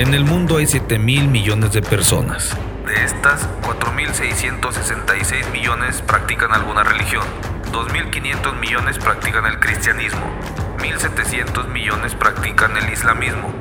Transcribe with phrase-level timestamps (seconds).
[0.00, 2.56] En el mundo hay 7 mil millones de personas.
[2.86, 7.26] De estas, 4.666 millones practican alguna religión,
[7.70, 10.24] 2.500 millones practican el cristianismo,
[10.78, 13.59] 1.700 millones practican el islamismo.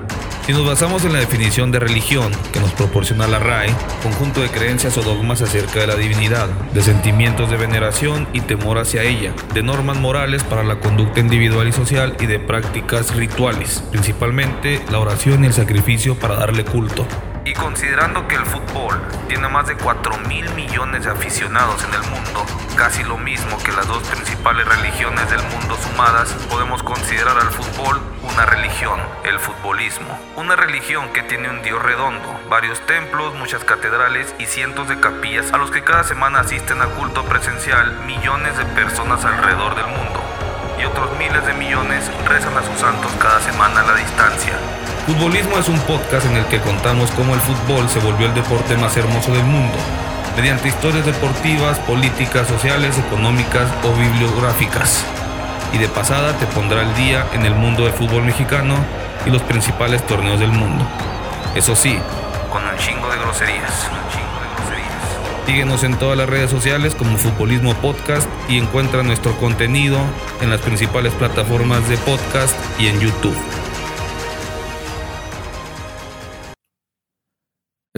[0.50, 3.70] Si nos basamos en la definición de religión que nos proporciona la RAE,
[4.02, 8.80] conjunto de creencias o dogmas acerca de la divinidad, de sentimientos de veneración y temor
[8.80, 13.84] hacia ella, de normas morales para la conducta individual y social y de prácticas rituales,
[13.92, 17.06] principalmente la oración y el sacrificio para darle culto.
[17.50, 22.04] Y considerando que el fútbol tiene más de 4 mil millones de aficionados en el
[22.12, 27.50] mundo, casi lo mismo que las dos principales religiones del mundo sumadas, podemos considerar al
[27.50, 30.16] fútbol una religión, el futbolismo.
[30.36, 35.52] Una religión que tiene un dios redondo, varios templos, muchas catedrales y cientos de capillas
[35.52, 40.22] a los que cada semana asisten a culto presencial millones de personas alrededor del mundo.
[40.80, 44.54] Y otros miles de millones rezan a sus santos cada semana a la distancia.
[45.10, 48.78] Futbolismo es un podcast en el que contamos cómo el fútbol se volvió el deporte
[48.78, 49.76] más hermoso del mundo,
[50.38, 55.04] mediante historias deportivas, políticas, sociales, económicas o bibliográficas.
[55.74, 58.76] Y de pasada te pondrá al día en el mundo del fútbol mexicano
[59.26, 60.86] y los principales torneos del mundo.
[61.56, 61.98] Eso sí,
[62.52, 63.90] con un chingo de groserías.
[65.48, 69.98] Síguenos en todas las redes sociales como Futbolismo Podcast y encuentra nuestro contenido
[70.42, 73.59] en las principales plataformas de podcast y en YouTube.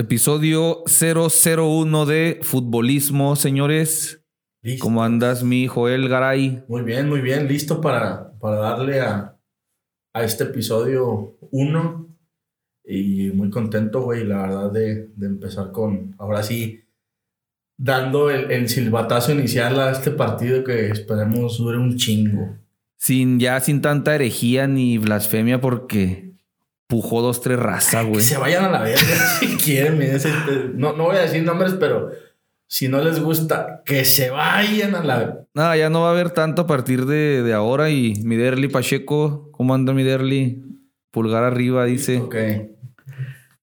[0.02, 4.24] Episodio 001 de Futbolismo, señores.
[4.60, 4.82] Listo.
[4.82, 6.64] ¿Cómo andas, mi Joel Garay?
[6.66, 7.46] Muy bien, muy bien.
[7.46, 9.38] Listo para, para darle a,
[10.12, 12.16] a este episodio 1.
[12.84, 16.80] Y muy contento, güey, la verdad, de, de empezar con, ahora sí,
[17.78, 22.58] dando el, el silbatazo inicial a este partido que esperemos dure un chingo.
[22.98, 26.31] Sin ya sin tanta herejía ni blasfemia porque
[26.92, 28.22] pujó dos, tres razas, Que güey.
[28.22, 29.00] se vayan a la verga
[29.40, 29.96] si quieren.
[29.96, 30.20] miren,
[30.74, 32.10] no, no voy a decir nombres, pero
[32.66, 36.30] si no les gusta, que se vayan a la Nada, ya no va a haber
[36.32, 37.88] tanto a partir de, de ahora.
[37.88, 40.62] Y mi Derly Pacheco, ¿cómo anda mi Derly?
[41.10, 42.18] Pulgar arriba, dice.
[42.18, 42.36] Ok.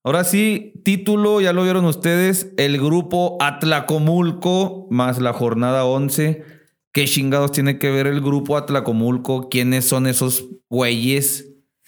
[0.04, 6.44] Ahora sí, título, ya lo vieron ustedes, el grupo Atlacomulco más la jornada 11.
[6.92, 9.50] ¿Qué chingados tiene que ver el grupo Atlacomulco?
[9.50, 11.46] ¿Quiénes son esos güeyes?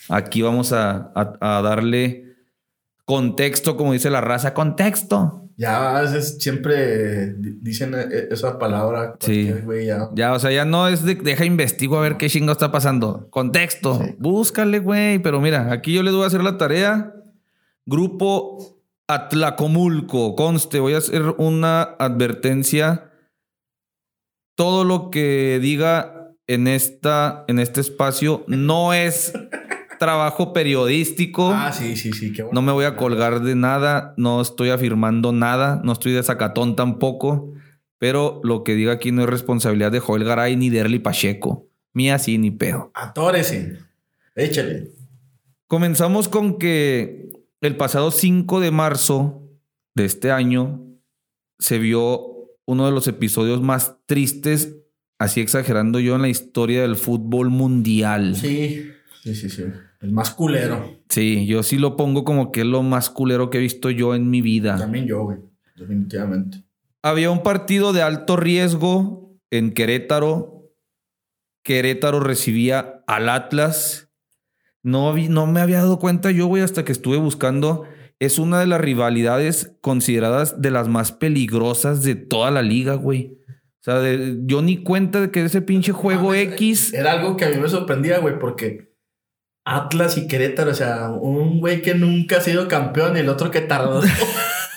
[0.10, 2.36] Aquí vamos a, a- a darle
[3.06, 5.38] contexto, como dice la raza, contexto.
[5.58, 9.16] Ya a veces siempre di- dicen eh, esa palabra.
[9.20, 9.52] Sí.
[9.64, 10.10] güey, ya.
[10.14, 13.28] Ya, o sea, ya no es de deja investigo a ver qué chingados está pasando.
[13.30, 14.16] Contexto, Sí.
[14.18, 15.20] búscale, güey.
[15.20, 17.14] Pero mira, aquí yo les voy a hacer la tarea.
[17.86, 20.36] Grupo Atlacomulco.
[20.36, 23.12] Conste, voy a hacer una advertencia.
[24.56, 29.34] Todo lo que diga en, esta, en este espacio no es
[30.02, 31.52] trabajo periodístico.
[31.54, 32.34] Ah, sí, sí, sí.
[32.34, 32.60] Qué bueno.
[32.60, 36.76] No me voy a colgar de nada, no estoy afirmando nada, no estoy de sacatón
[36.76, 37.54] tampoco,
[38.00, 41.68] pero lo que diga aquí no es responsabilidad de Joel Garay ni de Erly Pacheco.
[41.94, 42.90] Mía sí, ni pedo.
[42.96, 43.78] Atórese.
[44.34, 44.90] Échale.
[45.68, 47.30] Comenzamos con que
[47.62, 49.44] el pasado 5 de marzo
[49.94, 50.82] de este año
[51.60, 54.78] se vio uno de los episodios más tristes,
[55.20, 58.36] así exagerando yo, en la historia del fútbol mundial.
[58.36, 58.90] Sí,
[59.22, 59.66] sí, sí, sí.
[60.02, 60.98] El más culero.
[61.10, 64.16] Sí, yo sí lo pongo como que es lo más culero que he visto yo
[64.16, 64.78] en mi vida.
[64.78, 65.38] También yo, güey.
[65.76, 66.64] Definitivamente.
[67.04, 70.70] Había un partido de alto riesgo en Querétaro.
[71.64, 74.10] Querétaro recibía al Atlas.
[74.84, 77.84] No, vi- no me había dado cuenta yo, güey, hasta que estuve buscando.
[78.20, 83.38] Es una de las rivalidades consideradas de las más peligrosas de toda la liga, güey.
[83.48, 86.94] O sea, de- yo ni cuenta de que ese pinche juego X.
[86.94, 88.91] Era algo que a mí me sorprendía, güey, porque
[89.64, 93.52] Atlas y Querétaro, o sea, un güey que nunca ha sido campeón y el otro
[93.52, 94.02] que tardó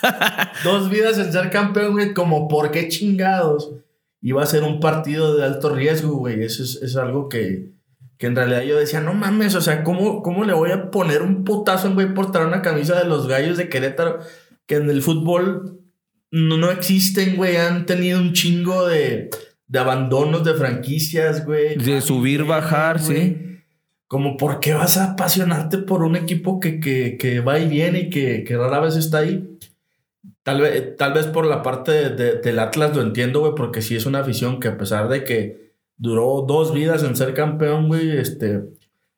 [0.64, 3.72] dos vidas en ser campeón, güey, como por qué chingados
[4.20, 6.42] iba a ser un partido de alto riesgo, güey.
[6.42, 7.72] Eso es, es algo que,
[8.18, 11.22] que en realidad yo decía, no mames, o sea, ¿cómo, ¿cómo le voy a poner
[11.22, 14.20] un putazo a un güey por traer una camisa de los gallos de Querétaro
[14.66, 15.80] que en el fútbol
[16.30, 17.56] no, no existen, güey?
[17.56, 19.30] Han tenido un chingo de,
[19.66, 21.76] de abandonos de franquicias, güey.
[21.76, 23.53] De subir, bajar, sí.
[24.14, 27.98] Como, ¿por qué vas a apasionarte por un equipo que, que, que va y viene
[28.02, 29.58] y que, que rara vez está ahí?
[30.44, 33.82] Tal vez, tal vez por la parte de- de- del Atlas lo entiendo, güey, porque
[33.82, 37.88] sí es una afición que a pesar de que duró dos vidas en ser campeón,
[37.88, 38.62] güey, este,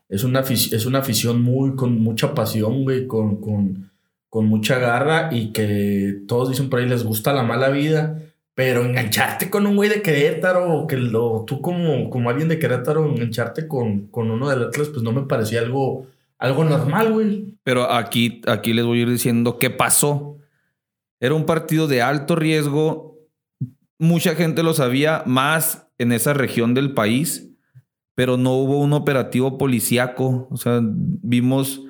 [0.09, 3.91] es una, es una afición muy, con mucha pasión, güey, con, con,
[4.31, 8.23] con mucha garra y que todos dicen por ahí les gusta la mala vida,
[8.57, 13.05] pero engancharte con un güey de Querétaro que lo, tú como, como alguien de Querétaro
[13.05, 16.07] engancharte con, con uno del Atlas, pues no me parecía algo,
[16.39, 17.59] algo normal, güey.
[17.65, 20.39] Pero aquí, aquí les voy a ir diciendo qué pasó.
[21.21, 23.19] Era un partido de alto riesgo.
[23.99, 27.51] Mucha gente lo sabía, más en esa región del país,
[28.15, 30.49] pero no hubo un operativo policíaco.
[30.51, 31.83] O sea, vimos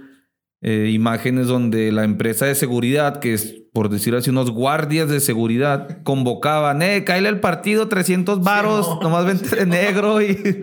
[0.63, 5.21] eh, imágenes donde la empresa de seguridad, que es por decir así, unos guardias de
[5.21, 10.63] seguridad, convocaban, eh, cállale el partido, 300 varos, nomás vente de negro y,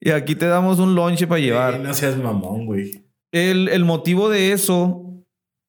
[0.00, 1.80] y, aquí te damos un lonche para llevar.
[1.80, 3.04] no seas mamón, güey.
[3.32, 5.12] El, el motivo de eso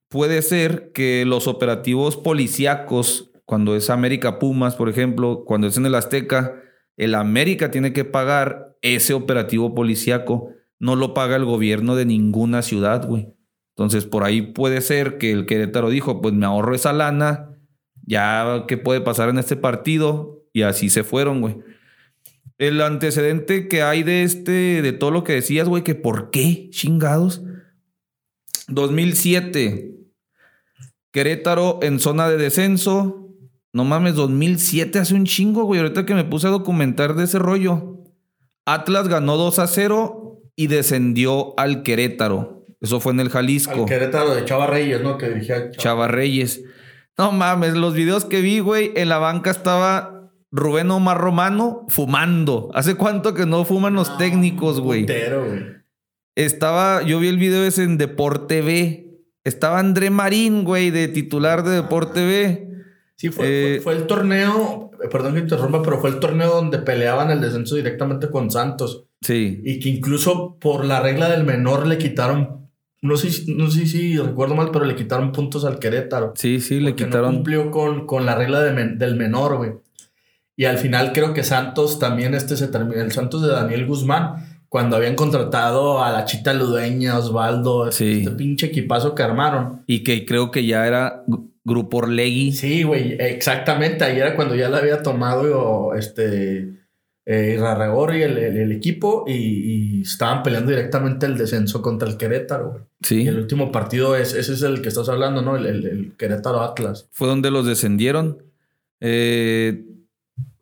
[0.08, 5.88] puede ser que los operativos policíacos, cuando es América Pumas, por ejemplo, cuando es en
[5.88, 6.62] el Azteca,
[6.96, 10.50] el América tiene que pagar ese operativo policíaco.
[10.78, 13.33] No lo paga el gobierno de ninguna ciudad, güey.
[13.76, 17.58] Entonces, por ahí puede ser que el Querétaro dijo, pues me ahorro esa lana,
[18.06, 21.58] ya qué puede pasar en este partido, y así se fueron, güey.
[22.60, 26.70] El antecedente que hay de este, de todo lo que decías, güey, que por qué,
[26.70, 27.42] chingados.
[28.68, 29.94] 2007,
[31.12, 33.30] Querétaro en zona de descenso.
[33.72, 35.80] No mames, 2007 hace un chingo, güey.
[35.80, 38.00] Ahorita que me puse a documentar de ese rollo.
[38.66, 42.63] Atlas ganó 2 a 0 y descendió al Querétaro.
[42.84, 43.72] Eso fue en el Jalisco.
[43.72, 45.18] Al Querétaro de Chava Reyes, ¿no?
[45.18, 45.78] Que dirigía Chava.
[45.78, 46.66] Chava Reyes.
[47.18, 52.70] No mames, los videos que vi, güey, en la banca estaba Rubén Omar Romano fumando.
[52.74, 55.06] ¿Hace cuánto que no fuman los técnicos, güey?
[55.06, 55.64] güey.
[56.36, 59.08] Estaba, yo vi el video ese en Deporte B.
[59.46, 62.70] Estaba André Marín, güey, de titular de Deporte B.
[63.16, 66.80] Sí, fue, fue, eh, fue, el torneo, perdón que interrumpa, pero fue el torneo donde
[66.80, 69.06] peleaban el descenso directamente con Santos.
[69.22, 69.62] Sí.
[69.64, 72.63] Y que incluso por la regla del menor le quitaron
[73.04, 76.32] no sé, no sé si recuerdo mal, pero le quitaron puntos al Querétaro.
[76.38, 77.32] Sí, sí, le quitaron.
[77.32, 79.72] No cumplió con, con la regla del menor, güey.
[80.56, 83.02] Y al final creo que Santos también este se terminó.
[83.02, 88.68] El Santos de Daniel Guzmán, cuando habían contratado a la Chita Ludueña, Osvaldo, este pinche
[88.68, 89.84] equipazo que armaron.
[89.86, 91.26] Y que creo que ya era
[91.66, 92.54] Grupo Orlegui.
[92.54, 94.06] Sí, güey, exactamente.
[94.06, 96.83] Ahí era cuando ya la había tomado este
[97.26, 102.88] eh, y el, el, equipo y, estaban peleando directamente el descenso contra el Querétaro.
[103.02, 103.28] Sí.
[103.28, 105.56] el último partido es, ese es el que estás hablando, ¿no?
[105.56, 107.08] El, el Querétaro Atlas.
[107.12, 108.44] Fue donde los descendieron.
[109.00, 109.86] Eh,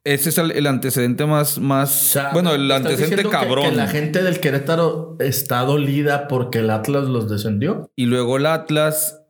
[0.03, 3.69] ese es el, antecedente más, más bueno, el antecedente cabrón.
[3.69, 7.91] Que, la gente del Querétaro está dolida porque el Atlas los descendió.
[7.95, 9.21] Y luego el Atlas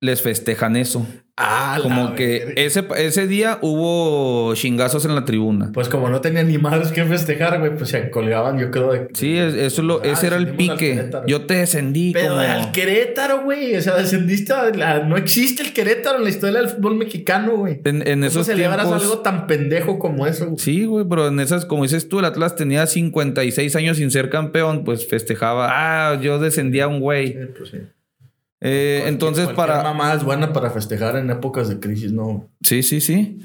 [0.00, 1.04] les festejan eso.
[1.42, 5.70] Ah, como que ese, ese día hubo chingazos en la tribuna.
[5.72, 8.92] Pues como no tenían ni más que festejar, güey, pues se colgaban, yo creo.
[8.92, 11.10] De, sí, eso lo, ese era el pique.
[11.26, 12.12] Yo te descendí.
[12.12, 13.74] Pero al Querétaro, güey.
[13.76, 14.52] O sea, descendiste.
[15.06, 17.80] no existe el Querétaro en la historia del fútbol mexicano, güey.
[17.84, 20.54] En, en esos celebras algo tan pendejo como eso.
[20.58, 24.28] Sí, güey, pero en esas, como dices tú, el Atlas tenía 56 años sin ser
[24.28, 25.68] campeón, pues festejaba.
[25.70, 27.28] Ah, yo descendía a un güey.
[27.28, 27.78] Sí, pues sí.
[28.60, 29.82] Eh, entonces, para.
[29.82, 32.50] mamá es buena para festejar en épocas de crisis, ¿no?
[32.62, 33.38] Sí, sí, sí.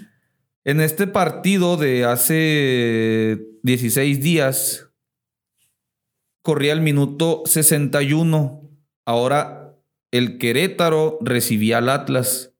[0.65, 4.89] En este partido de hace 16 días,
[6.41, 8.61] corría el minuto 61.
[9.05, 9.75] Ahora
[10.11, 12.51] el Querétaro recibía al Atlas.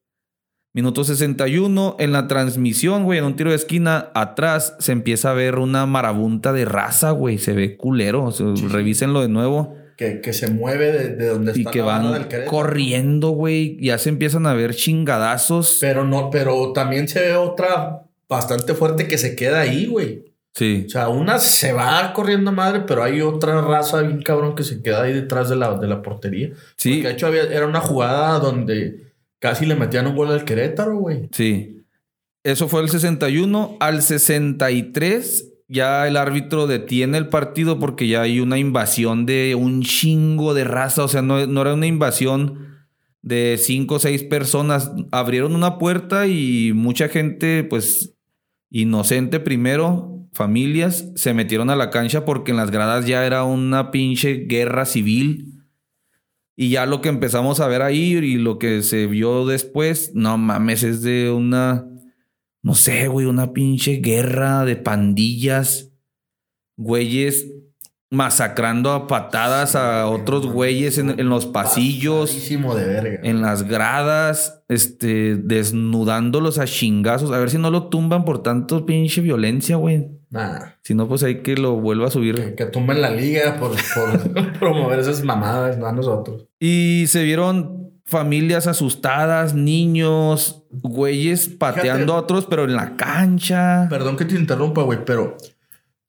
[0.72, 5.34] Minuto 61, en la transmisión, güey, en un tiro de esquina, atrás se empieza a
[5.34, 7.38] ver una marabunta de raza, güey.
[7.38, 8.30] Se ve culero.
[8.68, 13.78] Revísenlo de nuevo que, se mueve de, donde está y que van corriendo, güey.
[13.80, 15.78] Ya se empiezan a ver chingadazos.
[15.80, 20.24] Pero no, pero también se ve otra bastante fuerte que se queda ahí, güey.
[20.54, 20.84] Sí.
[20.86, 24.82] O sea, una se va corriendo madre, pero hay otra raza bien cabrón que se
[24.82, 26.50] queda ahí detrás de la, de la portería.
[26.76, 26.94] Sí.
[26.94, 31.28] Porque de hecho era una jugada donde casi le metían un gol al Querétaro, güey.
[31.32, 31.84] Sí.
[32.42, 33.76] Eso fue el 61.
[33.80, 39.82] Al 63 ya el árbitro detiene el partido porque ya hay una invasión de un
[39.82, 41.04] chingo de raza.
[41.04, 42.86] O sea, no, era una invasión
[43.22, 44.92] de cinco o seis personas.
[45.10, 48.14] Abrieron una puerta y mucha gente, pues,
[48.70, 53.90] inocente primero, familias, se metieron a la cancha porque en las gradas ya era una
[53.90, 55.52] pinche guerra civil.
[56.58, 60.38] Y ya lo que empezamos a ver ahí y lo que se vio después, no
[60.38, 61.86] mames, es de una
[62.66, 65.92] no sé, güey, una pinche guerra de pandillas,
[66.76, 67.46] güeyes
[68.10, 73.20] masacrando a patadas a otros güeyes en, los pasillos, de verga.
[73.22, 78.84] en las gradas, este, desnudándolos a chingazos, a ver si no lo tumban por tanto
[78.84, 80.08] pinche violencia, güey.
[80.30, 80.76] Nada.
[80.82, 82.34] Si no, pues hay que lo vuelva a subir.
[82.34, 86.48] Que, que tumben la liga por, por promover esas mamadas, no a nosotros.
[86.58, 93.86] Y se vieron familias asustadas, niños, güeyes pateando a otros, pero en la cancha.
[93.90, 95.36] Perdón que te interrumpa, güey, pero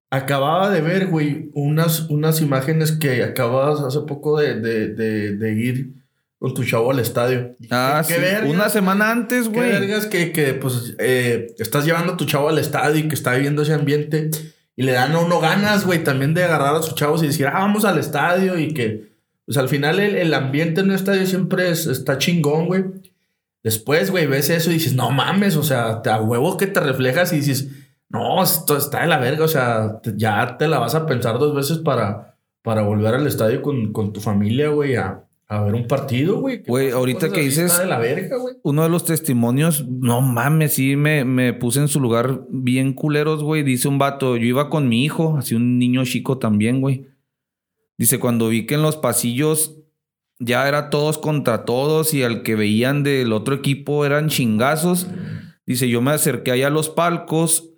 [0.10, 5.51] Acababa de ver, güey, unas, unas imágenes que acababas hace poco de, de, de, de
[5.54, 5.96] ir
[6.39, 7.58] con tu chavo al estadio.
[7.70, 8.22] Ah, ¿Qué sí.
[8.22, 9.70] vergas, Una semana antes, Qué güey.
[9.70, 13.34] vergas que, que pues, eh, estás llevando a tu chavo al estadio y que está
[13.34, 14.30] viviendo ese ambiente
[14.77, 17.48] y le dan a uno ganas, güey, también de agarrar a sus chavos y decir,
[17.48, 19.17] ah, vamos al estadio y que,
[19.48, 22.84] pues al final el, el ambiente en un estadio siempre es- está chingón, güey.
[23.63, 26.80] Después, güey, ves eso y dices, no mames, o sea, te, a huevo que te
[26.80, 27.70] reflejas y dices,
[28.10, 31.39] no, esto está de la verga, o sea, te- ya te la vas a pensar
[31.39, 35.74] dos veces para, para volver al estadio con, con tu familia, güey, a, a ver
[35.75, 36.62] un partido, güey.
[36.66, 38.38] Güey, ahorita Cosas que dices- Está de la verga.
[38.63, 43.44] Uno de los testimonios, no mames, sí me, me puse en su lugar bien culeros,
[43.44, 43.63] güey.
[43.63, 47.08] Dice un vato, yo iba con mi hijo, así un niño chico también, güey.
[47.98, 49.77] Dice, cuando vi que en los pasillos
[50.39, 55.08] ya era todos contra todos y al que veían del otro equipo eran chingazos.
[55.66, 57.72] Dice, yo me acerqué ahí a los palcos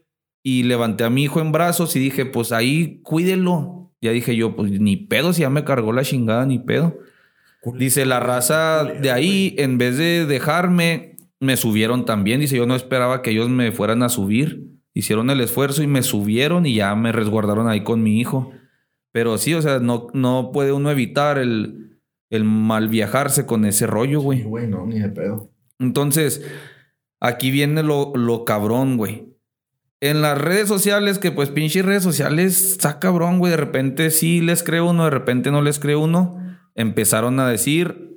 [0.43, 3.93] y levanté a mi hijo en brazos y dije, pues ahí cuídelo.
[4.01, 6.97] Ya dije yo, pues ni pedo, si ya me cargó la chingada, ni pedo.
[7.75, 12.39] Dice, la raza de ahí, en vez de dejarme, me subieron también.
[12.39, 14.65] Dice, yo no esperaba que ellos me fueran a subir.
[14.93, 18.51] Hicieron el esfuerzo y me subieron y ya me resguardaron ahí con mi hijo.
[19.11, 21.99] Pero sí, o sea, no, no puede uno evitar el,
[22.29, 24.43] el mal viajarse con ese rollo, güey.
[24.43, 25.51] güey, no, ni de pedo.
[25.79, 26.45] Entonces,
[27.19, 29.25] aquí viene lo, lo cabrón, güey.
[30.01, 33.51] En las redes sociales, que pues pinches redes sociales, está cabrón, güey.
[33.51, 36.37] De repente sí les creo uno, de repente no les creo uno.
[36.75, 38.07] Empezaron a decir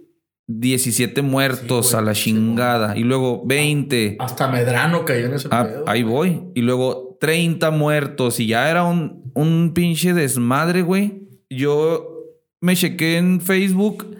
[0.46, 2.96] 17 muertos Sí, güey, a la sí, chingada.
[2.96, 4.16] y luego 20.
[4.20, 5.84] Hasta Medrano cayó en ese Ah, pedo.
[5.88, 6.42] ahí voy.
[6.54, 8.40] Y luego 30 muertos.
[8.40, 11.28] Y ya era un, un pinche desmadre, güey.
[11.48, 12.26] Yo
[12.60, 14.16] me chequé en Facebook.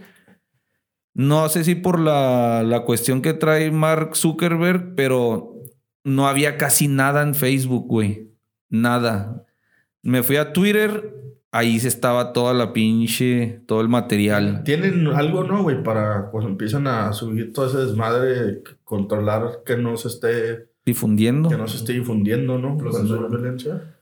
[1.13, 5.53] No sé si por la, la cuestión que trae Mark Zuckerberg, pero
[6.05, 8.31] no había casi nada en Facebook, güey.
[8.69, 9.47] Nada.
[10.03, 11.13] Me fui a Twitter.
[11.51, 14.63] Ahí se estaba toda la pinche, todo el material.
[14.63, 15.83] Tienen algo, ¿no, güey?
[15.83, 21.49] Para cuando empiezan a subir todo ese desmadre, controlar que no se esté, Difundiendo.
[21.49, 22.77] que no se esté difundiendo, ¿no?
[22.93, 23.31] Censuran.
[23.31, 23.97] violencia.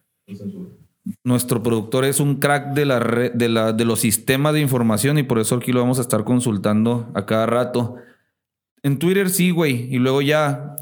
[1.24, 5.18] Nuestro productor es un crack de, la red- de, la, de los sistemas de información
[5.18, 7.96] y por eso aquí lo vamos a estar consultando a cada rato.
[8.82, 9.92] En Twitter sí, güey.
[9.94, 10.76] Y luego ya,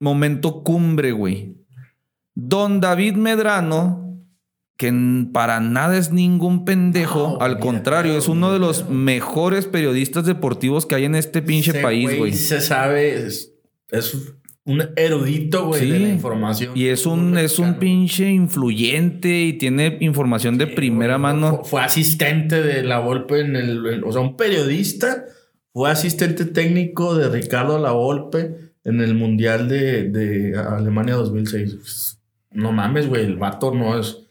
[0.00, 1.56] momento cumbre, güey.
[2.34, 4.18] Don David Medrano,
[4.76, 4.92] que
[5.32, 10.86] para nada es ningún pendejo, al mira, contrario, es uno de los mejores periodistas deportivos
[10.86, 12.32] que hay en este pinche Ese país, güey.
[12.32, 13.52] Se sabe, es,
[13.90, 14.34] es
[14.70, 16.72] un erudito, güey, de la información.
[16.76, 21.56] Y es un, es un pinche influyente y tiene información de Sí, primera mano.
[21.58, 23.84] Fue, fue asistente de la Volpe en el.
[23.86, 25.24] en- o sea, un periodista.
[25.72, 31.74] Fue asistente técnico de Ricardo La Volpe en el Mundial de, de Alemania 2006.
[31.74, 33.24] Pues, No mames, güey.
[33.24, 34.26] El vato no es.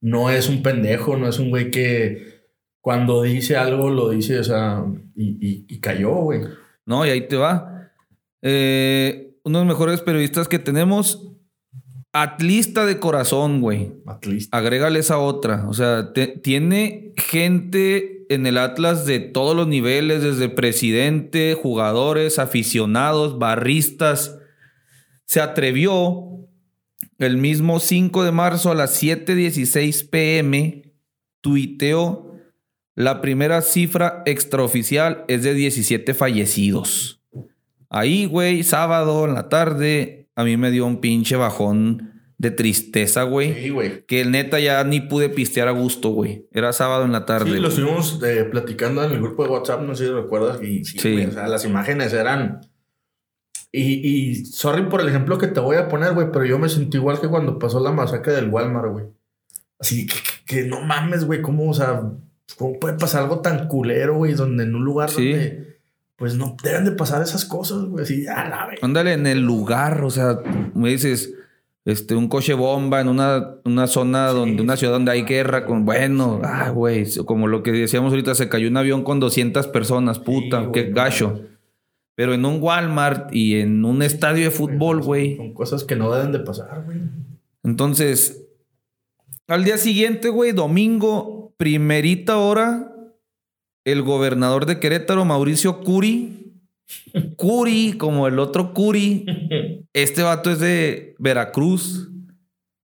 [0.00, 2.38] No es un pendejo, no es un güey que
[2.80, 4.84] cuando dice algo lo dice, o sea,
[5.16, 6.40] y, y- y cayó, güey.
[6.86, 7.90] No, y ahí te va.
[8.40, 11.32] Eh, uno de los mejores periodistas que tenemos,
[12.12, 13.92] atlista de corazón, güey.
[14.06, 14.56] Atlista.
[14.56, 15.68] Agrégale esa otra.
[15.68, 22.38] O sea, te- tiene gente en el Atlas de todos los niveles, desde presidente, jugadores,
[22.38, 24.38] aficionados, barristas.
[25.24, 26.24] Se atrevió
[27.18, 30.92] el mismo 5 de marzo a las 7:16 pm,
[31.40, 32.24] tuiteó
[32.94, 37.17] la primera cifra extraoficial es de 17 fallecidos.
[37.90, 43.22] Ahí, güey, sábado en la tarde, a mí me dio un pinche bajón de tristeza,
[43.24, 43.54] güey.
[43.54, 44.04] Sí, güey.
[44.06, 46.46] Que neta ya ni pude pistear a gusto, güey.
[46.52, 47.52] Era sábado en la tarde.
[47.52, 50.62] Sí, lo estuvimos eh, platicando en el grupo de WhatsApp, no sé si recuerdas.
[50.62, 51.12] Y sí, Sí.
[51.14, 52.60] güey, o sea, las imágenes eran.
[53.72, 53.82] Y,
[54.30, 56.96] y sorry por el ejemplo que te voy a poner, güey, pero yo me sentí
[56.96, 59.04] igual que cuando pasó la masacre del Walmart, güey.
[59.78, 62.02] Así que, que- que no mames, güey, cómo, o sea,
[62.56, 65.30] cómo puede pasar algo tan culero, güey, donde en un lugar Sí.
[65.32, 65.67] donde,
[66.18, 68.82] pues no deben de pasar esas cosas, güey, así, a la vez.
[68.82, 70.40] Ándale en el lugar, o sea,
[70.74, 71.32] me dices,
[71.84, 75.84] este, un coche bomba en una, una zona donde, una ciudad donde hay guerra con,
[75.84, 80.18] bueno, ah, güey, como lo que decíamos ahorita, se cayó un avión con 200 personas,
[80.18, 81.40] puta, Sí, qué gacho.
[82.16, 85.36] Pero en un Walmart y en un estadio de fútbol, güey.
[85.36, 86.98] Son cosas que no deben de pasar, güey.
[87.62, 88.44] Entonces,
[89.46, 92.87] al día siguiente, güey, domingo, primerita hora,
[93.92, 96.54] el gobernador de Querétaro, Mauricio Curi,
[97.36, 99.24] Curi, como el otro Curi,
[99.92, 102.08] este vato es de Veracruz,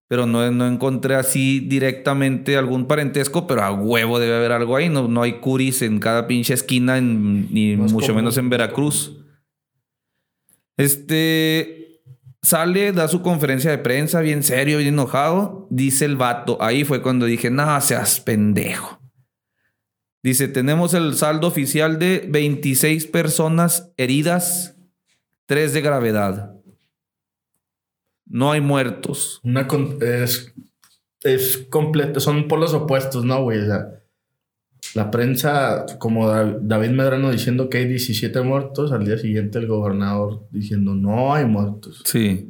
[0.07, 4.87] pero no, no encontré así directamente algún parentesco, pero a huevo debe haber algo ahí.
[4.89, 8.37] No, no hay Curis en cada pinche esquina, en- ni No es mucho común, menos
[8.37, 9.17] en Veracruz.
[10.77, 12.01] Este
[12.41, 15.67] sale, da su conferencia de prensa, bien serio, bien enojado.
[15.71, 16.57] Dice el vato.
[16.61, 18.99] Ahí fue cuando dije, no seas pendejo.
[20.25, 24.75] Dice, tenemos el saldo oficial de 26 personas heridas,
[25.45, 26.55] 3 de gravedad.
[28.25, 29.39] No hay muertos.
[29.43, 29.67] Una
[30.01, 30.51] es,
[31.21, 33.59] es completo, son por los opuestos, ¿no, güey?
[33.59, 34.01] O sea,
[34.95, 40.47] la prensa, como David Medrano diciendo que hay 17 muertos, al día siguiente el gobernador
[40.49, 42.01] diciendo no hay muertos.
[42.03, 42.49] Sí.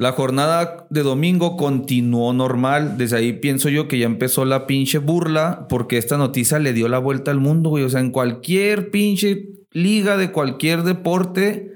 [0.00, 2.96] La jornada de domingo continuó normal.
[2.96, 6.88] Desde ahí pienso yo que ya empezó la pinche burla porque esta noticia le dio
[6.88, 7.84] la vuelta al mundo, güey.
[7.84, 11.74] O sea, en cualquier pinche liga de cualquier deporte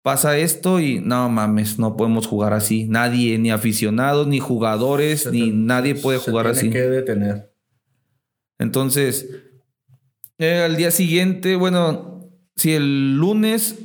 [0.00, 2.86] pasa esto y no mames, no podemos jugar así.
[2.86, 6.70] Nadie, ni aficionados, ni jugadores, ni nadie puede jugar así.
[6.70, 7.52] que detener.
[8.60, 9.28] Entonces,
[10.38, 13.76] eh, al día siguiente, bueno, si el lunes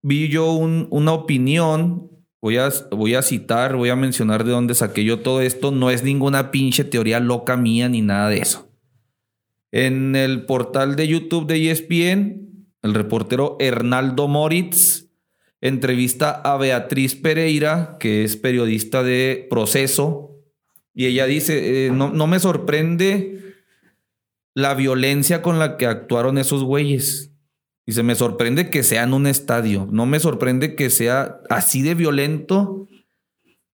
[0.00, 2.15] vi yo una opinión,
[2.46, 5.90] voy a, voy a citar, voy a mencionar de dónde saqué yo todo esto, no
[5.90, 8.70] es ninguna pinche teoría loca mía ni nada de eso.
[9.72, 15.08] En el portal de YouTube de ESPN, el reportero Hernaldo Moritz
[15.60, 20.36] entrevista a Beatriz Pereira, que es periodista de proceso,
[20.94, 23.56] y ella dice, eh, no, no me sorprende
[24.54, 27.32] la violencia con la que actuaron esos güeyes.
[27.92, 29.88] Se me sorprende que sea en un estadio.
[29.90, 32.88] No me sorprende que sea así de violento.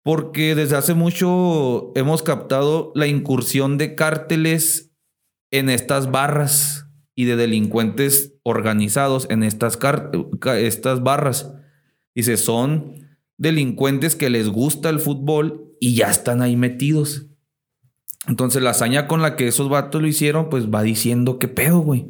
[0.02, 4.92] Porque desde hace mucho hemos captado la incursión de cárteles
[5.50, 9.78] en estas barras y de delincuentes organizados en estas,
[10.56, 11.52] estas barras.
[12.14, 12.94] Dice, son
[13.36, 17.26] delincuentes que les gusta el fútbol y ya están ahí metidos.
[18.26, 21.80] Entonces la hazaña con la que esos vatos lo hicieron, pues va diciendo qué pedo,
[21.80, 22.08] güey.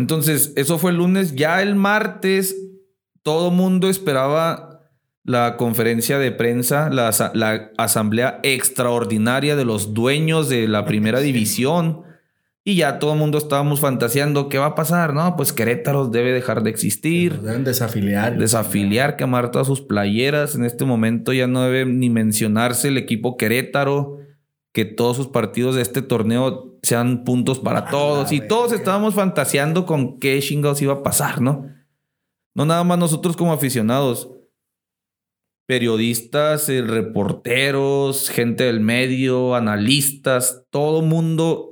[0.00, 1.34] Entonces, eso fue el lunes.
[1.34, 2.56] Ya el martes,
[3.22, 4.80] todo mundo esperaba
[5.24, 12.02] la conferencia de prensa, la, la, asamblea extraordinaria de los dueños de la primera división.
[12.64, 15.36] Y ya todo el mundo estábamos fantaseando qué va a pasar, ¿no?
[15.36, 17.40] Pues Querétaro debe dejar de existir.
[17.40, 18.38] Deben desafiliar.
[18.38, 20.54] Desafiliar, quemar todas sus playeras.
[20.54, 24.18] En este momento ya no debe ni mencionarse el equipo Querétaro
[24.72, 28.32] que todos sus partidos de este torneo sean puntos para todos.
[28.32, 31.66] y todos estábamos fantaseando con qué chingados iba a pasar, ¿no?
[32.54, 34.30] No nada más nosotros como aficionados.
[35.66, 41.70] Periodistas, eh, reporteros, gente del medio, analistas, todo mundo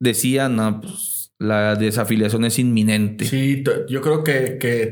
[0.00, 3.24] decía, no, pues la desafiliación es inminente.
[3.24, 4.86] Sí, yo creo que, que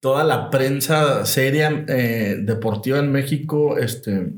[0.00, 4.32] toda la prensa seria eh, deportiva en México, este,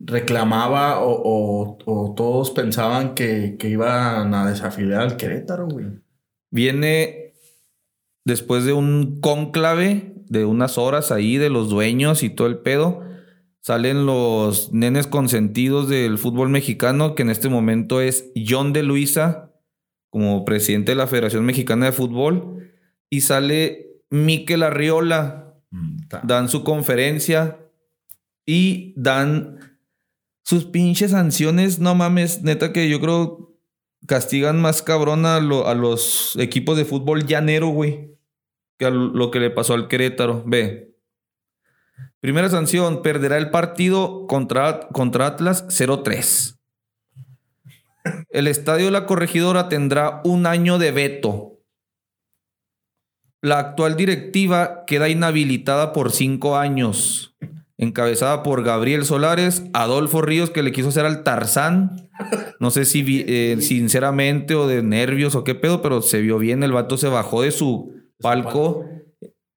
[0.00, 1.76] reclamaba o,
[2.16, 5.86] todos pensaban que, iban a desafiliar al Querétaro, güey.
[6.50, 7.34] Viene
[8.24, 13.02] después de un cónclave de unas horas ahí de los dueños y todo el pedo.
[13.60, 19.52] Salen los nenes consentidos del fútbol mexicano, que en este momento es John de Luisa,
[20.10, 22.70] como presidente de la Federación Mexicana de Fútbol.
[23.10, 25.54] Y sale Miquel Arriola.
[25.70, 27.58] Mm, dan su conferencia
[28.46, 29.57] y dan
[30.48, 33.54] sus pinches sanciones, no mames, neta que yo creo
[34.06, 38.16] castigan más cabrón a, los equipos de fútbol llanero, güey,
[38.78, 40.42] que a lo que le pasó al Querétaro.
[40.46, 40.96] Ve.
[42.20, 46.56] Primera sanción, perderá el partido contra, contra Atlas 0-3.
[48.30, 51.58] El estadio de la corregidora tendrá un año de veto.
[53.42, 57.27] La actual directiva queda inhabilitada por cinco años
[57.78, 62.10] encabezada por Gabriel Solares, Adolfo Ríos, que le quiso hacer al Tarzán.
[62.60, 66.62] No sé si eh, sinceramente o de nervios o qué pedo, pero se vio bien.
[66.62, 68.84] El vato se bajó de su palco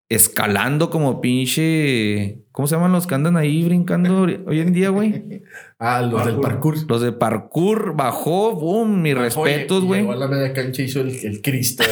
[0.08, 2.44] escalando como pinche.
[2.52, 5.44] ¿Cómo se llaman los que andan ahí brincando hoy en día, güey?
[5.84, 6.76] Ah, los del parkour.
[6.88, 10.02] Los de parkour bajó, boom, mis respetos, güey.
[10.02, 11.84] Igual la media cancha hizo el, el Cristo.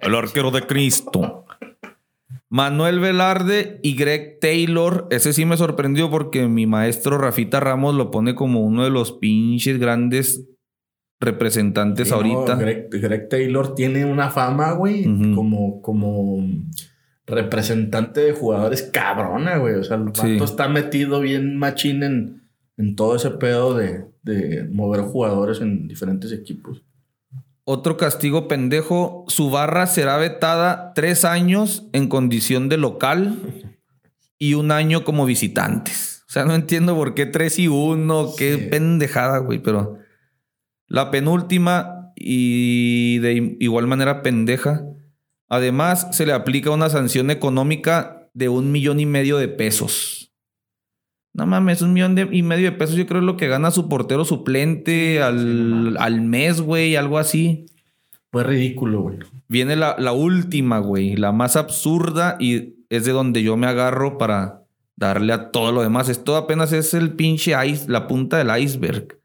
[0.00, 1.39] el arquero de Cristo.
[2.50, 5.06] Manuel Velarde y Greg Taylor.
[5.10, 9.12] Ese sí me sorprendió porque mi maestro Rafita Ramos lo pone como uno de los
[9.12, 10.48] pinches grandes
[11.20, 12.56] representantes ahorita.
[12.56, 16.44] Greg, Taylor tiene una fama, güey, como, como
[17.24, 19.76] representante de jugadores cabrona, güey.
[19.76, 22.42] O sea, el vato está metido bien machín en,
[22.76, 26.82] en todo ese pedo de, de mover jugadores en diferentes equipos.
[27.72, 33.38] Otro castigo pendejo, su barra será vetada tres años en condición de local
[34.40, 36.24] y un año como visitantes.
[36.28, 39.98] O sea, no entiendo por qué tres y uno, qué pendejada, güey, pero
[40.88, 44.82] la penúltima y de igual manera pendeja.
[45.48, 50.19] Además, se le aplica una sanción económica de un millón y medio de pesos.
[51.32, 53.88] No mames, un millón y medio de pesos yo creo es lo que gana su
[53.88, 57.66] portero suplente al, al mes, güey, algo así.
[58.32, 59.18] Fue ridículo, güey.
[59.48, 64.18] Viene la, la última, güey, la más absurda y es de donde yo me agarro
[64.18, 64.64] para
[64.96, 66.08] darle a todo lo demás.
[66.08, 69.20] Esto apenas es el pinche ice, la punta del iceberg.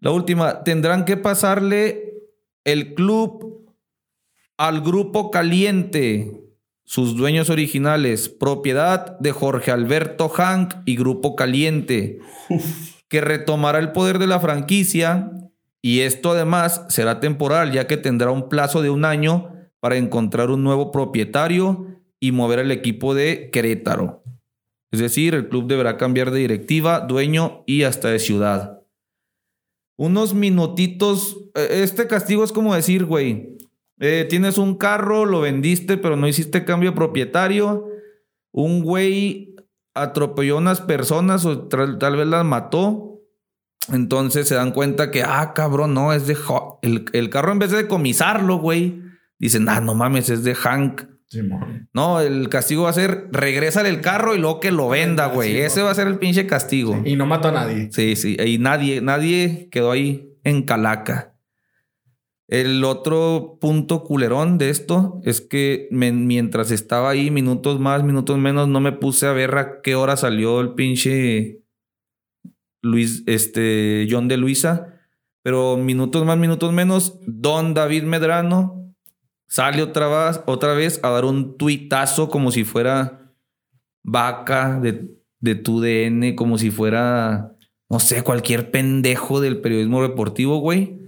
[0.00, 2.14] La última, tendrán que pasarle
[2.64, 3.74] el club
[4.58, 6.45] al grupo caliente,
[6.86, 12.20] sus dueños originales, propiedad de Jorge Alberto Hank y Grupo Caliente,
[13.08, 15.32] que retomará el poder de la franquicia
[15.82, 20.50] y esto además será temporal ya que tendrá un plazo de un año para encontrar
[20.50, 21.86] un nuevo propietario
[22.20, 24.22] y mover el equipo de Querétaro.
[24.92, 28.82] Es decir, el club deberá cambiar de directiva, dueño y hasta de ciudad.
[29.96, 31.36] Unos minutitos.
[31.54, 33.55] Eh, este castigo es como decir, güey,
[33.98, 37.88] eh, tienes un carro, lo vendiste, pero no hiciste cambio de propietario.
[38.52, 39.54] Un güey
[39.94, 43.22] atropelló a unas personas o tal vez las mató.
[43.92, 46.36] Entonces se dan cuenta que, ah, cabrón, no, es de...
[46.82, 49.00] El, el carro en vez de decomisarlo, güey,
[49.38, 51.02] dicen, ah, no mames, es de Hank.
[51.92, 55.58] no, el castigo va a ser regrésale el carro y luego que lo venda, güey.
[55.60, 57.00] Ese va a ser el pinche castigo.
[57.04, 57.88] y no mató a nadie.
[57.92, 58.36] Sí, sí.
[58.44, 61.35] Y nadie, nadie quedó ahí en calaca.
[62.48, 68.68] El otro punto culerón de esto es que mientras estaba ahí, minutos más, minutos menos,
[68.68, 71.62] no me puse a ver a qué hora salió el pinche
[72.82, 74.92] Luis, este, John de Luisa.
[75.42, 78.94] Pero minutos más, minutos menos, Don David Medrano
[79.48, 83.32] sale otra vez, otra vez a dar un tuitazo como si fuera
[84.02, 85.08] vaca de,
[85.40, 87.56] de tu DN, como si fuera,
[87.88, 91.05] no sé, cualquier pendejo del periodismo deportivo, güey.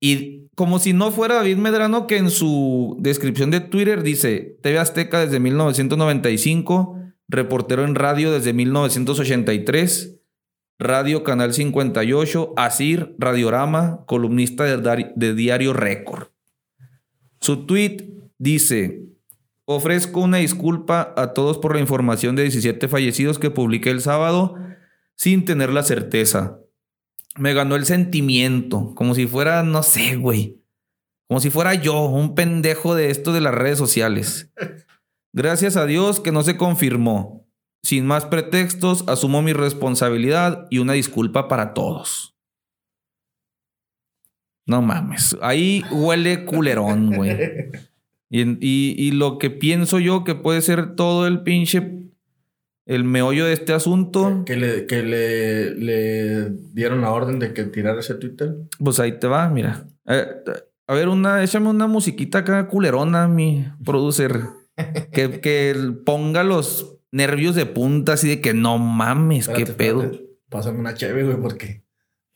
[0.00, 4.78] Y como si no fuera David Medrano, que en su descripción de Twitter dice TV
[4.78, 6.96] Azteca desde 1995,
[7.28, 10.18] reportero en radio desde 1983
[10.80, 16.28] Radio Canal 58, Asir, Radiorama, columnista de, Diario Récord.
[17.40, 18.06] Su tweet
[18.38, 19.02] dice,
[19.64, 24.54] ofrezco una disculpa a todos por la información de 17 fallecidos que publiqué el sábado
[25.16, 26.60] sin tener la certeza.
[27.38, 30.62] Me ganó el sentimiento, como si fuera, no sé, güey.
[31.28, 34.50] Como si fuera yo, un pendejo de esto de las redes sociales.
[35.32, 37.46] Gracias a Dios que no se confirmó.
[37.82, 42.34] Sin más pretextos, asumo mi responsabilidad y una disculpa para todos.
[44.66, 47.36] No mames, ahí huele culerón, güey.
[48.30, 52.07] Y, lo que pienso yo que puede ser todo el pinche,
[52.88, 54.44] el meollo de este asunto.
[54.46, 58.56] Que le, que le, le dieron la orden de que tirara ese Twitter.
[58.82, 59.86] Pues ahí te va, mira.
[60.06, 60.26] Eh,
[60.86, 64.40] a ver, una, échame una musiquita acá culerona, mi producer.
[65.12, 70.10] que, que ponga los nervios de punta, así de que no mames, qué pedo.
[70.48, 71.84] Pásame una chévere, güey, porque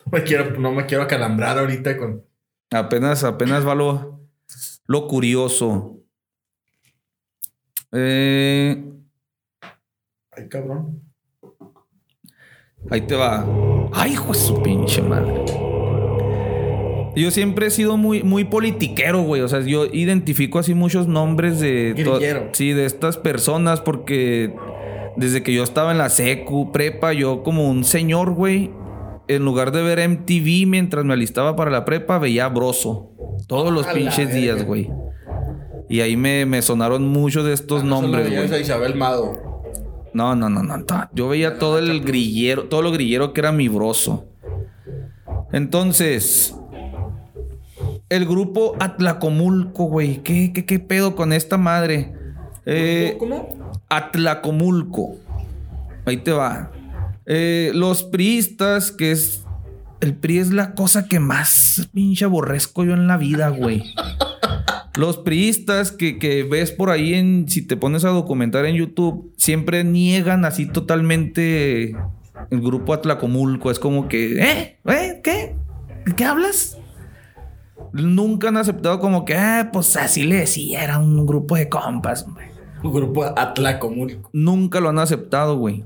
[0.04, 2.26] no me quiero, no me quiero acalambrar ahorita con.
[2.70, 4.20] Apenas, apenas va lo,
[4.86, 5.98] lo curioso.
[7.90, 8.92] Eh...
[10.35, 11.03] Ay, cabrón.
[12.90, 13.47] Ahí te va.
[13.92, 15.45] Ay, hijo de su pinche madre.
[17.14, 19.42] Yo siempre he sido muy, muy politiquero, güey.
[19.42, 21.95] O sea, yo identifico así muchos nombres de.
[22.53, 24.55] Sí, de estas personas porque
[25.16, 28.71] desde que yo estaba en la secu, prepa, yo como un señor, güey.
[29.29, 33.11] En lugar de ver MTV mientras me alistaba para la prepa, veía Broso.
[33.47, 34.90] Todos los pinches días, güey.
[35.90, 38.62] Y ahí me, sonaron muchos de estos ah, nombres, güey.
[38.62, 39.51] Isabel Mado.
[40.14, 40.85] No, no, no, no.
[41.12, 44.27] Yo veía todo el grillero, todo lo grillero que era mi broso.
[45.53, 46.55] Entonces,
[48.09, 50.22] el grupo Atlacomulco, güey.
[50.22, 52.12] ¿Qué, qué, pedo con esta madre?
[52.66, 53.81] Eh, ¿Cómo?
[53.88, 55.16] Atlacomulco.
[56.05, 56.70] Ahí te va.
[57.27, 59.44] Eh, los priistas, que es.
[60.01, 63.94] El PRI es la cosa que más pinche aborrezco yo en la vida, güey.
[64.94, 67.48] Los priistas que, que, ves por ahí en.
[67.48, 71.96] Si te pones a documentar en YouTube, siempre niegan así totalmente
[72.50, 73.70] el grupo Atlacomulco.
[73.70, 74.42] Es como que.
[74.42, 74.78] ¿Eh?
[74.85, 75.20] ¿Eh?
[75.22, 75.57] ¿Qué?
[76.16, 76.78] ¿Qué hablas?
[77.92, 82.26] nunca han aceptado como que, ah, pues así le decía, era un grupo de compas,
[82.83, 84.31] Un grupo atlacomulco.
[84.33, 85.85] Nunca lo han aceptado, güey.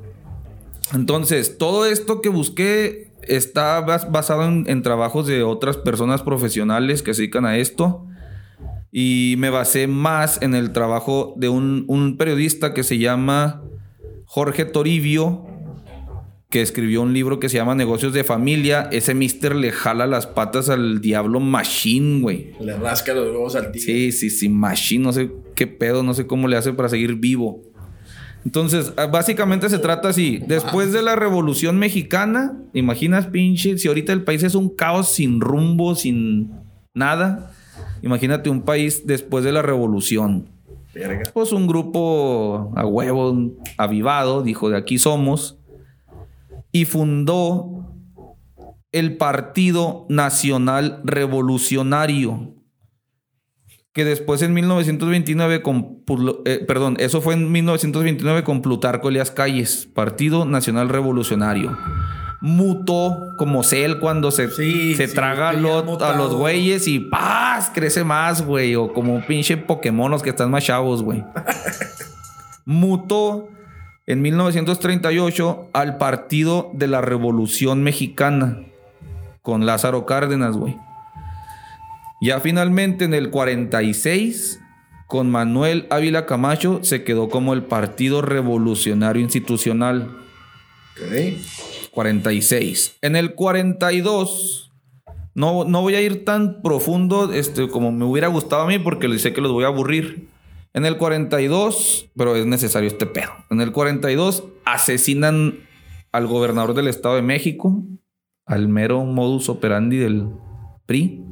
[0.95, 7.23] Entonces, todo esto que busqué está basado en, trabajos de otras personas profesionales que se
[7.23, 8.06] dedican a esto.
[8.99, 13.63] Y me basé más en el trabajo de un, un periodista que se llama
[14.25, 15.45] Jorge Toribio,
[16.49, 18.89] que escribió un libro que se llama Negocios de Familia.
[18.91, 22.55] Ese mister le jala las patas al diablo Machine, güey.
[22.59, 23.83] Le rasca los huevos al tío.
[23.83, 27.17] Sí, sí, sí, Machine, no sé qué pedo, no sé cómo le hace para seguir
[27.17, 27.65] vivo.
[28.47, 30.43] Entonces, ah, básicamente se trata así.
[30.47, 35.43] Después de la Revolución Mexicana, imaginas, pinche, si ahorita el país es un caos sin
[35.43, 36.51] rumbo, sin
[36.95, 37.53] nada,
[38.03, 40.49] imagínate un país después de la Revolución.
[41.35, 45.59] Pues un grupo a huevo, avivado, dijo, de aquí somos,
[46.73, 47.93] y fundó
[48.93, 52.55] el Partido Nacional Revolucionario,
[53.93, 56.03] que después en 1929 con,
[56.45, 61.77] eh, perdón, eso fue en 1929 con Plutarco Elias Calles, Partido Nacional Revolucionario.
[62.41, 66.35] Mutó como cel cuando se, Sí, se sí, traga a, que ya lo- a los
[66.35, 67.71] güeyes y ¡paz!
[67.75, 68.75] crece más, güey.
[68.77, 71.25] O como un pinche Pokémon los que están más chavos, güey.
[72.65, 73.49] Mutó
[74.07, 78.59] en 1938 al Partido de la Revolución Mexicana
[79.43, 80.77] con Lázaro Cárdenas, güey.
[82.21, 84.61] Ya finalmente en el 46,
[85.07, 90.17] con Manuel Ávila Camacho, se quedó como el Partido Revolucionario Institucional.
[90.97, 91.37] Ok.
[91.97, 92.99] 46.
[93.01, 94.71] En el 42,
[95.35, 99.19] no, no voy a ir tan profundo este, como me hubiera gustado a mí porque
[99.19, 100.29] sé que los voy a aburrir.
[100.75, 103.31] En el 42, pero es necesario este pedo.
[103.49, 105.61] En el 42 asesinan
[106.13, 107.83] al gobernador del Estado de México,
[108.45, 110.29] al mero modus operandi del
[110.85, 111.25] PRI.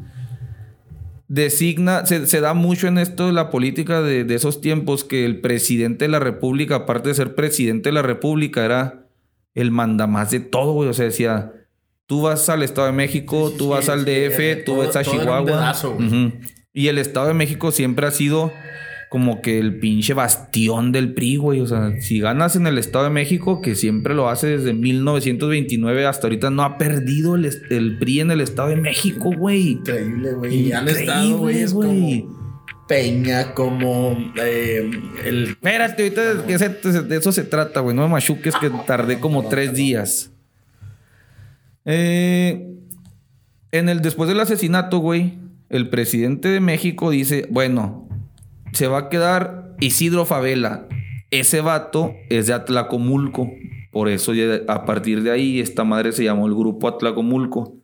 [1.28, 5.42] Designa, se, se da mucho en esto la política de, de esos tiempos que el
[5.42, 9.03] presidente de la República, aparte de ser presidente de la República, era
[9.54, 10.88] el mandamás de todo, güey.
[10.88, 11.52] O sea, decía,
[12.06, 14.72] tú vas al Estado de México, Sí, sí, tú vas sí, al DF, eh, tú
[14.74, 15.74] todo- vas a Chihuahua.
[16.72, 18.52] Y el Estado de México siempre ha sido
[19.10, 21.60] como que el pinche bastión del PRI, güey.
[21.60, 26.04] O sea, si ganas en el Estado de México, que siempre lo hace desde 1929
[26.04, 29.68] hasta ahorita, no ha perdido el, el PRI en el Estado de México, güey.
[29.72, 30.66] Increíble, güey.
[30.66, 32.26] Increíble, estado, güey,
[32.86, 34.90] Peña, como eh,
[35.24, 35.44] el.
[35.50, 36.34] Espérate, ahorita
[37.02, 37.96] de, eso se trata, güey.
[37.96, 40.30] No me machuques que tardé como tres días.
[41.86, 42.74] Eh,
[43.72, 48.08] en el, después del asesinato, güey, el presidente de México dice, bueno,
[48.72, 50.86] se va a quedar Isidro Favela.
[51.30, 53.50] Ese vato es de Atlacomulco.
[53.90, 54.32] Por eso
[54.68, 57.83] a partir de ahí esta madre se llamó el grupo Atlacomulco.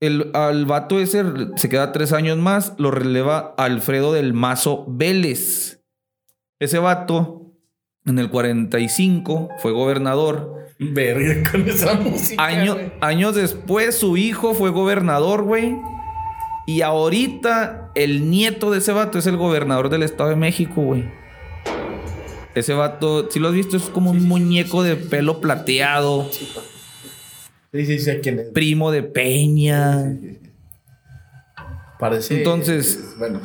[0.00, 1.24] El, al vato ese
[1.56, 5.82] se queda tres años más, lo releva Alfredo del Mazo Vélez.
[6.60, 7.52] Ese vato,
[8.06, 10.54] en el 45, fue gobernador.
[10.78, 12.44] Verga con esa música.
[12.44, 15.76] Año- años después, su hijo fue gobernador, güey.
[16.68, 21.04] Y ahorita, el nieto de ese vato es el gobernador del Estado de México, güey.
[22.54, 26.28] Ese vato, si lo has visto, es como un muñeco de pelo plateado,
[27.78, 28.48] Sí, sí, sé quién es.
[28.48, 30.18] primo de Peña.
[32.00, 32.38] Parece.
[32.38, 33.40] Entonces, Bueno,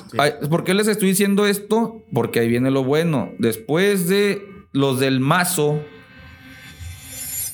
[0.50, 2.04] ¿Por qué les estoy diciendo esto?
[2.12, 3.32] Porque ahí viene lo bueno.
[3.38, 4.42] Después de
[4.72, 5.82] los del Mazo,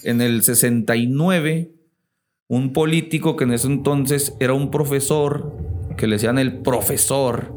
[0.04, 1.72] en el 69,
[2.48, 5.54] un político que en ese entonces era un profesor,
[5.98, 7.54] que le decían el profesor,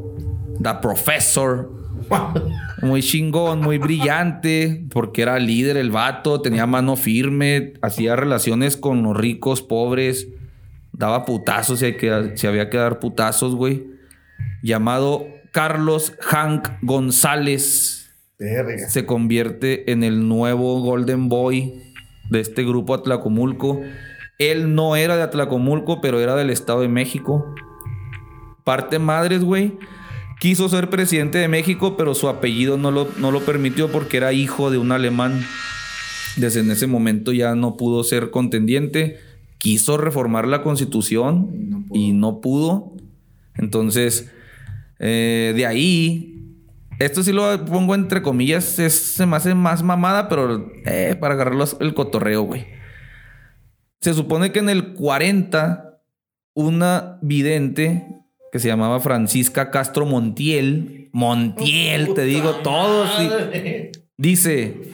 [0.61, 1.71] the professor,
[2.83, 9.03] muy chingón, muy brillante, porque era líder el vato, tenía mano firme, hacía relaciones con
[9.03, 10.27] los ricos, pobres,
[10.91, 13.87] daba putazos si, hay que, si había que dar putazos, güey.
[14.61, 18.89] Llamado Carlos Hank González Verga.
[18.89, 21.81] se convierte en el nuevo Golden Boy
[22.29, 23.81] de este grupo Atlacomulco.
[24.39, 27.53] Él no era de Atlacomulco, pero era del Estado de México.
[28.63, 29.77] Parte madres, güey.
[30.43, 34.33] Quiso ser presidente de México, pero su apellido no lo, no lo permitió porque era
[34.33, 35.41] hijo de un alemán.
[36.35, 39.19] Desde en ese momento ya no pudo ser contendiente.
[39.57, 41.97] Quiso reformar la constitución Y no pudo.
[41.97, 42.93] y no pudo.
[43.55, 44.33] Entonces,
[44.99, 46.57] eh, de ahí,
[46.99, 51.35] esto sí lo pongo entre comillas, es- se me hace más mamada, pero eh, para
[51.35, 52.65] agarrar los- el cotorreo, güey.
[54.01, 56.01] Se supone que en el 40,
[56.53, 58.05] una vidente
[58.53, 63.09] que se llamaba Francisca Castro Montiel, Montiel, te digo, todos,
[64.15, 64.91] dice,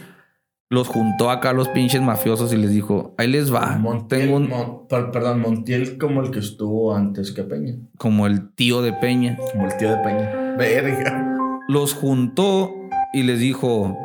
[0.69, 4.37] los juntó acá a los pinches mafiosos y les dijo, ahí les va, Montiel, tengo
[4.37, 7.75] un, Mon- perdón, Montiel como el que estuvo antes que Peña.
[7.97, 9.37] como el tío de Peña.
[9.51, 10.55] Como el tío de Peña.
[10.57, 11.37] Verga.
[11.67, 12.71] los juntó
[13.13, 13.97] y les dijo,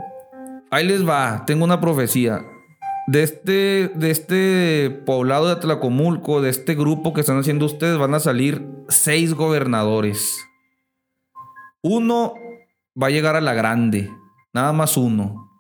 [0.71, 2.41] ahí les va, tengo una profecía.
[3.07, 8.15] De este, de este poblado de Atlacomulco, de este grupo que están haciendo ustedes, van
[8.15, 10.43] a salir seis gobernadores.
[11.83, 12.35] Uno
[13.01, 14.11] va a llegar a la grande,
[14.55, 15.51] nada más uno.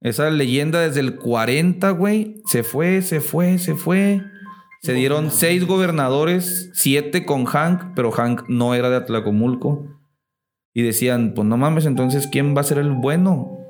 [0.00, 4.22] Esa leyenda desde el 40, güey, se fue, se fue, se fue.
[4.82, 9.86] Se dieron seis gobernadores, siete con Hank, pero Hank no era de Atlacomulco.
[10.74, 13.63] Y decían, pues no mames, entonces ¿quién va a ser el bueno?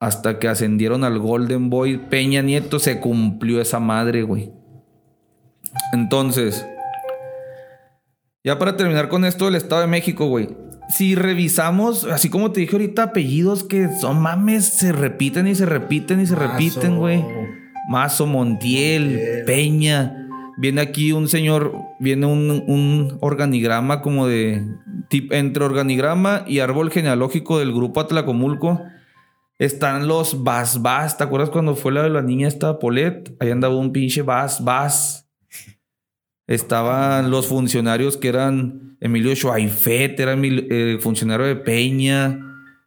[0.00, 4.52] Hasta que ascendieron al Golden Boy Peña Nieto, se cumplió esa madre, güey.
[5.92, 6.66] Entonces,
[8.44, 10.48] ya para terminar con esto del Estado de México, güey.
[10.88, 15.66] Si revisamos, así como te dije ahorita, apellidos que son mames, se repiten y se
[15.66, 17.22] repiten y se repiten, güey.
[17.88, 20.28] Mazo, Montiel, Peña.
[20.56, 24.66] Viene aquí un señor, viene un, organigrama como de.
[25.10, 28.82] entre organigrama y árbol genealógico del grupo Atlacomulco.
[29.58, 31.18] Están los Bas Bas.
[31.18, 33.34] ¿Te acuerdas cuando fue la de la niña esta Polet?
[33.40, 35.28] Ahí andaba un pinche Bas Bas.
[36.46, 42.44] Estaban los funcionarios que eran Emilio Schweifet, era el eh, funcionario de Peña.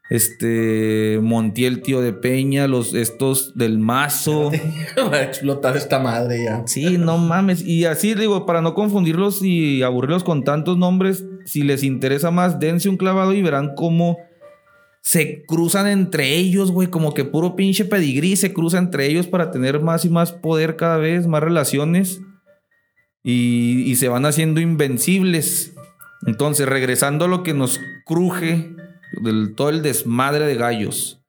[0.09, 4.51] Este Montiel, tío de Peña, los estos del Mazo.
[4.97, 6.63] Va a explotar esta madre ya.
[6.67, 7.65] Sí, no mames.
[7.65, 12.59] Y así digo, para no confundirlos y aburrirlos con tantos nombres, si les interesa más,
[12.59, 14.17] dense un clavado y verán cómo
[15.01, 16.89] se cruzan entre ellos, güey.
[16.89, 20.75] Como que puro pinche pedigrí se cruza entre ellos para tener más y más poder
[20.75, 22.21] cada vez, más relaciones
[23.23, 25.73] y, se van haciendo invencibles.
[26.25, 28.75] Entonces, regresando a lo que nos cruje
[29.21, 31.23] del todo el desmadre de gallos.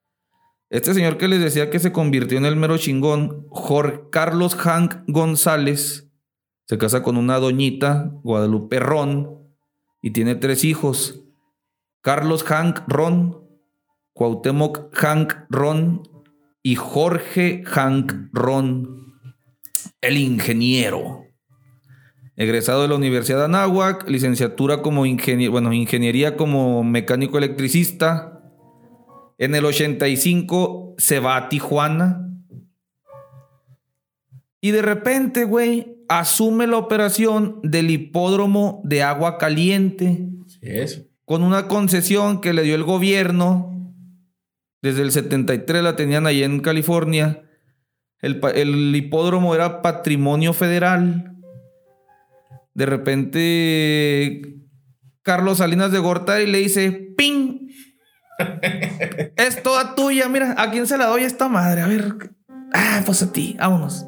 [0.70, 5.02] Este señor que les decía que se convirtió en el mero chingón, Jorge Carlos Hank
[5.06, 6.08] González,
[6.66, 9.38] se casa con una doñita, Guadalupe Ron,
[10.00, 11.20] y tiene tres hijos.
[12.00, 13.41] Carlos Hank Ron,
[14.12, 16.02] Cuauhtémoc Hank Ron
[16.62, 19.14] y Jorge Hank Ron,
[20.00, 21.22] el ingeniero
[22.36, 28.42] egresado de la Universidad de Anáhuac, licenciatura como ingeniero, bueno, ingeniería como mecánico electricista.
[29.38, 32.28] En el 85 se va a Tijuana.
[34.60, 40.28] Y de repente, güey, asume la operación del hipódromo de agua caliente.
[40.46, 41.06] Sí, es.
[41.24, 43.81] Con una concesión que le dio el gobierno.
[44.82, 47.44] Desde el 73 la tenían allá en California.
[48.20, 51.32] El, hipódromo era patrimonio federal
[52.74, 54.60] de repente,
[55.22, 57.68] Carlos Salinas de Gortari le dice, ¡ping!
[59.36, 61.82] es toda tuya, mira, ¿a quién se la doy esta madre?
[61.82, 62.30] A ver,
[62.72, 64.06] ah, pues a ti, vámonos.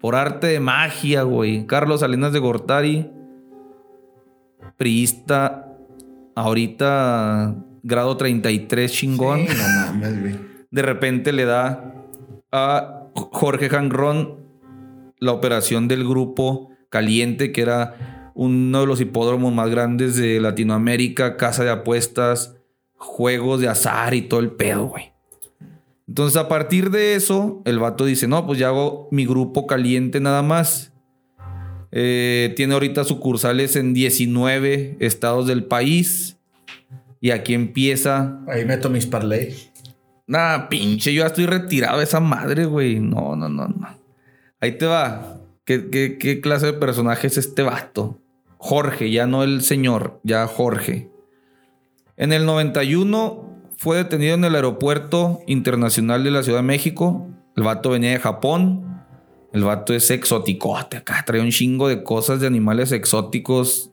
[0.00, 1.66] Por arte de magia, güey.
[1.66, 3.10] Carlos Salinas de Gortari,
[4.76, 5.68] priista,
[6.34, 9.46] ahorita grado 33 chingón.
[10.70, 11.94] De repente le da
[12.52, 14.40] a Jorge Jangrón
[15.18, 21.36] la operación del grupo Caliente, que era uno de los hipódromos más grandes de Latinoamérica,
[21.36, 22.56] casa de apuestas,
[22.96, 25.12] juegos de azar y todo el pedo, güey.
[26.08, 30.18] Entonces, a partir de eso, el vato dice: No, pues ya hago mi grupo caliente
[30.18, 30.92] nada más.
[31.92, 36.39] Eh, tiene ahorita sucursales en 19 estados del país.
[37.20, 38.40] Y aquí empieza.
[38.48, 39.54] Ahí meto mis parlay.
[40.26, 43.00] Nah, pinche, yo ya estoy retirado de esa madre, güey.
[43.00, 43.88] No, no, no, no.
[44.60, 45.40] Ahí te va.
[45.64, 48.18] ¿Qué, clase de personaje es este vato?
[48.58, 51.10] Jorge, ya no el señor, ya Jorge.
[52.16, 57.26] En el 91 fue detenido en el aeropuerto internacional de la Ciudad de México.
[57.56, 59.04] El vato venía de Japón.
[59.52, 61.22] El vato es exoticote acá.
[61.26, 63.89] Trae un chingo de cosas de animales exóticos.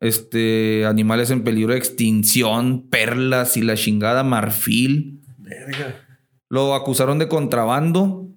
[0.00, 5.20] Este, animales en peligro de extinción, perlas y la chingada marfil.
[6.48, 8.28] Lo acusaron de contrabando,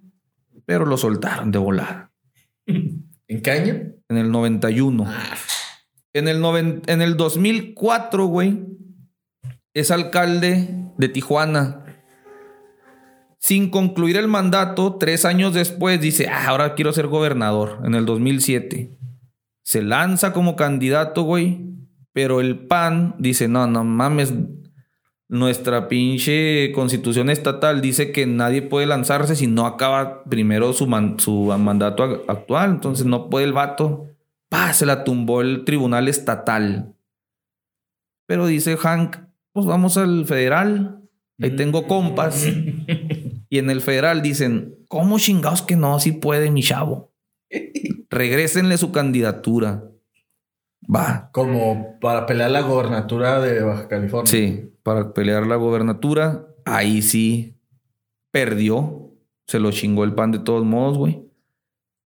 [0.66, 2.12] pero lo soltaron de volar.
[2.66, 3.74] ¿En qué año?
[4.10, 5.06] En el 91.
[5.08, 5.38] Ah.
[6.14, 6.44] En, el
[6.88, 8.60] en el 2004, güey,
[9.74, 11.80] es alcalde de Tijuana.
[13.40, 18.06] Sin concluir el mandato, tres años después dice, ah, ahora quiero ser gobernador, en el
[18.06, 18.96] 2007.
[19.64, 21.62] Se lanza como candidato, güey,
[22.12, 24.34] pero el PAN dice, no, no mames,
[25.34, 30.86] nuestra pinche constitución estatal dice que nadie puede lanzarse si no acaba primero su,
[31.18, 32.70] su mandato actual.
[32.70, 34.06] Entonces no puede el vato.
[34.48, 36.94] Pa, se la tumbó el tribunal estatal.
[38.28, 39.18] Pero dice Hank,
[39.54, 41.02] pues vamos al federal.
[41.42, 42.48] Ahí tengo compas.
[43.50, 46.00] y en el federal dicen, ¿cómo chingados que no?
[46.00, 47.12] Si puede, mi chavo.
[48.14, 49.84] Regrésenle su candidatura.
[50.84, 51.30] Va.
[51.32, 54.30] Como para pelear la gobernatura de Baja California.
[54.30, 56.48] Sí para pelear la gobernatura.
[56.66, 57.58] Ahí sí
[58.32, 59.12] perdió.
[59.48, 61.24] Se lo chingó el pan de todos modos, güey.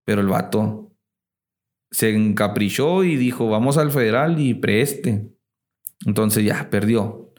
[0.06, 0.96] Pero el vato
[1.92, 5.32] se encaprichó y dijo, vamos al federal y preste.
[6.06, 7.34] Entonces ya, perdió.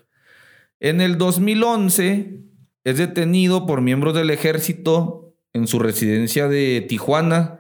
[0.80, 2.42] En el 2011,
[2.84, 7.57] es detenido por miembros del ejército en su residencia de Tijuana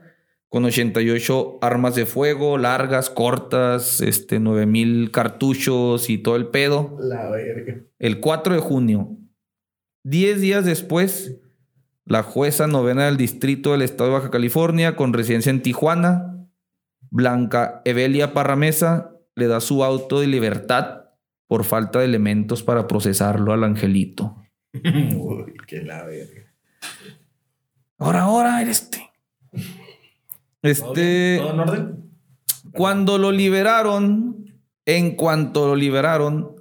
[0.48, 6.96] con 88 armas de fuego, largas, cortas, este, 9000 cartuchos y todo el pedo.
[7.00, 7.82] La verga.
[7.98, 9.18] El 4 de junio,
[10.04, 11.40] 10 días después,
[12.06, 16.48] la jueza novena del distrito del estado de Baja California, con residencia en Tijuana,
[17.10, 21.04] Blanca Evelia Parramesa, le da su auto de libertad
[21.46, 24.42] por falta de elementos para procesarlo al angelito.
[24.72, 26.54] Uy, qué la verga.
[27.98, 29.10] Ahora, ahora, este.
[30.70, 31.38] Este.
[31.38, 32.12] ¿Todo en orden?
[32.72, 36.54] Cuando lo liberaron, en cuanto lo liberaron,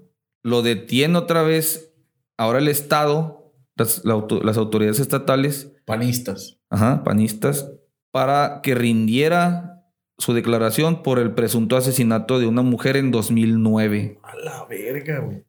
[0.44, 1.94] lo detiene otra vez.
[2.38, 6.60] Ahora el Estado, las, la las autoridades estatales, Panistas.
[6.70, 7.72] ajá, panistas,
[8.12, 9.84] para que rindiera
[10.18, 14.20] su declaración por el presunto asesinato de una mujer en 2009.
[14.24, 15.46] A la verga, güey.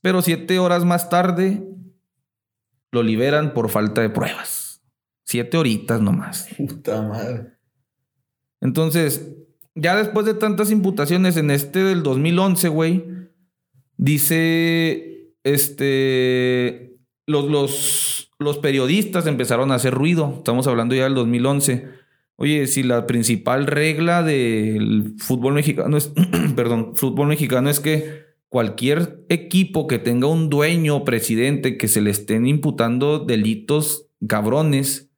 [0.00, 1.62] Pero siete horas más tarde,
[2.90, 4.82] lo liberan por falta de pruebas.
[5.24, 6.48] Siete horitas nomás.
[6.56, 7.52] Puta madre.
[8.62, 9.36] Entonces,
[9.74, 13.04] ya después de tantas imputaciones en este del 2011, güey,
[13.96, 16.96] dice, este,
[17.26, 20.36] los, los, los periodistas empezaron a hacer ruido.
[20.38, 21.88] Estamos hablando ya del 2011.
[22.36, 26.12] Oye, si la principal regla del fútbol mexicano es,
[26.56, 32.00] perdón, fútbol mexicano es que cualquier equipo que tenga un dueño o presidente que se
[32.00, 35.11] le estén imputando delitos cabrones,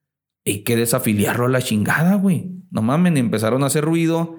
[0.44, 2.50] hay que desafiliarlo a la chingada, güey.
[2.70, 4.36] No mamen, empezaron a hacer ruido.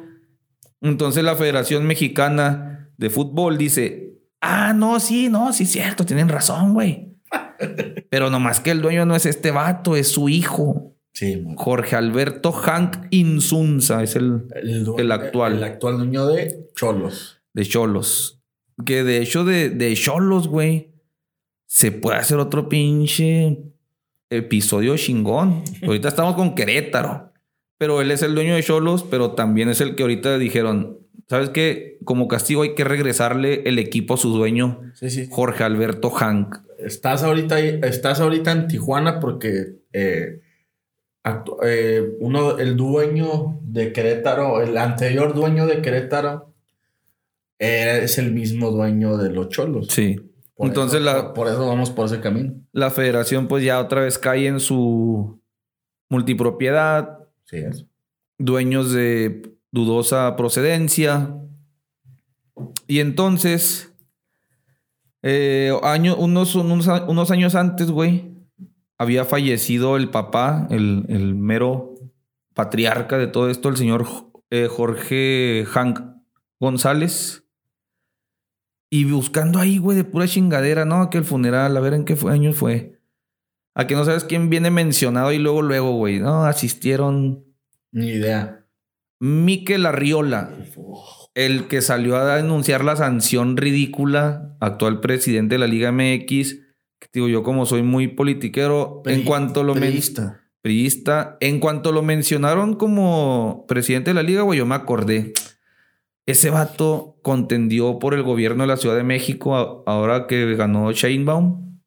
[0.81, 6.73] Entonces la Federación Mexicana de Fútbol dice, ah, no, sí, no, sí, cierto, tienen razón,
[6.73, 7.15] güey.
[8.09, 10.95] Pero nomás que el dueño no es este vato, es su hijo.
[11.13, 11.55] Sí, man.
[11.55, 14.43] Jorge Alberto Hank Insunza, es el
[14.97, 15.53] El actual.
[15.53, 17.41] El actual dueño de Cholos.
[17.53, 18.41] de Cholos.
[18.85, 20.93] Que de hecho de, de Cholos, güey,
[21.67, 23.57] se puede hacer otro pinche
[24.29, 25.63] episodio chingón.
[25.83, 27.31] Ahorita estamos con Querétaro.
[27.77, 31.49] Pero él es el dueño de Cholos, pero también es el que ahorita dijeron, ¿sabes
[31.49, 31.97] qué?
[32.05, 35.27] Como castigo hay que regresarle el equipo a su dueño, Sí, sí.
[35.29, 36.55] Jorge Alberto Hank.
[36.79, 40.39] Estás ahorita, ahí- estás ahorita en Tijuana porque eh,
[41.63, 46.53] eh, uno, el dueño de Querétaro, el anterior dueño de Querétaro,
[47.59, 49.87] eh, es el mismo dueño de los Cholos.
[49.89, 50.17] Sí.
[50.55, 52.53] Por Entonces eso- la, por, eso vamos por ese camino.
[52.71, 55.41] la federación pues ya otra vez cae en su
[56.09, 57.85] multipropiedad, Sí, es.
[58.37, 61.35] dueños de dudosa procedencia.
[62.87, 63.93] Y entonces,
[65.23, 68.31] eh, año- unos, unos, unos años antes, güey,
[68.97, 71.95] había fallecido el papá, el, el mero
[72.53, 74.05] patriarca de todo esto, el señor
[74.51, 75.99] eh, Jorge Hank
[76.61, 77.43] González.
[78.91, 81.09] Y buscando ahí, güey, de pura chingadera, ¿no?
[81.09, 82.99] Que el funeral, a ver en qué año fue.
[83.75, 86.45] A que no sabes quién viene mencionado y luego, luego, güey, ¿no?
[86.45, 87.43] Asistieron
[87.91, 88.65] Ni idea.
[89.19, 90.51] Miquel Arriola,
[91.33, 96.55] el que salió a denunciar la sanción ridícula, actual presidente de la Liga MX.
[96.99, 100.41] Que digo, yo como soy muy politiquero, en cuanto lo men- priista.
[100.61, 105.33] priista, en cuanto lo mencionaron como presidente de la liga, güey, yo me acordé.
[106.27, 111.79] Ese vato contendió por el gobierno de la Ciudad de México ahora que ganó Sheinbaum.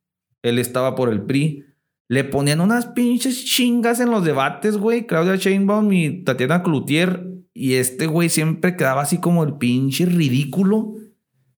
[0.43, 1.65] Él estaba por el PRI.
[2.09, 5.07] Le ponían unas pinches chingas en los debates, güey.
[5.07, 7.27] Claudia Sheinbaum y Tatiana Cloutier.
[7.53, 10.95] Y este güey siempre quedaba así como el pinche ridículo.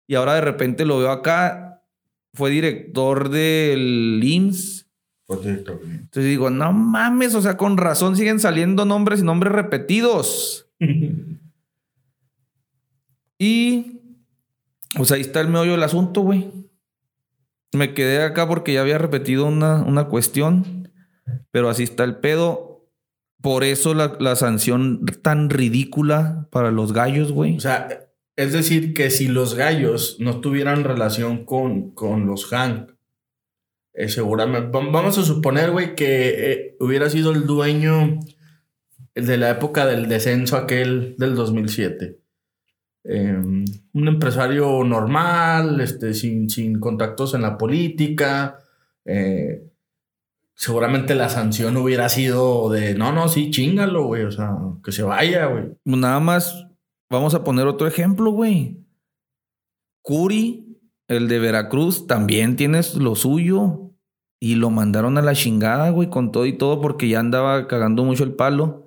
[0.07, 1.85] Y ahora de repente lo veo acá.
[2.33, 4.87] Fue director del IMSS.
[5.29, 10.69] Entonces digo, no mames, o sea, con razón siguen saliendo nombres y nombres repetidos.
[13.43, 14.03] Y
[14.95, 16.51] pues ahí está el meollo del asunto, güey.
[17.73, 20.93] Me quedé acá porque ya había repetido una, una cuestión,
[21.51, 22.87] pero así está el pedo.
[23.41, 27.57] Por eso la, la sanción tan ridícula para los gallos, güey.
[27.57, 27.89] O sea,
[28.37, 32.91] es decir, que si los gallos no tuvieran relación con, con los Hank,
[33.95, 38.21] eh, seguramente, vam- vamos a suponer, güey, que eh, hubiera sido el dueño
[39.15, 42.20] de la época del descenso aquel del 2007.
[43.05, 48.59] Eh, un empresario normal, este, sin, sin contactos en la política.
[49.05, 49.67] eh,
[50.55, 55.03] seguramente la sanción hubiera sido de, no, no, sí, chingalo, güey, o sea, que se
[55.03, 55.71] vaya, güey.
[55.87, 56.67] Nada más,
[57.09, 58.77] vamos a poner otro ejemplo, güey.
[60.03, 60.79] Curi,
[61.09, 63.87] el de Veracruz, también tienes lo suyo.
[64.43, 68.05] Y lo mandaron a la chingada, güey, con todo y todo, porque ya andaba cagando
[68.05, 68.87] mucho el palo.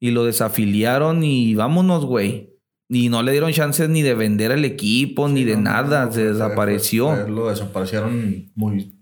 [0.00, 2.55] Y lo desafiliaron y vámonos, güey.
[2.88, 6.06] Y no le dieron chances ni de vender el equipo, ni Sí, de no, nada.
[6.06, 7.08] no, se desapareció.
[7.08, 8.92] fue- fue- lo desaparecieron muy.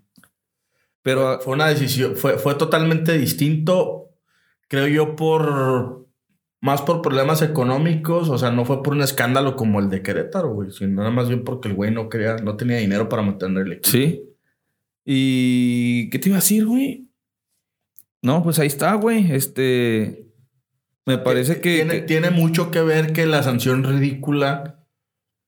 [1.03, 4.09] Pero Fue una decisión, fue, fue totalmente distinto,
[4.69, 6.07] creo yo, por
[6.63, 10.55] más por problemas económicos, o sea, no fue por un escándalo como el de Querétaro,
[10.55, 13.67] güey, sino nada más bien porque el güey no quería, no tenía dinero para mantener
[13.67, 13.89] el equipo.
[13.91, 14.23] sí.
[15.07, 17.11] ¿Y qué te iba a decir, güey?
[18.23, 19.31] No, pues ahí está, güey.
[19.33, 20.24] Este.
[21.07, 21.77] Me parece que.
[21.77, 24.87] tiene, que- tiene mucho que ver que la sanción ridícula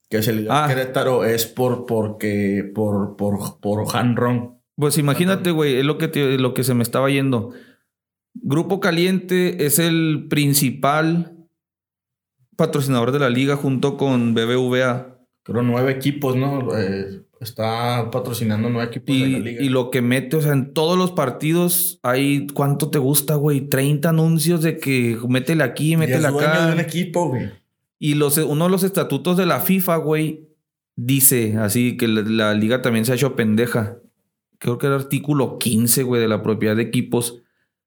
[0.09, 0.65] que se le dio Ah.
[0.65, 4.61] a Querétaro es por porque por por por Hanron.
[4.75, 7.51] Pues imagínate, güey, es lo que, te- lo que se me estaba yendo.
[8.35, 11.47] Grupo Caliente es el principal
[12.55, 15.17] patrocinador de la liga junto con BBVA.
[15.43, 16.77] Creo nueve equipos, ¿no?
[16.77, 19.61] Eh, está patrocinando nueve equipos de la Y, liga.
[19.63, 23.61] y lo que mete, o sea, en todos los partidos hay, ¿cuánto te gusta, güey?
[23.67, 26.67] 30 anuncios de que métele aquí, Y es métele dueño acá.
[26.67, 27.49] de un equipo, güey.
[27.99, 30.47] Y los, uno de los estatutos de la FIFA, güey,
[30.95, 33.97] dice así que la, la liga también se ha hecho pendeja.
[34.59, 37.41] Creo que el artículo 15, güey, de la propiedad de equipos.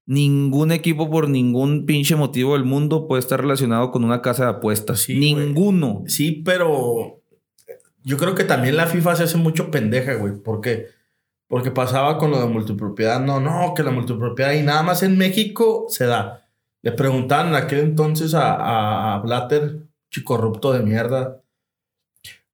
[0.07, 4.51] Ningún equipo por ningún pinche motivo del mundo puede estar relacionado con una casa de
[4.51, 5.01] apuestas.
[5.03, 5.46] Sí, güey.
[5.46, 6.03] Ninguno.
[6.07, 7.20] Sí, pero
[8.05, 10.34] yo creo que también la FIFA se hace mucho pendeja, güey.
[10.34, 10.61] ¿Por?
[11.48, 13.20] Porque pasaba con lo de multipropiedad.
[13.20, 16.46] No, no, que la multipropiedad y nada más en México se da.
[16.82, 21.42] Le preguntaban en aquel entonces a, a, Blatter, chico corrupto de mierda.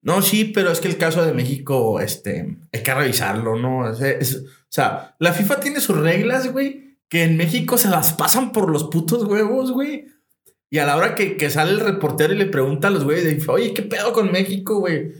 [0.02, 3.90] No, sí, pero es que el caso de México, este, hay que revisarlo, ¿no?
[3.90, 8.12] Es- es- o sea, la FIFA tiene sus reglas, güey, que en México se las
[8.12, 10.06] pasan por los putos huevos, güey.
[10.70, 13.48] Y a la hora que, que sale el reportero y le pregunta a los güeyes,
[13.48, 15.12] oye, ¿qué pedo con México, güey?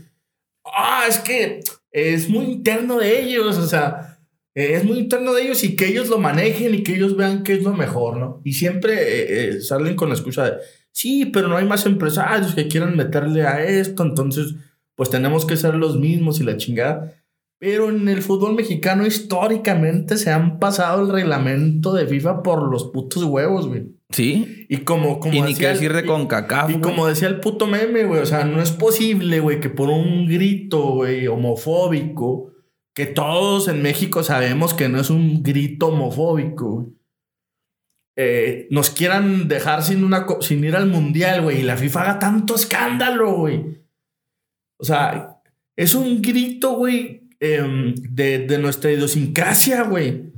[0.75, 1.61] Ah, es que
[1.91, 4.19] es muy interno de ellos, o sea,
[4.55, 7.55] es muy interno de ellos y que ellos lo manejen y que ellos vean qué
[7.55, 8.41] es lo mejor, ¿no?
[8.45, 10.53] Y siempre eh, eh, salen con la excusa de,
[10.93, 14.55] sí, pero no hay más empresarios que quieran meterle a esto, entonces,
[14.95, 17.13] pues tenemos que ser los mismos y la chingada.
[17.59, 22.85] Pero en el fútbol mexicano históricamente se han pasado el reglamento de FIFA por los
[22.85, 23.96] putos huevos, güey.
[24.11, 24.67] ¿Sí?
[24.69, 26.83] Y como, como y ni decía decir de y- CONCACAF, y güey.
[26.83, 30.27] como decía el puto meme, güey, o sea, no es posible, güey, que por un
[30.29, 32.53] grito, güey, homofóbico,
[32.95, 36.87] que todos en México sabemos que no es un grito homofóbico, güey,
[38.19, 42.19] eh, nos quieran dejar sin, una, sin ir al mundial, güey, y la FIFA haga
[42.19, 43.83] tanto escándalo, güey.
[44.81, 45.41] O sea,
[45.77, 50.33] es un grito, güey, em, de, de nuestra idiosincrasia, güey.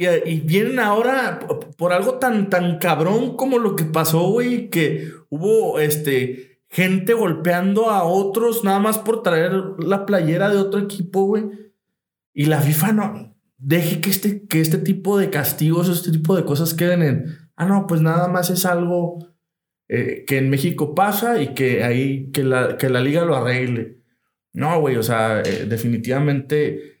[0.00, 1.40] Y, y vienen ahora
[1.76, 7.90] por algo tan, tan cabrón como lo que pasó, güey, que hubo este, gente golpeando
[7.90, 11.44] a otros nada más por traer la playera de otro equipo, güey.
[12.32, 16.44] Y la FIFA no deje que este, que este tipo de castigos, este tipo de
[16.44, 17.24] cosas queden en,
[17.56, 19.18] ah, no, pues nada más es algo
[19.88, 23.98] eh, que en México pasa y que ahí, que la, que la liga lo arregle.
[24.52, 26.99] No, güey, o sea, eh, definitivamente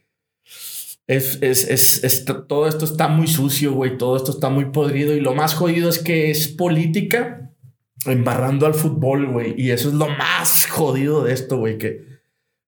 [1.10, 5.14] es, es, es, es- todo esto está muy sucio, güey, todo esto está muy podrido
[5.14, 7.50] y lo más jodido es que es política
[8.06, 12.04] embarrando al fútbol, güey, y eso es lo más jodido de esto, güey, que,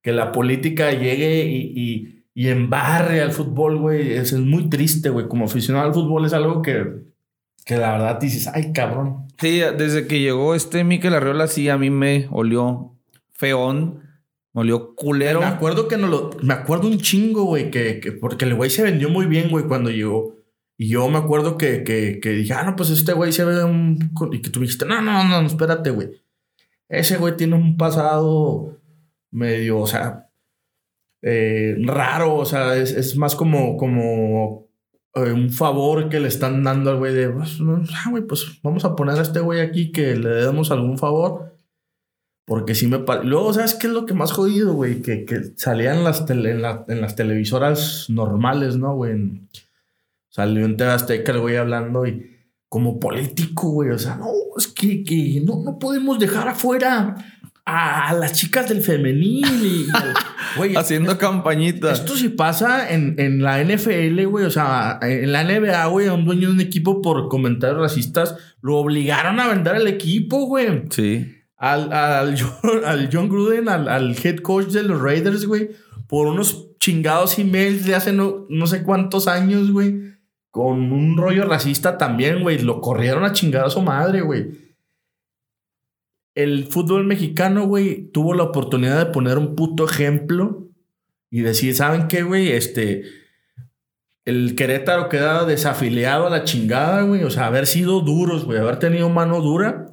[0.03, 5.29] que la política llegue y, y, y embarre al fútbol, güey, es, muy triste, güey,
[5.29, 6.85] como aficionado al fútbol es algo que,
[7.65, 9.29] que la verdad dices, ay, cabrón.
[9.39, 12.99] Sí, desde que llegó este Mikel Arriola, sí, a mí me olió
[13.33, 14.03] feón,
[14.55, 15.41] me olió culero.
[15.41, 16.31] Me acuerdo que no lo.
[16.43, 19.65] Me acuerdo un chingo, güey, que, que- porque el güey se vendió muy bien, güey,
[19.67, 20.37] cuando llegó.
[20.79, 23.63] Y yo me acuerdo que, que, que dije, ah, no, pues este güey se ve
[23.65, 24.11] un.
[24.33, 26.11] Y que tú me dijiste, no, no, no, no, espérate, güey.
[26.89, 28.79] Ese güey tiene un pasado
[29.31, 30.29] medio, o sea,
[31.23, 34.69] eh, raro, o sea, es, es más como, como
[35.15, 37.59] eh, un favor que le están dando al güey de, pues,
[37.95, 41.52] ah, güey, pues vamos a poner a este güey aquí que le demos algún favor.
[42.45, 42.99] Porque sí me.
[43.25, 45.01] Luego, ¿sabes qué es lo que más jodido, güey?
[45.01, 49.41] Que, que salían en las, tele- en, la- en las televisoras normales, ¿no, güey?
[50.29, 52.31] Salió en TV Azteca el güey hablando y
[52.69, 53.91] como político, güey.
[53.91, 54.27] O sea, no,
[54.57, 57.15] es que, que no, no podemos dejar afuera
[57.65, 59.47] a, las chicas del femenil.
[59.65, 59.87] Y,
[60.57, 61.93] güey, Haciendo campañita.
[61.93, 64.47] esto sí pasa en, en la NFL, güey.
[64.47, 68.35] O sea, en la NBA, güey, a un dueño de un equipo por comentarios racistas
[68.63, 70.85] lo obligaron a vender el equipo, güey.
[70.91, 71.37] Sí.
[71.63, 75.71] Al, al, John, al John Gruden, al, al head coach de los Raiders, güey,
[76.09, 80.17] por unos chingados emails de hace no, no sé cuántos años, güey,
[80.51, 82.59] con un rollo racista también, güey.
[82.59, 84.75] Lo corrieron a chingar a su madre, güey.
[86.35, 90.69] El fútbol mexicano, güey, tuvo la oportunidad de poner un puto ejemplo
[91.31, 92.51] y decir, ¿saben qué, güey?
[92.51, 93.05] Este,
[94.25, 97.23] el Querétaro queda desafiliado a la chingada, güey.
[97.23, 99.87] O sea, haber sido duros, güey, haber tenido mano dura.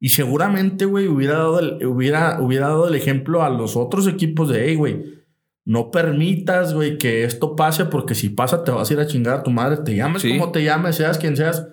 [0.00, 4.48] Y seguramente, güey, hubiera dado, el, hubiera, hubiera dado el ejemplo a los otros equipos
[4.48, 5.18] de, hey, güey,
[5.64, 9.40] no permitas, güey, que esto pase porque si pasa te vas a ir a chingar
[9.40, 11.66] a tu madre, te llames como te llames, seas quien seas.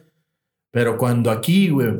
[0.71, 1.93] Pero cuando aquí, güey.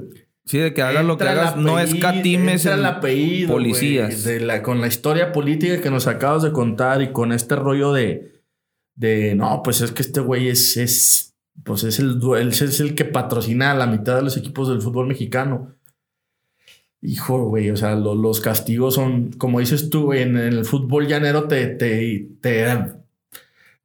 [0.43, 4.25] Sí, de que hagas lo que hagas, no escatimes el apellido, policías.
[4.25, 7.93] de la, con la historia política que nos acabas de contar y con este rollo
[7.93, 8.43] de,
[8.95, 13.05] de no, pues es que este güey es, es, pues es el, es el que
[13.05, 15.75] patrocina a la mitad de los equipos del fútbol mexicano.
[17.01, 21.67] Hijo, güey, o sea, los castigos son, como dices tú, en el fútbol llanero te,
[21.67, 22.65] te, te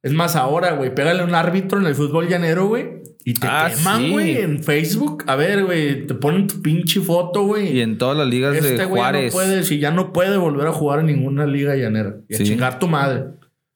[0.01, 3.01] Es más, ahora, güey, pégale un árbitro en el fútbol llanero, güey.
[3.23, 5.23] Y te ah, queman, güey, en Facebook.
[5.27, 7.77] A ver, güey, te ponen tu pinche foto, güey.
[7.77, 9.31] Y en todas las ligas este de Juárez.
[9.31, 12.15] no puede, si ya no puede volver a jugar en ninguna liga llanera.
[12.27, 13.25] Y a chingar tu madre.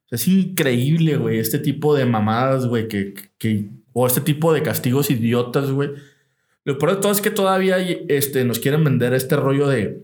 [0.09, 5.11] es increíble, güey, este tipo de mamadas, güey, que, que, o este tipo de castigos
[5.11, 5.91] idiotas, güey
[6.65, 7.77] lo peor de todo es que todavía
[8.09, 10.03] este, nos quieren vender este rollo de,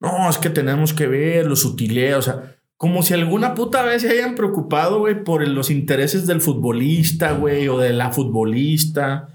[0.00, 4.02] no, es que tenemos que ver los utileos, o sea, como si alguna puta vez
[4.02, 9.28] se hayan preocupado, güey, por los intereses del futbolista, güey, o de la futbolista.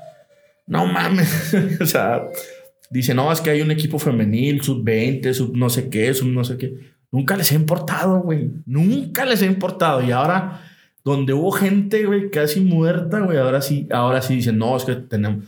[0.68, 2.24] No mames, o sea,
[2.90, 6.28] dice, no, es que hay un equipo femenil, sub 20, sub no sé qué, sub
[6.28, 6.74] no sé qué.
[7.12, 8.52] Nunca les ha importado, güey.
[8.66, 10.04] Nunca les ha importado.
[10.04, 10.62] Y ahora,
[11.04, 14.96] donde hubo gente, güey, casi muerta, güey, ahora sí, ahora sí dicen, no, es que
[14.96, 15.46] tenemos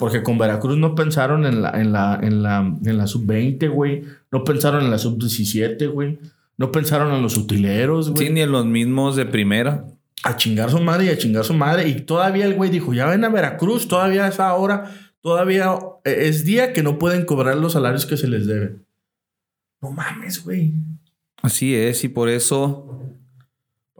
[0.00, 4.02] porque con Veracruz no pensaron en la, en la, en la, en la sub-20, güey.
[4.32, 6.18] No pensaron en la sub-17, güey.
[6.56, 8.26] No pensaron en los utileros, güey.
[8.26, 9.84] Sí, ni en los mismos de primera.
[10.24, 11.86] A chingar su madre y a chingar su madre.
[11.86, 14.90] Y todavía el güey dijo, ya ven a Veracruz, todavía es ahora,
[15.20, 18.86] todavía es día que no pueden cobrar los salarios que se les deben.
[19.82, 20.72] No mames, güey.
[21.42, 23.02] Así es, y por eso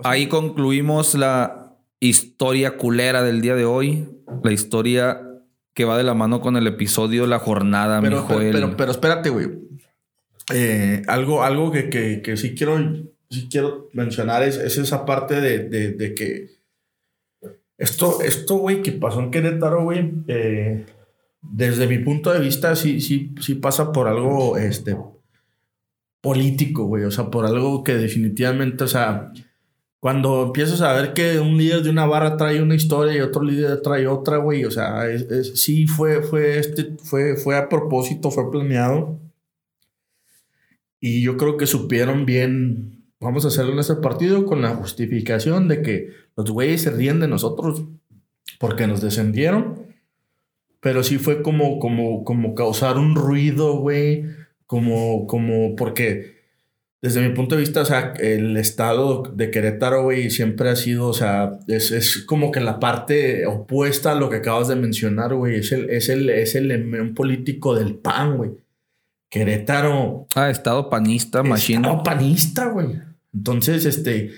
[0.02, 4.08] ahí concluimos la historia culera del día de hoy.
[4.42, 5.26] La historia
[5.80, 9.48] que va de la mano con el episodio La Jornada, pero, pero, pero, espérate, güey.
[10.52, 11.88] Eh, algo, algo que,
[12.22, 12.76] que, sí quiero,
[13.30, 16.50] sí quiero mencionar es, es esa parte de, de, que
[17.78, 20.84] esto, esto, güey, que pasó en Querétaro, güey, eh,
[21.40, 24.98] desde mi punto de vista, sí, sí, sí pasa por algo, este,
[26.20, 29.32] político, güey, o sea, por algo que definitivamente, o sea,
[30.00, 33.42] cuando empiezas a ver que un líder de una barra trae una historia y otro
[33.42, 35.04] líder trae otra, güey, o sea,
[35.54, 39.20] sí fue, fue, este, fue, fue a propósito, fue planeado.
[41.00, 45.68] Y yo creo que supieron bien, vamos a hacerlo en este partido con la justificación
[45.68, 47.84] de que los güeyes se ríen de nosotros
[48.58, 49.86] porque nos descendieron.
[50.80, 54.24] Pero sí fue como, como, como causar un ruido, güey,
[54.66, 56.39] como, como, porque
[57.02, 61.06] desde mi punto de vista, o sea, el estado de Querétaro, güey, siempre ha sido,
[61.06, 65.56] o sea, es, como que la parte opuesta a lo que acabas de mencionar, güey.
[65.56, 68.50] Es el, es el, es el político del PAN, güey.
[69.30, 70.26] Querétaro.
[70.34, 71.80] Ah, estado panista, machine.
[71.80, 72.88] Estado panista, güey.
[73.32, 74.32] Entonces, este,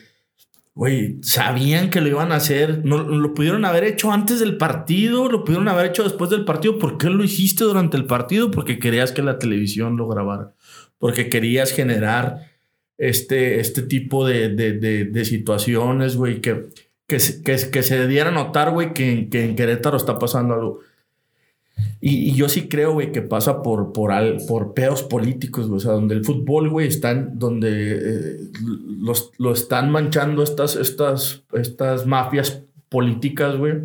[0.73, 2.85] güey, sabían que lo iban a hacer.
[2.85, 6.79] No, lo pudieron haber hecho antes del partido, lo pudieron haber hecho después del partido.
[6.79, 8.53] ¿Por qué lo hiciste durante el partido?
[8.53, 10.53] Porque querías que la televisión lo grabara.
[10.99, 12.52] Porque querías generar
[13.03, 14.75] este, este tipo de, de,
[15.05, 16.69] de, situaciones, güey, que,
[17.09, 20.81] que, que, que, se diera a notar, güey, que, que, en Querétaro está pasando algo.
[22.01, 25.79] Y, y yo sí creo, güey, que pasa por, por, al, por pedos políticos, güey,
[25.79, 28.37] o sea, donde el fútbol, güey, están, donde eh,
[29.01, 33.81] los, lo están manchando estas, estas, estas mafias políticas, güey,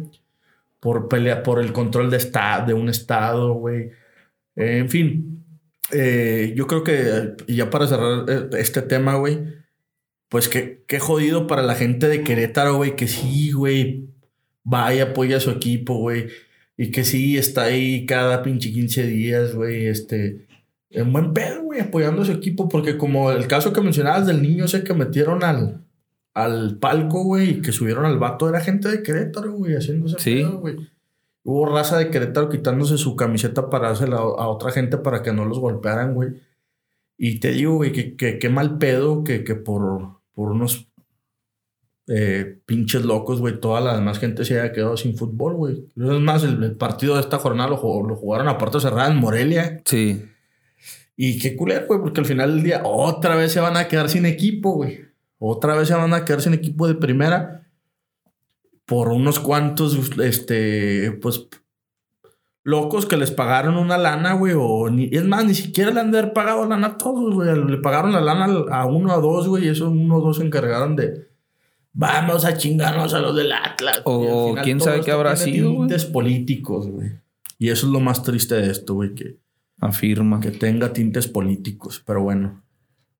[0.80, 3.90] por pelea, por el control de, esta, de un estado, güey.
[4.56, 5.44] en fin,
[5.92, 9.40] eh, yo creo que, y ya para cerrar eh, este tema, güey,
[10.30, 14.10] pues qué, qué jodido para la gente de Querétaro, güey, que sí, güey,
[14.64, 16.28] vaya, apoya a su equipo, güey,
[16.76, 20.48] y que sí está ahí cada pinche 15 días, güey, este,
[20.90, 24.42] en buen pedo, güey, apoyando a su equipo, porque como el caso que mencionabas del
[24.42, 25.86] niño ese que metieron al,
[26.34, 30.36] al palco, güey, y que subieron al vato, era gente de Querétaro, güey, haciéndose sí.
[30.36, 30.76] pedo, güey.
[31.50, 35.46] Hubo raza de Querétaro quitándose su camiseta para dársela a otra gente para que no
[35.46, 36.42] los golpearan, güey.
[37.18, 40.90] Y te digo, güey, que, qué mal pedo que, que por, por unos
[42.08, 45.86] eh, pinches locos, güey, toda la demás gente se haya quedado sin fútbol, güey.
[45.96, 49.82] Es más, el, partido de esta jornada lo, jugaron a puerta cerrada en Morelia.
[49.86, 50.26] Sí.
[51.16, 54.10] Y qué culero, güey, porque al final del día otra vez se van a quedar
[54.10, 55.00] sin equipo, güey.
[55.40, 57.67] Otra vez se van a quedar sin equipo de primera
[58.88, 61.48] por unos cuantos, este, pues,
[62.64, 66.12] locos que les pagaron una lana, güey, o ni, es más, ni siquiera le han
[66.12, 69.48] de haber pagado lana a todos, güey, le pagaron la lana a uno a dos,
[69.50, 71.28] güey, y esos uno o dos se encargaron de,
[71.92, 74.02] vamos a chingarnos a los del Atlas.
[74.06, 77.12] O quién sabe qué habrá sido, tintes políticos, güey.
[77.60, 79.38] Y eso es lo más triste de esto, güey, que...
[79.80, 80.40] Afirma.
[80.40, 82.64] Que tenga tintes políticos, pero bueno.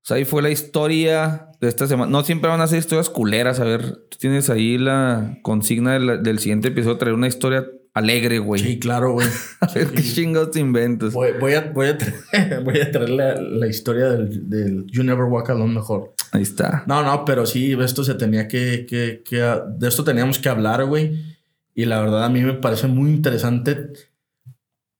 [0.02, 2.10] Sea, ahí fue la historia de esta semana.
[2.10, 3.60] No siempre van a ser historias culeras.
[3.60, 8.38] A ver, tú tienes ahí la consigna del, del siguiente episodio, traer una historia alegre,
[8.38, 8.62] güey.
[8.62, 9.26] Sí, claro, güey.
[9.60, 11.12] a ver qué chingados te inventas.
[11.12, 15.02] Voy, voy a, voy a, traer, voy a traer la, la historia del, del You
[15.02, 16.14] Never Walk Alone mejor.
[16.32, 16.84] Ahí está.
[16.86, 20.84] No, no, pero sí, esto se tenía que, que, que de esto teníamos que hablar,
[20.84, 21.36] güey.
[21.74, 23.92] Y la verdad a mí me parece muy interesante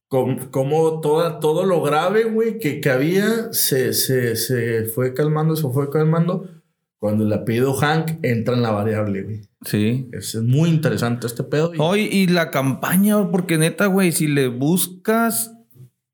[0.08, 5.68] cómo, toda, todo lo grave, güey, que, que había se, se, se fue calmando, se
[5.68, 6.48] fue calmando.
[7.00, 9.40] Cuando el apellido Hank entra en la variable, güey.
[9.64, 10.08] Sí.
[10.12, 11.72] Es muy interesante este pedo.
[11.78, 15.54] Hoy, y la campaña, porque neta, güey, si le buscas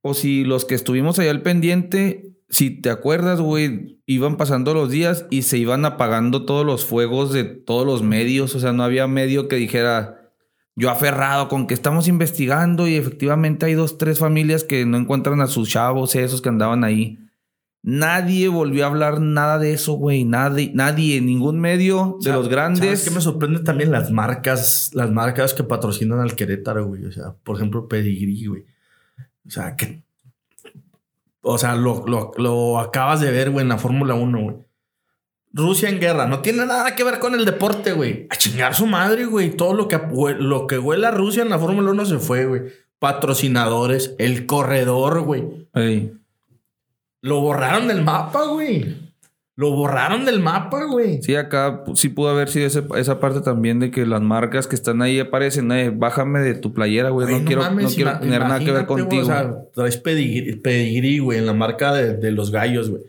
[0.03, 4.91] o si los que estuvimos allá al pendiente, si te acuerdas, güey, iban pasando los
[4.91, 8.55] días y se iban apagando todos los fuegos de todos los medios.
[8.55, 10.24] O sea, no había medio que dijera,
[10.77, 15.41] yo aferrado con que estamos investigando y efectivamente hay dos, tres familias que no encuentran
[15.41, 17.19] a sus chavos, esos que andaban ahí.
[17.83, 20.25] Nadie volvió a hablar nada de eso, güey.
[20.25, 22.81] Nadie, nadie, ningún medio de los grandes.
[22.81, 27.05] ¿Sabes qué me sorprende también las marcas, las marcas que patrocinan al Querétaro, güey?
[27.05, 28.65] O sea, por ejemplo, Pedigree, güey.
[29.47, 30.03] O sea, que.
[31.43, 34.57] O sea, lo, lo, lo acabas de ver, güey, en la Fórmula 1, güey.
[35.57, 36.27] Rusia en guerra.
[36.27, 38.27] No tiene nada que ver con el deporte, güey.
[38.29, 39.51] A chingar su madre, güey.
[39.51, 39.99] Todo lo que,
[40.39, 42.63] lo que huele a Rusia en la Fórmula 1 se fue, güey.
[42.99, 45.45] Patrocinadores, el corredor, güey.
[45.75, 46.13] Ey.
[47.23, 48.97] Lo borraron del mapa, güey.
[49.57, 51.23] Lo borraron del mapa, güey.
[51.23, 54.75] Sí, acá sí pudo haber sido ese- esa parte también de que las marcas que
[54.75, 57.29] están ahí aparecen, eh, bájame de tu playera, güey.
[57.39, 59.23] No, quiero, mames, no quiero tener nada que ver imagínate, güey, contigo.
[59.23, 63.03] o sea, traes pedigrí, pedigrí, güey, en la marca de, de los gallos, güey.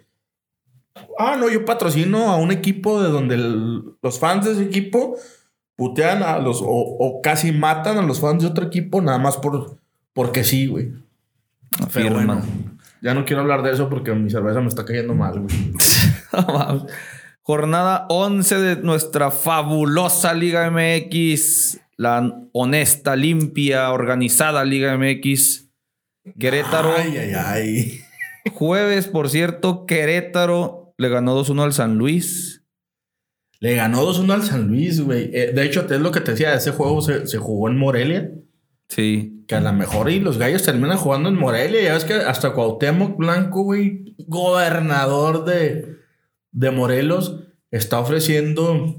[1.20, 5.18] Ah, no, yo patrocino a un equipo de donde el- los fans de ese equipo
[5.76, 9.38] putean a los, o, o casi matan a los fans de otro equipo nada más
[9.38, 9.78] por,
[10.14, 10.92] porque sí, güey.
[11.94, 12.42] Pero bueno,
[13.02, 15.56] ya no quiero hablar de eso porque mi cerveza me está cayendo mal, güey.
[17.42, 21.80] Jornada 11 de nuestra fabulosa Liga MX.
[21.98, 25.70] La honesta, limpia, organizada Liga MX.
[26.40, 26.94] Querétaro.
[26.98, 28.02] Ay, ay, ay.
[28.54, 32.64] Jueves, por cierto, Querétaro le ganó 2-1 al San Luis.
[33.60, 35.30] Le ganó 2-1 al San Luis, güey.
[35.34, 38.32] Eh, de hecho, es lo que te decía, ese juego se, se jugó en Morelia.
[38.90, 39.44] Sí.
[39.48, 41.82] Que a lo mejor y los gallos terminan jugando en Morelia.
[41.82, 45.98] Ya ves que hasta Cuauhtémoc Blanco, güey, gobernador de,
[46.52, 48.98] de Morelos, está ofreciendo.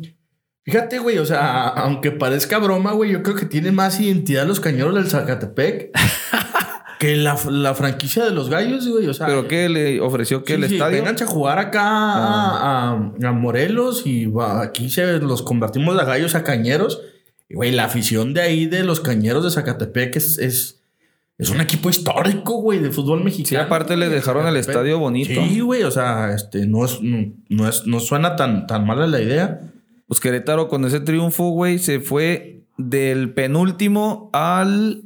[0.65, 4.61] Fíjate, güey, o sea, aunque parezca broma, güey, yo creo que tiene más identidad los
[4.61, 5.91] cañeros del Zacatepec
[6.99, 9.07] que la, la franquicia de los gallos, güey.
[9.07, 10.45] O sea, ¿Pero qué le ofreció?
[10.45, 10.99] que Sí, el sí, estadio?
[10.99, 16.05] Vénganse a jugar acá a, a- a Morelos y va, aquí se los convertimos de
[16.05, 17.01] gallos a cañeros.
[17.49, 20.83] Y güey, la afición de ahí de los cañeros de Zacatepec es, es,
[21.39, 23.49] es un equipo histórico, güey, de fútbol mexicano.
[23.49, 25.41] Sí, aparte le dejaron el estadio bonito.
[25.47, 29.07] Sí, güey, o sea, este, no, es, no, no es, no suena tan, tan mala
[29.07, 29.61] la idea.
[30.09, 35.03] Pues Querétaro con ese triunfo, güey, se fue del penúltimo al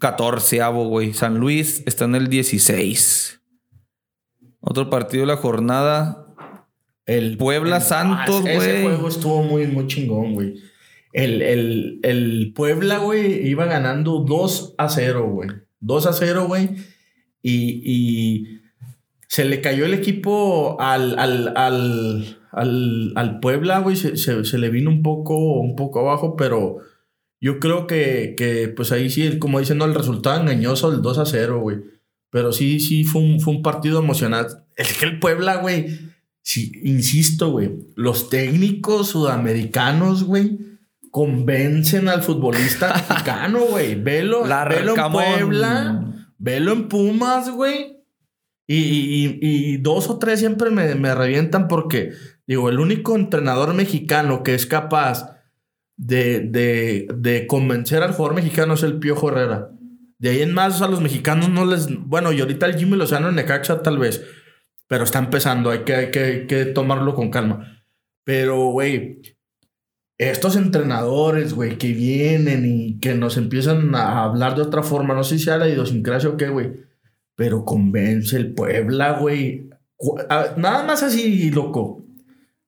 [0.00, 1.12] catorceavo, güey.
[1.14, 3.40] San Luis está en el 16.
[4.60, 6.26] Otro partido de la jornada.
[7.06, 8.82] El Puebla el- Santos, ah, Ese güey.
[8.82, 10.54] juego estuvo muy, muy chingón, güey.
[11.12, 15.48] El, el, el Puebla, güey, iba ganando 2 a 0, güey.
[15.80, 16.70] 2 a 0, güey.
[17.42, 18.60] Y, y
[19.26, 23.96] se le cayó el equipo al, al, al, al, al Puebla, güey.
[23.96, 26.76] Se, se- se le vino un poco, un poco abajo, pero
[27.40, 31.18] yo creo que, que pues ahí sí, como dicen, no, el resultado engañoso del 2
[31.18, 31.78] a 0, güey.
[32.30, 34.54] Pero sí, sí, fue un, fue un partido emocionante.
[34.76, 35.86] Es que el Puebla, güey,
[36.42, 40.58] sí, insisto, güey, los técnicos sudamericanos, güey,
[41.10, 43.96] convencen al futbolista mexicano, güey.
[43.96, 44.44] Velo,
[44.80, 44.96] velo en.
[45.38, 47.96] Puebla, velo en Pumas, güey.
[48.66, 49.38] Y, y- y-
[49.74, 52.12] y dos o tres siempre me, me revientan porque,
[52.46, 55.39] digo, el único entrenador mexicano que es capaz
[56.00, 59.70] de, de, de convencer al jugador mexicano es el Piojo Herrera.
[60.18, 61.88] De ahí en más, a los mexicanos no les.
[62.06, 64.24] Bueno, y ahorita el Jimmy Lozano en Necaxa, tal vez.
[64.88, 67.84] Pero está empezando, hay que, hay que, hay que tomarlo con calma.
[68.24, 69.20] Pero, güey,
[70.16, 75.22] estos entrenadores, güey, que vienen y que nos empiezan a hablar de otra forma, no
[75.22, 76.72] sé si sea la idiosincrasia o qué, güey,
[77.36, 79.68] pero convence el Puebla, güey.
[80.56, 82.04] Nada más así, loco.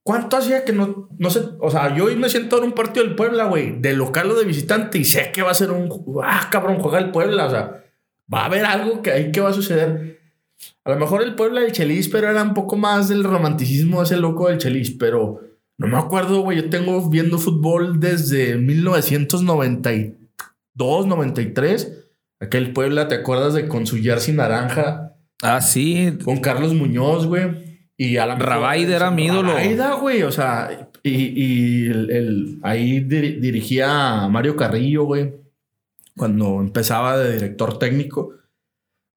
[0.03, 1.43] ¿Cuánto hacía que no, no sé?
[1.59, 4.35] O sea, yo hoy me siento en un partido del Puebla, güey, de local o
[4.35, 5.89] de visitante, y sé que va a ser un.
[6.21, 7.85] Ah, cabrón, juega el Puebla, o sea,
[8.31, 10.19] va a haber algo que ahí que va a suceder.
[10.83, 14.03] A lo mejor el Puebla del Chelis, pero era un poco más del romanticismo de
[14.03, 15.39] ese loco del Chelis, pero
[15.77, 16.57] no me acuerdo, güey.
[16.57, 22.09] Yo tengo viendo fútbol desde 1992, 93.
[22.41, 25.15] Aquel Puebla, ¿te acuerdas de con su jersey naranja?
[25.41, 26.17] Ah, sí.
[26.25, 27.72] Con Carlos Muñoz, güey.
[28.05, 29.49] Y a la era mi ídolo.
[29.53, 30.23] Rabaida, güey.
[30.23, 35.33] O sea, y, y el, el- ahí dir- dirigía a Mario Carrillo, güey.
[36.17, 38.31] Cuando empezaba de director técnico.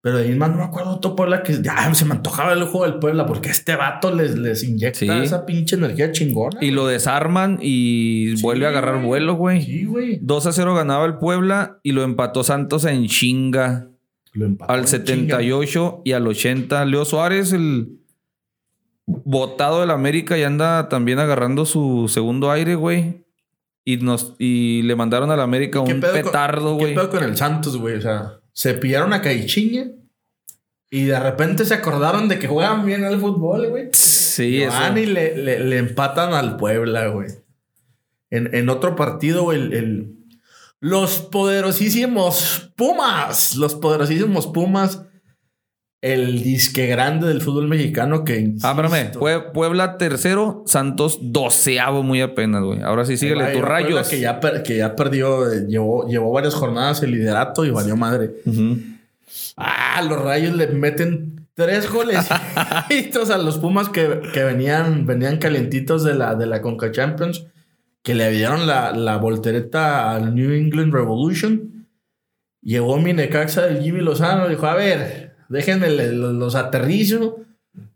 [0.02, 2.62] Pero de ahí más no me acuerdo otro Puebla que ya se me antojaba el
[2.64, 5.08] juego del Puebla porque este vato les, les inyecta Sí.
[5.10, 6.58] esa pinche energía chingona.
[6.60, 9.06] Y lo desarman y Sí, vuelve a agarrar güey.
[9.06, 9.62] vuelo, güey.
[9.62, 10.18] Sí, güey.
[10.22, 13.88] 2 a 0 ganaba el Puebla y lo empató Santos en chinga.
[14.32, 16.84] Lo empató Al en 78 y al 80.
[16.84, 17.98] Leo Suárez, el
[19.06, 23.24] botado del América, ya anda también agarrando su segundo aire, güey.
[23.84, 26.94] Y, nos, y le mandaron al América ¿Qué un petardo, ¿Qué güey.
[26.96, 27.94] pedo con el Santos, güey?
[27.96, 29.86] O sea, se pillaron a Caixinha
[30.90, 33.88] y de repente se acordaron de que juegan bien al fútbol, güey.
[33.92, 34.72] Sí, eso.
[34.76, 37.28] Van y le, le- le empatan al Puebla, güey.
[38.30, 40.12] En, en otro partido, güey, el, el-
[40.80, 43.54] los poderosísimos Pumas.
[43.56, 45.02] Los poderosísimos Pumas.
[46.02, 48.54] El disque grande del fútbol mexicano que.
[48.62, 52.82] Ah, insisto, Pue- Puebla tercero, Santos doceavo muy apenas, güey.
[52.82, 54.08] Ahora sí, síguele tus Puebla rayos.
[54.08, 58.30] Que ya, que ya perdió, eh, llevó, llevó varias jornadas el liderato y valió madre.
[59.56, 62.30] Ah, los rayos le meten tres goles
[63.30, 67.46] a los Pumas que, que venían, venían calientitos de la, de la Conca Champions,
[68.02, 71.88] que le dieron la, la voltereta al New England Revolution.
[72.62, 77.38] Llegó mi Necaxa del Jimmy Lozano, dijo, a ver, déjenme los, aterrizo,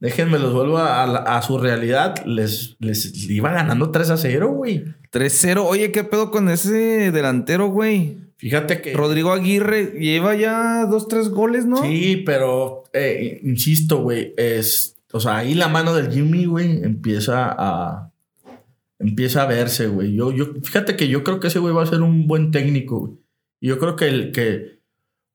[0.01, 2.15] déjenme los vuelvo a, a la- a su realidad.
[2.27, 4.85] Les, les iba ganando 3 a 0, güey.
[5.13, 5.65] 3-0.
[5.67, 8.19] Oye, ¿qué pedo con ese delantero, güey?
[8.37, 8.95] Fíjate que...
[8.95, 11.83] Rodrigo Aguirre lleva ya dos, tres goles, ¿no?
[11.83, 17.55] Sí, pero eh, insisto, güey, es, o sea, ahí la mano del Jimmy, güey, empieza
[17.59, 18.11] a,
[18.99, 20.15] empieza a verse, güey.
[20.15, 23.01] Yo, yo, fíjate que yo creo que ese güey va a ser un buen técnico,
[23.01, 23.13] güey.
[23.61, 24.80] Y Yo creo que el que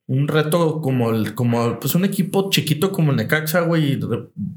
[0.08, 4.00] un reto como el, como pues un equipo chiquito como el Necaxa, güey,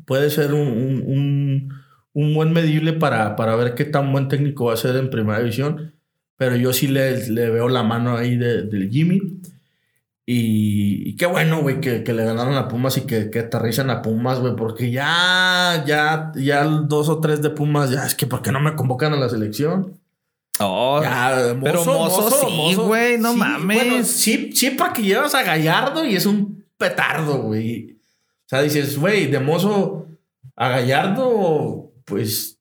[0.06, 0.68] puede ser un,
[1.06, 1.72] un,
[2.12, 5.38] un- buen medible para, para ver qué tan buen técnico va a ser en primera
[5.40, 5.94] división.
[6.36, 9.20] Pero yo sí le, le veo la mano ahí de- del Jimmy.
[10.26, 13.88] Y, y qué bueno, güey, que, que le ganaron a Pumas y que, que aterrizan
[13.88, 18.26] a Pumas, güey, porque ya, ya, ya dos o tres de Pumas, ya es que,
[18.26, 19.94] ¿por qué no me convocan a la selección?
[20.60, 23.64] Oh, Ya, pero Mozo sí, güey, no mames.
[23.88, 27.92] bueno, sí, sí, porque llevas a Gallardo y es un petardo, güey.
[27.92, 30.06] O sea, dices, güey, de mozo
[30.56, 32.58] a Gallardo, pues.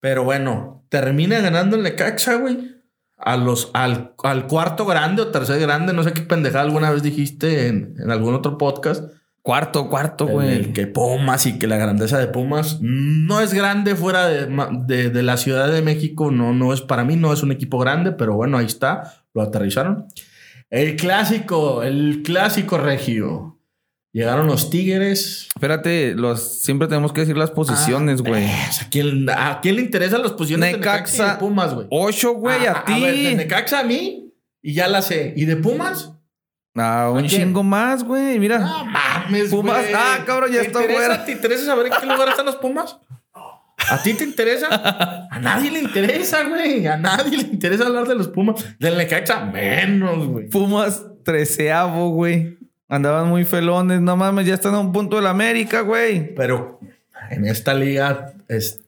[0.00, 2.76] Pero bueno, termina ganando el Necaxa, güey.
[3.18, 7.02] A los, al, al cuarto grande o tercer grande, no sé qué pendejada alguna vez
[7.02, 9.04] dijiste en, en algún otro podcast.
[9.46, 10.52] Cuarto, cuarto, güey.
[10.52, 14.46] el que Pumas y que la grandeza de Pumas no es grande fuera de,
[14.86, 16.32] de- de la Ciudad de México.
[16.32, 19.22] No, no es para mí, no es un equipo grande, pero bueno, ahí está.
[19.34, 20.06] Lo aterrizaron.
[20.68, 23.52] El clásico, el clásico regio.
[24.12, 25.48] Llegaron los Tigres.
[25.54, 28.46] Espérate, los, siempre tenemos que decir las posiciones, Ah, güey.
[28.46, 31.74] pues, ¿a, quién, ¿A quién le interesan las posiciones de Necaxa y Necaxa, de Pumas,
[31.74, 31.86] güey?
[31.90, 33.00] Ocho, güey, Ah, a, ti.
[33.00, 35.34] ver, de Necaxa a mí y ya la sé.
[35.36, 36.12] ¿Y de Pumas?
[36.78, 38.38] Ah, un ¿A chingo más, güey.
[38.38, 38.58] Mira.
[38.58, 38.84] No
[39.26, 39.82] mames, Pumas.
[39.82, 39.92] güey.
[39.94, 41.24] Ah, cabrón, ya ¿Te está fuera.
[41.24, 42.98] ¿Te interesa saber en qué lugar están los Pumas?
[43.88, 44.66] ¿A ti te interesa?
[45.30, 46.86] A nadie le interesa, güey.
[46.86, 48.64] A nadie le interesa hablar de los Pumas.
[48.78, 50.48] Del Necaxa, menos, güey.
[50.48, 52.58] Pumas treceavo, güey.
[52.88, 54.00] Andaban muy felones.
[54.00, 56.34] No mames, ya están a un punto de la América, güey.
[56.34, 56.80] Pero
[57.30, 58.80] en esta liga es...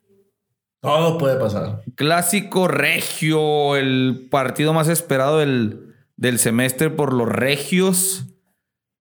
[0.80, 1.82] todo puede pasar.
[1.94, 8.26] Clásico regio, el partido más esperado del, del semestre por los regios,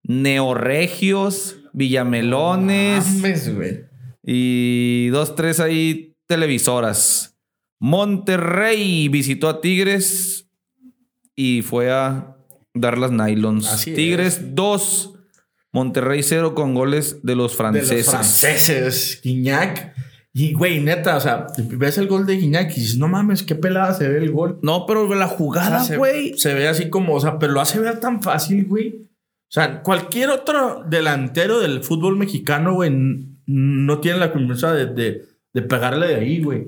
[0.07, 3.81] neorregios, villamelones Mames, güey.
[4.23, 7.35] y dos, tres ahí televisoras.
[7.79, 10.47] Monterrey visitó a Tigres
[11.35, 12.35] y fue a
[12.73, 13.67] dar las nylons.
[13.67, 15.13] Así Tigres 2,
[15.71, 17.97] Monterrey 0 con goles de los De franceses.
[18.05, 19.21] los franceses.
[19.23, 19.93] Guiñac.
[20.33, 23.55] Y, güey, neta, o sea, ves el gol de Guiñac y dices, no mames, qué
[23.55, 24.59] pelada se ve el gol.
[24.61, 26.37] No, pero la O sea, jugada, se- güey.
[26.37, 29.06] Se, ve así como, o sea, pero lo hace ver tan fácil, güey.
[29.49, 32.91] O sea, cualquier otro delantero del fútbol mexicano, güey,
[33.45, 35.21] no tiene la confianza de, de-
[35.53, 36.67] de pegarle de ahí, güey.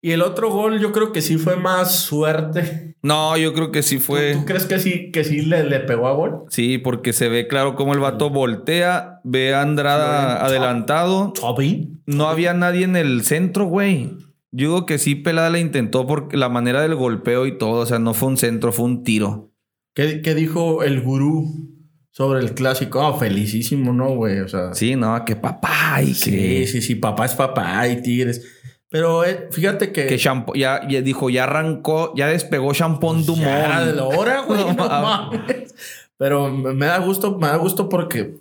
[0.00, 2.96] Y el otro gol, yo creo que sí fue más suerte.
[3.02, 4.32] No, yo creo que sí fue.
[4.34, 6.44] ¿Tú, tú crees que sí, que sí le, le pegó a gol?
[6.50, 11.32] Sí, porque se ve claro cómo el vato voltea, ve a Andrada adelantado.
[11.32, 12.00] Toby.
[12.06, 14.10] No había nadie en el centro, güey.
[14.50, 17.80] Yo digo que sí, Pelada la intentó porque la manera del golpeo y todo.
[17.80, 19.50] O sea, no fue un centro, fue un tiro.
[19.98, 21.74] ¿Qué, qué dijo el gurú
[22.12, 23.02] sobre el clásico?
[23.02, 24.38] Ah, felicísimo, ¿no, güey?
[24.38, 26.66] O sea, Sí, no, que papá y sí, que.
[26.68, 28.46] sí, sí, papá es papá y tigres.
[28.88, 30.06] Pero eh, fíjate que...
[30.06, 33.44] Que ya, ya dijo, ya arrancó, ya despegó Champón Dumont.
[33.48, 34.60] Ya de la hora, güey.
[34.60, 35.40] No no mames.
[35.40, 35.74] mames.
[36.16, 38.36] Pero me da gusto, me da gusto porque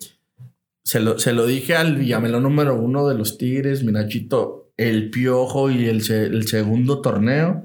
[0.84, 5.72] se lo, se lo dije al Villamelón número uno de los Tigres, Minachito, el piojo
[5.72, 7.64] y el, el segundo torneo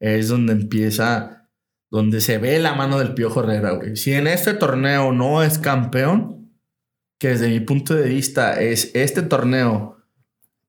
[0.00, 1.41] es donde empieza,
[1.92, 3.96] donde se ve la mano del piojo Herrera, güey.
[3.96, 6.50] Si en este torneo no es campeón,
[7.18, 9.98] que desde mi punto de vista es este torneo,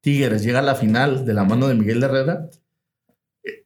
[0.01, 2.49] Tigres llega a la final de la mano de Miguel Herrera,
[3.41, 3.65] eh,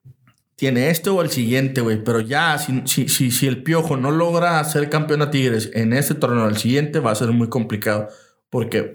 [0.56, 2.04] tiene este o el siguiente, güey.
[2.04, 5.94] Pero ya, si, si, si, si el Piojo no logra ser campeón a Tigres en
[5.94, 8.08] este torneo, el siguiente va a ser muy complicado.
[8.52, 8.94] Porque.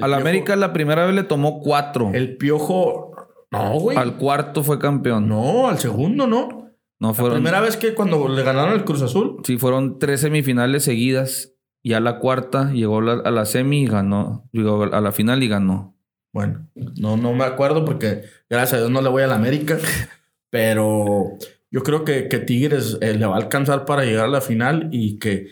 [0.00, 2.10] Al América la primera vez le tomó cuatro.
[2.12, 3.12] El Piojo.
[3.52, 3.96] No, güey.
[3.96, 5.28] Al cuarto fue campeón.
[5.28, 6.61] No, al segundo no.
[7.08, 7.38] La fueron.
[7.38, 9.36] primera vez que cuando le ganaron el Cruz Azul.
[9.44, 11.54] Sí, fueron tres semifinales seguidas.
[11.84, 14.48] Ya la cuarta llegó a la, a la semi y ganó.
[14.52, 15.96] Llegó a la final y ganó.
[16.32, 19.78] Bueno, no, no me acuerdo porque gracias a Dios no le voy a la América.
[20.50, 21.38] Pero
[21.70, 24.88] yo creo que, que Tigres eh, le va a alcanzar para llegar a la final
[24.92, 25.48] y que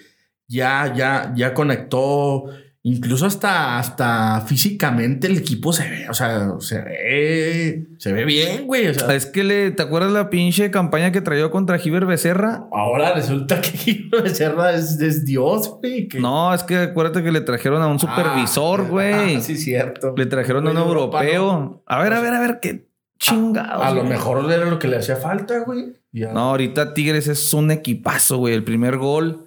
[0.47, 2.45] ya, ya, ya conectó.
[2.83, 8.67] Incluso hasta, hasta físicamente el equipo se ve, o sea, se ve, se ve bien,
[8.67, 8.87] güey.
[8.89, 12.65] O sea, Es que le, ¿te acuerdas la pinche campaña que trayó contra Giver Becerra?
[12.73, 16.09] ahora resulta que Giro Becerra es, es Dios, güey.
[16.09, 19.37] que- No, es que acuérdate que le trajeron a un supervisor, Ah, güey.
[19.37, 20.15] ah, sí, cierto.
[20.17, 21.83] Le trajeron a un Europa, europeo.
[21.87, 22.87] A ver, a ver, a ver, qué
[23.19, 23.85] chingados.
[23.85, 25.93] A lo mejor era lo que le hacía falta, güey.
[26.13, 26.33] Ya.
[26.33, 28.55] No, ahorita Tigres es un equipazo, güey.
[28.55, 29.45] El primer gol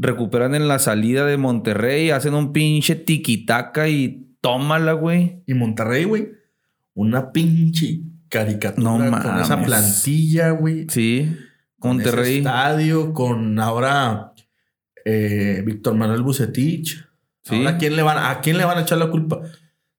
[0.00, 5.42] recuperan en la salida de Monterrey, hacen un pinche tiquitaca y tómala, güey.
[5.46, 6.30] Y Monterrey, güey.
[6.94, 9.44] Una pinche caricatura No con mames.
[9.44, 10.86] esa plantilla, güey.
[10.88, 11.36] Sí,
[11.78, 12.38] con ese Monterrey.
[12.38, 14.32] estadio, con ahora
[15.04, 17.04] eh, Víctor Manuel Bucetich.
[17.42, 17.56] Sí.
[17.56, 19.40] Ahora, ¿a quién, le van, ¿a quién le van a echar la culpa?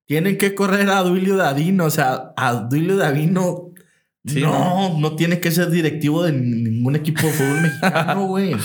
[0.06, 1.86] Tienen que correr a Duilio Davino.
[1.86, 3.68] O sea, a Duilio Davino
[4.24, 8.56] Sí, no, no tiene que ser directivo de ningún equipo de fútbol mexicano, güey.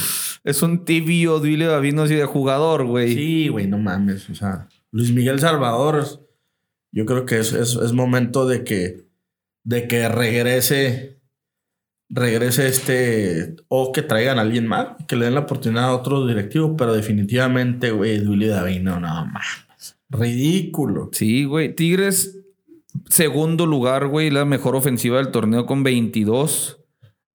[0.47, 3.12] Es un tibio Duilio Davino así de jugador, güey.
[3.12, 4.30] Sí, güey, no mames.
[4.30, 6.07] O sea, Luis Miguel Salvador,
[6.92, 9.09] yo creo que es, es, es momento de que,
[9.64, 11.18] de que regrese,
[12.09, 16.24] regrese este, o que traigan a alguien más, que le den la oportunidad a otro
[16.24, 19.66] directivo, pero definitivamente, güey, Duilio Davino, no mames.
[20.11, 21.11] Ridículo.
[21.11, 21.74] Sí, güey.
[21.74, 22.38] Tigres,
[23.09, 24.30] segundo lugar, güey.
[24.30, 26.86] La mejor ofensiva del torneo con 22.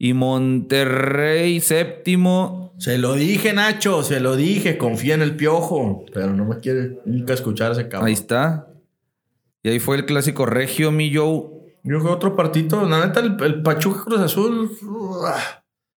[0.04, 2.74] Y Monterrey, séptimo.
[2.80, 6.98] Se lo dije, Nacho, se lo dije, confía en el piojo, pero no me quiere
[7.06, 8.08] nunca escuchar ese cabrón.
[8.08, 8.68] Ahí está.
[9.62, 11.44] Y ahí fue el clásico regio, mi Joe.
[11.84, 14.72] Yo creo otro partito, la neta, el, el Pachuca Cruz Azul.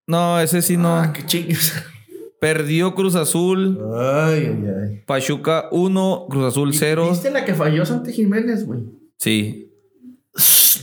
[0.06, 0.98] No, ese sí no.
[0.98, 1.72] Ah, qué chingas.
[2.42, 3.80] Perdió Cruz Azul.
[3.96, 5.02] Ay, ay, ay.
[5.06, 7.08] Pachuca 1, Cruz Azul 0.
[7.08, 8.80] ¿Viste la que falló Santi Jiménez, güey?
[9.16, 9.63] Sí.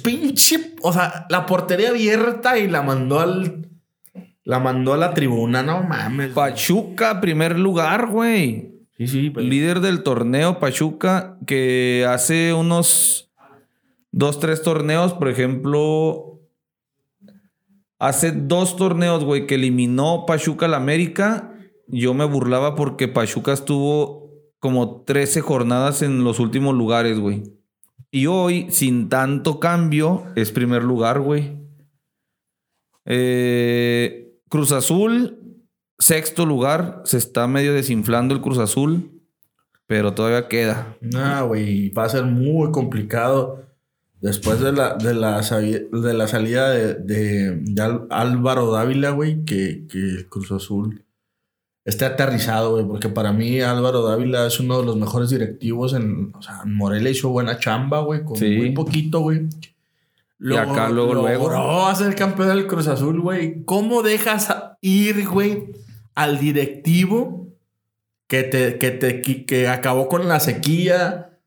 [0.03, 0.75] Pinche.
[0.81, 3.67] O sea, la portería abierta y la mandó al.
[4.43, 6.31] La mandó a la tribuna, no mames.
[6.31, 8.73] Pachuca, primer lugar, güey.
[8.97, 13.29] sí, sí, pero- Líder del torneo, Pachuca, que hace unos
[14.11, 16.39] dos, tres torneos, por ejemplo,
[17.99, 21.53] hace dos torneos, güey, que eliminó Pachuca al América.
[21.87, 27.43] Yo me burlaba porque Pachuca estuvo como 13 jornadas en los últimos lugares, güey.
[28.11, 31.55] Y hoy, sin tanto cambio, es primer lugar, güey.
[33.05, 35.39] Eh, Cruz Azul,
[35.97, 37.01] sexto lugar.
[37.05, 39.21] Se está medio desinflando el Cruz Azul,
[39.87, 40.97] pero todavía queda.
[41.01, 43.63] No, güey, va a ser muy complicado
[44.19, 49.87] después de la, de la, de la salida de, de- de Álvaro Dávila, güey, que,
[49.89, 51.05] que Cruz Azul
[51.85, 56.31] esté aterrizado, güey, porque para mí Álvaro Dávila es uno de los mejores directivos en,
[56.35, 58.55] o sea, Morelia hizo buena chamba, güey, con Sí.
[58.57, 59.47] muy poquito, güey.
[60.39, 61.43] Y acá luego, luego.
[61.49, 63.63] logró hacer campeón del Cruz Azul, güey.
[63.65, 64.47] ¿Cómo dejas
[64.81, 65.67] ir, güey,
[66.15, 67.47] al directivo
[68.27, 71.37] que te, que te que, acabó con la sequía,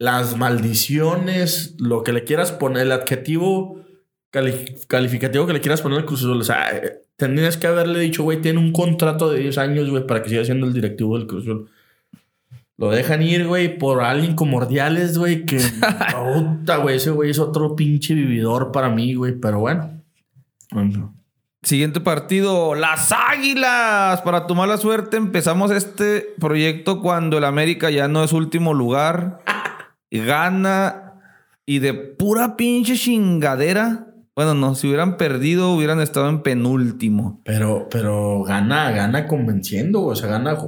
[0.00, 3.80] las maldiciones, lo que le quieras poner, el adjetivo
[4.30, 6.40] cali- calificativo que le quieras poner al Cruz Azul?
[6.40, 10.06] O sea, eh, tendrías que haberle dicho, güey, tiene un contrato de 10 años, güey,
[10.06, 11.70] para que siga siendo el directivo del Cruz Azul.
[12.76, 15.58] Lo dejan ir, güey, por alguien como Ordiales, güey, que...
[16.34, 20.02] Puta, güey, ese güey es otro pinche vividor para mí, güey, pero bueno.
[20.72, 21.14] Bueno.
[21.62, 24.20] Siguiente partido, las Águilas.
[24.20, 29.40] Para tu mala suerte, empezamos este proyecto cuando el América ya no es último lugar.
[30.10, 31.14] Gana
[31.64, 34.13] y de pura pinche chingadera.
[34.36, 37.40] Bueno, no, si hubieran perdido, hubieran estado en penúltimo.
[37.44, 40.12] Pero, pero gana, gana convenciendo, güey.
[40.12, 40.58] O sea, gana,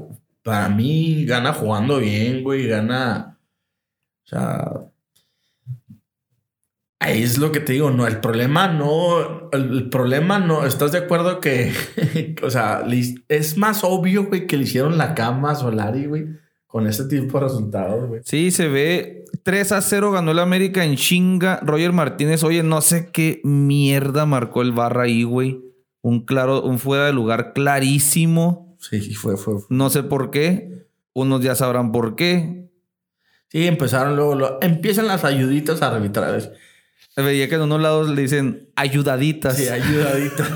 [0.42, 2.68] para mí, gana jugando bien, güey.
[2.68, 3.38] Gana.
[4.24, 4.70] O sea.
[6.98, 10.98] Ahí es lo que te digo, no, el problema no, el, problema no, ¿estás de
[10.98, 11.72] acuerdo que,
[12.42, 12.84] o sea,
[13.28, 16.26] es más obvio, güey, que le hicieron la cama a Solari, güey?
[16.76, 18.20] con este tipo de resultados, güey.
[18.22, 21.60] Sí, se ve 3 a 0 ganó el América en chinga.
[21.62, 25.60] Roger Martínez, oye, no sé qué mierda marcó el barra ahí, güey.
[26.02, 28.76] Un claro, un fuera de lugar clarísimo.
[28.80, 29.54] Sí, fue, fue.
[29.70, 30.86] No sé por qué.
[31.14, 32.68] Unos ya sabrán por qué.
[33.48, 36.50] Sí, empezaron luego, lo- empiezan las ayuditas arbitrales.
[37.16, 39.56] Veía que en unos lados le dicen ayudaditas.
[39.56, 40.48] Sí, ayudaditas.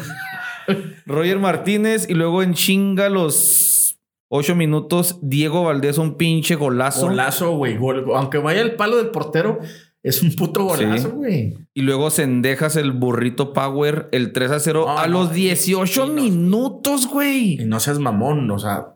[1.07, 3.80] Roger Martínez y luego en chinga los
[4.33, 7.09] 8 minutos Diego Valdés un pinche golazo.
[7.09, 7.77] golazo, güey.
[7.77, 9.59] gol- Aunque vaya el palo del portero,
[10.05, 11.15] es un puto golazo, Sí.
[11.15, 11.59] güey.
[11.75, 16.09] Y luego Sendejas el burrito Power el 3 a 0 No, a los 18 sí,
[16.15, 16.23] no.
[16.23, 17.57] minutos, Y güey.
[17.67, 18.95] no seas mamón, o sea,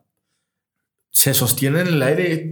[1.10, 2.50] se sostiene en el aire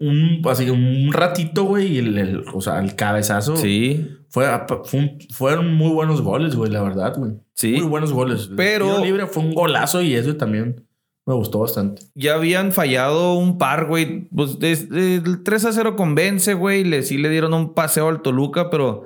[0.00, 3.56] un, así, un ratito, güey, y el, el- o sea, el cabezazo.
[3.56, 4.46] Sí, Fue,
[4.84, 7.32] fue un- fueron muy buenos goles, güey, la verdad, güey.
[7.54, 7.72] sí.
[7.74, 8.50] Muy buenos goles.
[8.56, 10.84] Pero- libre fue un golazo y eso también
[11.26, 12.02] me gustó bastante.
[12.14, 14.28] Ya habían fallado un par, güey.
[14.34, 16.84] Pues el 3 a 0 convence, güey.
[16.84, 19.04] Le, sí le dieron un paseo al Toluca, pero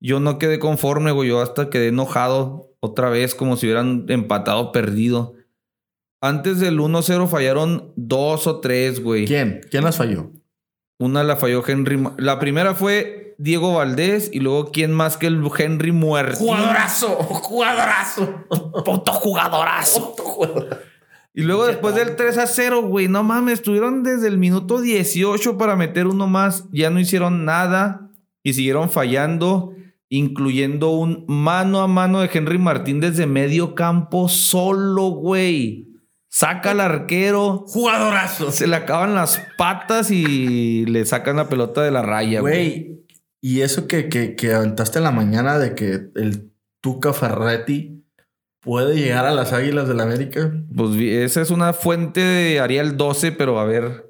[0.00, 1.30] yo no quedé conforme, güey.
[1.30, 5.34] Yo hasta quedé enojado otra vez, como si hubieran empatado perdido.
[6.20, 9.26] Antes del 1-0 fallaron dos o tres, güey.
[9.26, 9.60] ¿Quién?
[9.70, 10.32] ¿Quién las falló?
[10.98, 12.02] Una la falló Henry.
[12.18, 16.38] La primera fue Diego Valdés y luego quién más que el Henry Muerto.
[16.38, 17.08] ¡Jugadorazo!
[17.16, 18.44] ¡Jugadorazo!
[18.84, 20.10] Puto jugadorazo.
[20.10, 20.95] Puto jugador.
[21.38, 25.58] Y luego después del 3 a 0, güey, no mames, estuvieron desde el minuto 18
[25.58, 28.10] para meter uno más, ya no hicieron nada
[28.42, 29.74] y siguieron fallando,
[30.08, 35.88] incluyendo un mano a mano de Henry Martín desde medio campo solo, güey.
[36.30, 38.50] Saca al arquero, ¡Jugadorazo!
[38.50, 42.70] se le acaban las patas y le sacan la pelota de la raya, güey.
[42.70, 43.04] Güey,
[43.42, 48.05] y eso que, que, que aventaste en la mañana de que el Tuca Ferretti
[48.66, 50.52] puede llegar a las Águilas del América.
[50.76, 54.06] Pues esa es una fuente de Ariel 12, pero a ver,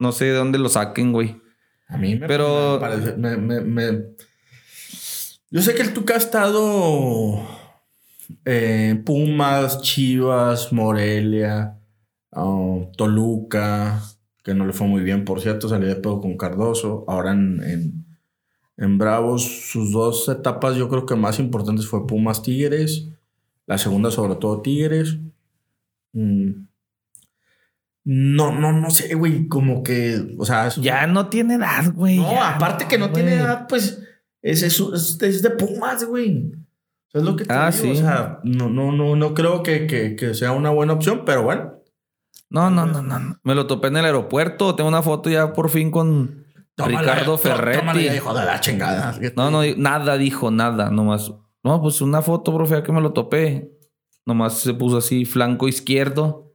[0.00, 1.36] no sé de dónde lo saquen, güey.
[1.86, 4.02] A mí me, Pero- parece- me- me- me-
[5.50, 7.40] Yo sé que el Tuca ha estado
[8.44, 11.78] eh, Pumas, Chivas, Morelia,
[12.32, 14.02] ah, Toluca,
[14.44, 17.04] que no le fue muy bien, por cierto, salió de pedo con Cardoso.
[17.08, 18.04] Ahora en, en,
[18.76, 23.08] en Bravos, sus dos etapas yo creo que más importantes fue Pumas Tigres,
[23.68, 25.18] la segunda sobre todo Tigres.
[26.12, 26.66] Mm.
[28.04, 32.16] No, no, no sé, güey, como que, o sea, Ya no tiene edad, güey.
[32.16, 34.02] no, ya, aparte que no tiene edad, pues
[34.40, 34.80] es, es,
[35.20, 36.52] es- de Pumas, güey.
[37.12, 37.82] Es lo que te Ah, digo.
[37.84, 37.90] sí.
[37.90, 41.42] O sea, no, no, no, no creo que, que, que sea una buena opción, pero
[41.42, 41.74] bueno.
[42.50, 43.18] No, no, no, no.
[43.18, 43.38] no.
[43.42, 44.74] Me lo topé en el aeropuerto.
[44.74, 48.04] Tengo una foto ya por fin con Tómala, Ricardo tómala Ferretti.
[48.04, 49.18] ya, hijo de la chingada.
[49.36, 51.30] No, no, nada dijo, nada, nomás.
[51.64, 53.70] No, pues una foto, profe, ya que me lo topé.
[54.26, 56.54] Nomás se puso así, flanco izquierdo.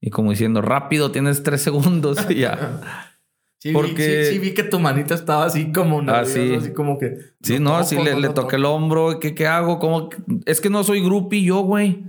[0.00, 2.18] Y como diciendo, rápido, tienes tres segundos.
[2.30, 2.80] y ya.
[3.62, 6.52] Sí, vi- porque- sí, sí vi que tu manita estaba así como nervioso, sí.
[6.56, 7.16] así como que.
[7.44, 9.20] Sí, no, así le, le toqué el hombro.
[9.20, 9.78] ¿Qué, qué hago?
[9.78, 10.08] ¿Cómo?
[10.46, 12.02] Es que no soy groupie yo, güey.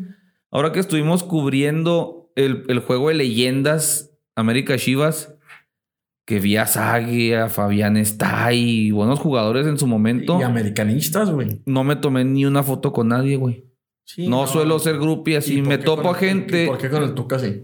[0.49, 5.33] Ahora que estuvimos cubriendo el, el juego de leyendas América Chivas,
[6.26, 10.39] que vi a Sagui, a Fabián está y buenos jugadores en su momento.
[10.39, 11.61] Y americanistas, güey.
[11.65, 13.65] No me tomé ni una foto con nadie, güey.
[14.05, 15.61] Sí, no, suelo ser groupie ¿Y así.
[15.61, 16.65] Me topo a gente.
[16.65, 17.63] ¿y ¿Por qué con el Tuca sí?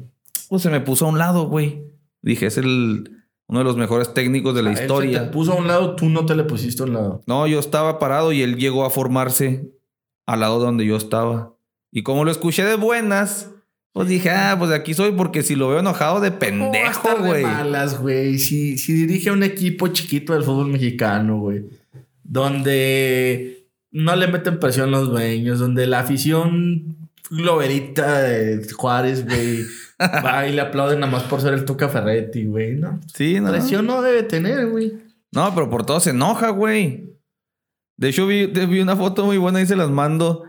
[0.49, 1.83] Pues se me puso a un lado, güey.
[2.21, 3.11] Dije, es el
[3.47, 5.23] uno de los mejores técnicos de la Él se historia.
[5.25, 7.21] te puso a un lado, tú no te le pusiste a un lado.
[7.25, 9.71] No, yo estaba parado y él llegó a formarse
[10.27, 11.55] al lado de donde yo estaba.
[11.91, 13.51] Y como lo escuché de buenas,
[13.99, 16.45] pues dije, ah, pues de aquí soy porque si lo veo enojado de ¿Cómo va
[16.45, 17.43] a pendejo, estar de güey.
[17.43, 18.39] malas, güey.
[18.39, 21.65] Si, si dirige a un equipo chiquito del fútbol mexicano, güey.
[22.23, 25.59] Donde no le meten presión los dueños.
[25.59, 29.65] Donde la afición globerita de Juárez, güey.
[30.25, 32.75] va y le aplauden nada más por ser el Tuca Ferretti, güey.
[32.75, 33.01] No.
[33.13, 33.51] Sí, no.
[33.51, 34.93] Presión no debe tener, güey.
[35.33, 37.17] No, pero por todo se enoja, güey.
[37.97, 40.45] De hecho, vi, vi una foto muy buena y se las mando.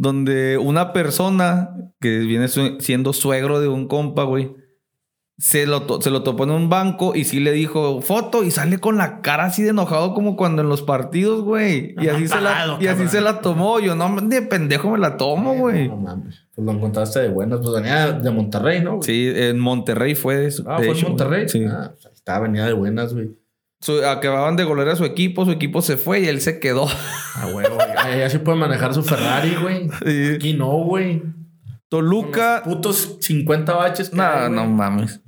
[0.00, 4.50] Donde una persona que viene su- siendo suegro de un compa, güey,
[5.36, 8.78] se lo, se lo topó en un banco y sí le dijo foto y sale
[8.78, 11.94] con la cara así de enojado como cuando en los partidos, güey.
[12.00, 13.78] Y así, se la, y así se la tomó.
[13.78, 15.88] Yo no, de pendejo me la tomo, güey.
[15.88, 16.46] No mames.
[16.54, 17.60] Pues lo encontraste de buenas.
[17.60, 19.02] Pues venía de Monterrey, ¿no?
[19.02, 20.64] Sí, en Monterrey fue de eso.
[20.66, 21.46] Ah, de fue en Monterrey.
[21.48, 21.62] Sí.
[21.68, 23.30] Ah, pues estaba, venía de buenas, güey.
[23.80, 26.86] Su- acababan de golear a su equipo, su equipo se fue y él se quedó.
[27.34, 27.66] Ah, güey.
[27.96, 29.88] Allá sí puede manejar su Ferrari, güey.
[30.04, 30.34] Sí.
[30.34, 31.22] Aquí no, güey.
[31.88, 32.62] Toluca.
[32.64, 34.10] Putos 50 baches.
[34.10, 34.68] que No, hay, no güey.
[34.74, 35.20] mames.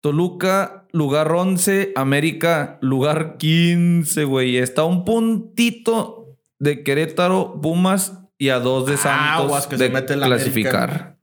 [0.00, 1.92] Toluca, lugar 11.
[1.96, 4.58] América, lugar 15, güey.
[4.58, 9.88] Está a un puntito de Querétaro, Pumas y a dos de Santos Aguas que se
[9.88, 11.15] mete la clasificar.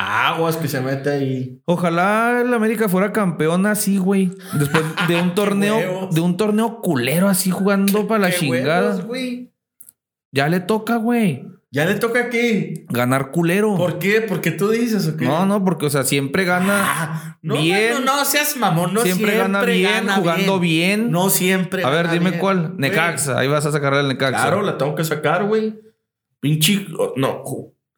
[0.00, 1.60] Aguas que se mete ahí.
[1.64, 4.30] Ojalá el América fuera campeón así, güey.
[4.56, 8.96] Después de un torneo, de un torneo culero así jugando para la chingada.
[9.04, 9.48] huevos.
[10.30, 11.44] Ya le toca, güey.
[11.72, 12.86] Ya le toca aquí.
[12.88, 13.76] Ganar culero.
[13.76, 14.20] ¿Por qué?
[14.20, 15.24] ¿Porque tú dices o qué?
[15.24, 16.74] No, no, porque, o sea, siempre gana.
[16.80, 17.94] Ah, no, bien.
[17.94, 18.94] no, no, seas mamón.
[18.94, 21.10] No siempre, gana bien, gana jugando bien.
[21.10, 21.82] No siempre.
[21.82, 22.40] A ver, dime bien.
[22.40, 22.74] cuál.
[22.76, 23.36] Necaxa.
[23.36, 24.42] Ahí vas a sacarle el Necaxa.
[24.42, 25.74] Claro, la tengo que sacar, güey.
[26.40, 26.86] Pinche.
[27.16, 27.42] No,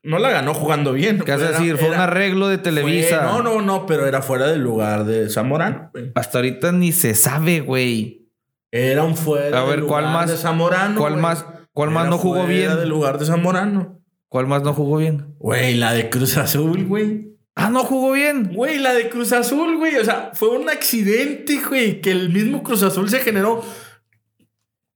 [0.03, 1.21] no la ganó jugando bien.
[1.21, 1.77] ¿Qué vas a decir?
[1.77, 3.29] Fue un arreglo de Televisa.
[3.29, 6.13] fue- no, no, no, pero era fuera del lugar de Zamorano, güey.
[6.15, 8.29] Hasta ahorita ni se sabe, güey.
[8.73, 10.99] Era un fuera A ver, del ¿cuál lugar más- de Zamorano.
[10.99, 11.23] ¿Cuál güey.
[11.23, 12.77] más, cuál más no jugó fuera bien?
[12.77, 14.01] del lugar de Zamorano.
[14.29, 15.35] ¿Cuál más no jugó bien?
[15.39, 17.29] Güey, la de Cruz Azul, güey.
[17.57, 18.53] Ah, no jugó bien.
[18.55, 19.97] Güey, la de Cruz Azul, güey.
[19.97, 23.63] O sea, fue un accidente, güey, que el mismo Cruz Azul se generó.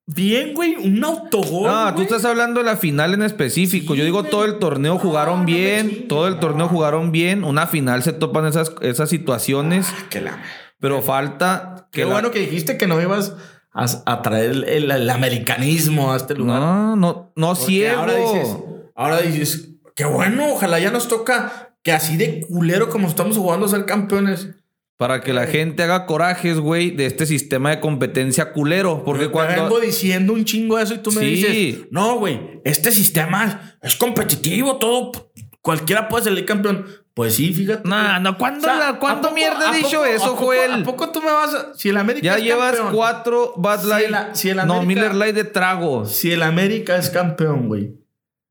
[0.07, 1.71] Bien, güey, un autogol.
[1.71, 3.95] No, tú estás hablando de la final en específico.
[3.95, 4.31] Sí, Yo digo, güey.
[4.31, 6.09] todo el torneo jugaron bien.
[6.09, 7.43] todo el torneo jugaron bien.
[7.45, 9.87] Una final se topan esas, esas situaciones.
[9.91, 10.43] Ah, que la-
[10.79, 13.35] Pero falta que Qué la- bueno que dijiste que no ibas
[13.73, 16.61] a, a traer el, el- el americanismo a este lugar.
[16.61, 18.01] No, no, no ciego.
[18.01, 18.57] Ahora dices,
[18.95, 23.65] ahora dices, qué bueno, ojalá ya nos toca que así de culero como estamos jugando
[23.67, 24.49] a ser campeones.
[24.97, 29.03] Para que la gente haga corajes, güey, de este sistema de competencia culero.
[29.05, 29.63] Porque Te cuando.
[29.65, 31.27] vengo diciendo un chingo de eso y tú me Sí.
[31.35, 36.87] dices, no, güey, este sistema es competitivo, todo, cualquiera puede salir campeón.
[37.13, 37.89] Pues sí, fíjate.
[37.89, 40.29] No, no, ¿cuándo, O sea, la- ¿cuándo ¿a poco- mierda he dicho poco- eso, a
[40.31, 40.73] poco- Joel?
[40.73, 41.75] ¿A poco tú me vas a.?
[41.75, 44.07] Si el América ya es llevas campeón, cuatro Si Light.
[44.09, 46.13] el- si el no, Miller Light de tragos.
[46.13, 47.95] Si el América es campeón, güey,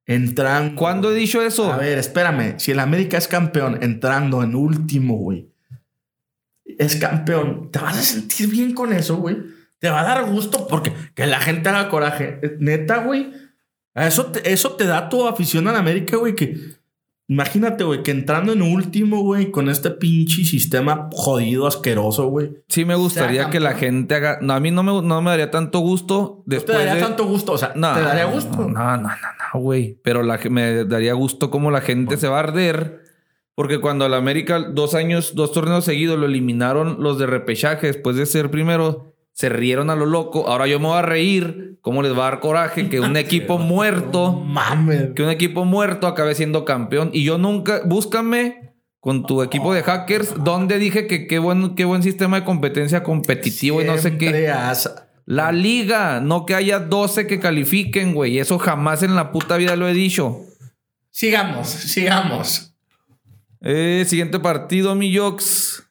[0.06, 0.76] entrando.
[0.76, 1.72] ¿Cuándo he dicho eso?
[1.72, 2.56] A ver, espérame.
[2.58, 5.50] Si el América es campeón entrando en último, güey.
[6.80, 7.70] Es campeón.
[7.72, 9.38] Te vas a sentir bien con eso, güey.
[9.80, 12.40] Te va a dar gusto porque que la gente haga coraje.
[12.60, 13.34] Neta, güey.
[13.96, 16.36] Eso te, eso te da tu afición al América, güey.
[16.36, 16.58] Que
[17.28, 22.64] imagínate, güey, que entrando en último, güey, con este pinche sistema jodido, asqueroso, güey.
[22.70, 24.40] Sí me gustaría que la gente haga...
[24.42, 27.02] No, a mí no me, no me daría tanto gusto No te después daría de...
[27.02, 27.52] tanto gusto.
[27.52, 28.58] O sea, No, te daría gusto.
[28.58, 30.00] No, no, no, no, güey.
[30.04, 33.03] Pero la, me daría gusto como la gente se va a arder.
[33.56, 38.16] Porque cuando al América dos años, dos torneos seguidos lo eliminaron los de repechaje después
[38.16, 40.48] de ser primero, se rieron a lo loco.
[40.48, 41.78] Ahora yo me voy a reír.
[41.82, 45.10] ¿Cómo les va a dar coraje que un equipo muerto, mames.
[45.16, 47.10] que un equipo muerto acabe siendo campeón?
[47.14, 51.84] Y yo nunca, búscame con tu equipo de hackers, donde dije que qué buen, qué
[51.84, 54.48] buen sistema de competencia competitivo y no sé qué.
[54.50, 58.40] Has- La liga, no que haya 12 que califiquen, güey.
[58.40, 60.40] Eso jamás en la puta vida lo he dicho.
[61.12, 62.73] Sigamos, sigamos.
[63.64, 65.90] Eh, siguiente partido, mi Jox.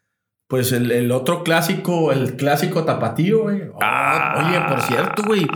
[0.49, 3.63] Pues el, el otro clásico, el clásico tapatío, güey.
[3.73, 4.45] Oh, Ah.
[4.47, 5.47] Oye, por cierto, güey.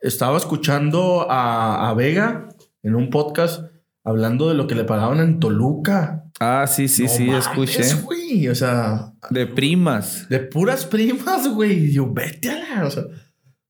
[0.00, 2.48] Estaba escuchando a, a Vega
[2.82, 3.62] en un podcast
[4.04, 6.24] hablando de lo que le pagaban en Toluca.
[6.40, 7.94] Ah, sí, sí, No sí, mames, escuché.
[8.02, 8.48] güey.
[8.48, 10.28] O sea, De primas.
[10.28, 11.92] de puras primas, güey.
[11.92, 12.86] Yo, vete a la.
[12.86, 13.04] O sea,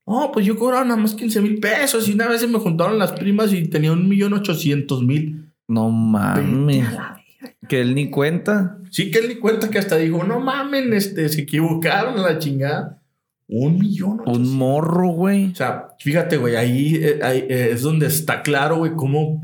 [0.07, 2.09] no, pues yo cobraba nada más 15 mil pesos.
[2.09, 5.53] Y una vez se me juntaron las primas y tenía un millón ochocientos mil.
[5.69, 6.89] No Vete mames.
[6.89, 7.24] a la
[7.69, 8.79] Que él ni cuenta.
[8.91, 12.39] Sí que él di cuenta que hasta dijo, no mamen, este, se equivocaron a la
[12.39, 13.01] chingada.
[13.47, 14.23] Un millón.
[14.27, 15.51] Un morro, güey.
[15.53, 19.43] O sea, fíjate, güey, ahí, eh, ahí, eh, es donde está claro, güey, cómo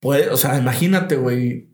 [0.00, 1.68] puede, o sea, imagínate, güey,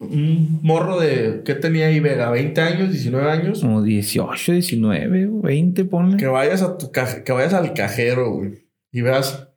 [0.00, 2.30] un morro de, ¿qué tenía ahí, Vega?
[2.32, 3.60] ¿20 años, 19 años?
[3.60, 6.16] Como 18, 19, 20, ponle.
[6.16, 9.48] Que vayas a tu caje- que vayas al cajero, güey, y veas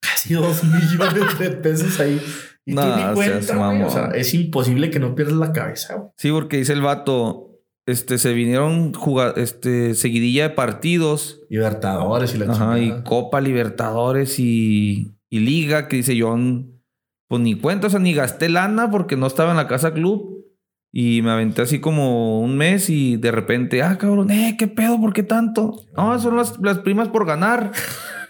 [0.00, 2.20] casi dos millones de pesos ahí.
[2.66, 3.82] Y tú No, ni cuenta, güey.
[3.82, 4.14] O sea, mamón.
[4.14, 6.08] es imposible que no pierdas la cabeza, güey.
[6.16, 7.50] Sí, porque dice el vato.
[7.86, 11.42] Este, se vinieron jugar, este, seguidilla de partidos.
[11.50, 13.02] Libertadores y la Ajá, y.
[13.02, 16.80] Copa Libertadores y, y Liga, que dice John,
[17.28, 20.34] pues ni cuenta, o sea, ni gasté lana porque no estaba en la casa club.
[20.96, 25.00] Y me aventé así como un mes y de repente, ah, cabrón, eh, ¿qué pedo?
[25.00, 25.74] ¿Por qué tanto?
[25.96, 27.72] No, son las, las primas por ganar.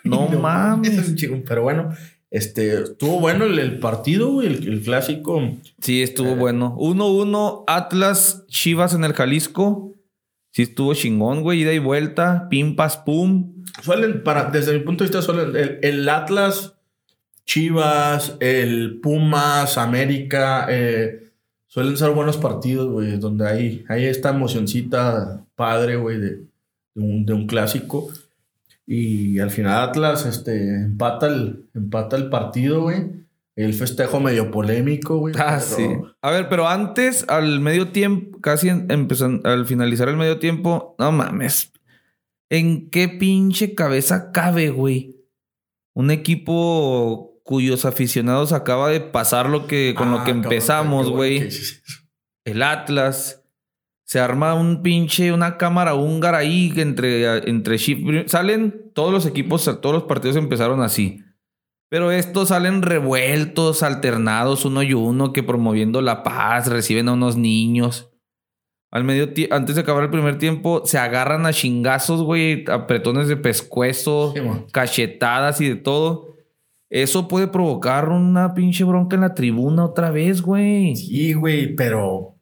[0.05, 1.15] No, es mames.
[1.49, 1.89] Pero bueno,
[2.35, 5.41] este, estuvo bueno el, el partido, el, el clásico.
[5.81, 6.77] Sí, estuvo bueno.
[6.79, 9.93] 1-1 Atlas Chivas en el Jalisco.
[10.51, 13.63] Sí, estuvo chingón, güey, ida y vuelta, pim, pas, pum.
[13.83, 16.75] Suelen, para, desde mi punto de vista, suelen, el, el Atlas,
[17.47, 21.31] Chivas, el Pumas, América, eh,
[21.69, 26.47] suelen ser buenos partidos, güey, donde hay, hay esta emocioncita padre, güey, de, de
[27.01, 28.09] un, de un clásico.
[28.87, 33.25] Y al final Atlas este, empata, el, empata el partido, güey.
[33.57, 35.35] El festejo medio polémico, güey.
[35.39, 35.89] Ah, pero- sí.
[36.23, 41.13] A ver, pero antes, al medio tiempo, casi empezando, al finalizar el medio tiempo, no
[41.13, 41.73] mames.
[42.51, 45.17] ¿En qué pinche cabeza cabe, güey?
[45.95, 51.49] Un equipo cuyos aficionados acaba de pasar lo que con lo Ah, que empezamos, güey.
[52.45, 53.44] El Atlas.
[54.05, 57.79] Se arma un pinche, una cámara húngara ahí entre, entre
[58.27, 61.23] Salen todos los equipos, todos los partidos empezaron así.
[61.89, 67.37] Pero estos salen revueltos, alternados, uno y uno, que promoviendo la paz, reciben a unos
[67.37, 68.11] niños.
[68.91, 73.37] Al medio antes de acabar el primer tiempo, se agarran a chingazos, güey, apretones de
[73.37, 74.41] pescuezo, Sí,
[74.73, 76.35] cachetadas y de todo.
[76.91, 80.95] Eso puede provocar una pinche bronca en la tribuna otra vez, güey.
[80.95, 82.34] Sí, güey, pero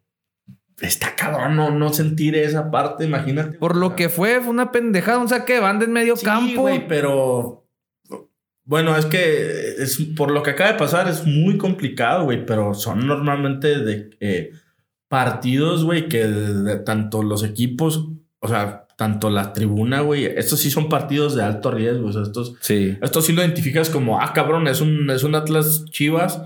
[0.86, 3.58] está cabrón no, no sentir esa parte, imagínate.
[3.58, 6.62] Por lo que fue, fue una pendejada, un saque de banda en medio Sí, campo.
[6.62, 7.66] güey, pero
[8.64, 12.74] bueno, es que es por lo que acaba de pasar es muy complicado, güey, pero
[12.74, 14.50] son normalmente de eh,
[15.08, 18.08] partidos, güey, que de- de tanto los equipos,
[18.40, 22.22] o sea, tanto la tribuna, güey, estos sí son partidos de alto riesgo, o sea,
[22.22, 22.96] estos Sí.
[23.02, 26.40] esto sí lo identificas como, ah, cabrón, es un, es un Atlas Chivas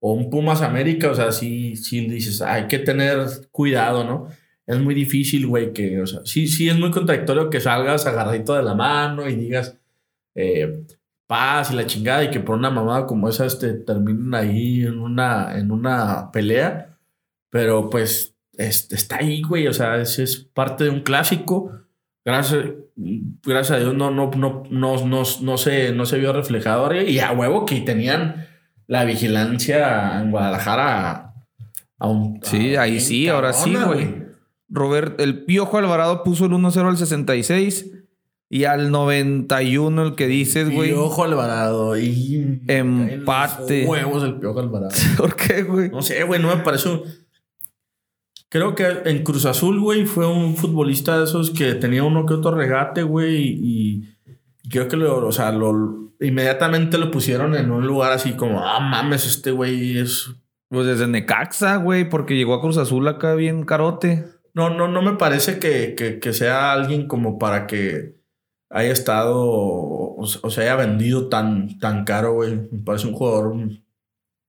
[0.00, 1.10] o un Pumas América.
[1.10, 3.18] O sea, sí, sí dices, "Ah, hay que tener
[3.50, 4.28] cuidado, ¿no?
[4.66, 8.54] Es muy difícil, güey, que, o sea, sí, sí es muy contradictorio que salgas agarradito
[8.54, 9.78] de la mano y digas,
[10.34, 10.84] eh,
[11.26, 14.98] paz y la chingada y que por una mamada como esa este, terminen ahí en
[14.98, 16.98] una, en una pelea.
[17.50, 21.72] Pero pues este, está ahí, güey, o sea, es, es parte de un clásico.
[22.24, 22.66] Gracias,
[22.96, 26.92] gracias a Dios no, no, no, no, no, no, se, no se vio reflejado.
[26.94, 28.45] Y a huevo que tenían
[28.86, 31.34] la vigilancia en Guadalajara a,
[31.98, 32.40] a un...
[32.42, 34.24] Sí, a- ahí sí, ahora sí, güey.
[34.68, 37.92] Robert, el Piojo Alvarado puso el 1-0 al 66
[38.48, 40.90] y al 91 el que dices, güey.
[40.90, 42.62] Piojo Alvarado y...
[42.68, 43.86] Empate.
[43.86, 44.92] Huevos el Piojo Alvarado.
[45.16, 45.90] ¿Por qué, güey?
[45.90, 46.88] No sé, güey, no me parece.
[46.90, 47.02] un-
[48.48, 52.34] Creo que en Cruz Azul, güey, fue un futbolista de esos que tenía uno que
[52.34, 54.15] otro regate, güey, y
[54.68, 58.80] creo que lo, o sea, lo inmediatamente lo pusieron en un lugar así como, ah,
[58.80, 60.30] mames, este güey es.
[60.68, 64.24] Pues desde Necaxa, güey, porque llegó a Cruz Azul acá bien carote.
[64.52, 68.16] No, no, no me parece que, que, que sea alguien como para que
[68.70, 72.68] haya estado o, o se haya vendido tan, tan caro, güey.
[72.72, 73.54] Me parece un jugador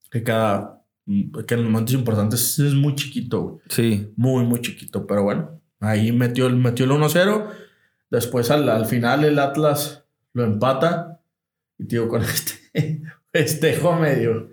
[0.10, 0.84] que cada.
[1.06, 3.62] que en los momentos importantes es muy chiquito, güey.
[3.70, 4.14] Sí.
[4.16, 5.62] Muy, muy chiquito, pero bueno.
[5.80, 7.46] Ahí metió el, metió el 1-0.
[8.10, 10.07] Después al, al final el Atlas
[10.38, 11.20] lo empata.
[11.80, 12.22] Y tío, con
[12.74, 13.02] este
[13.32, 14.50] festejo medio,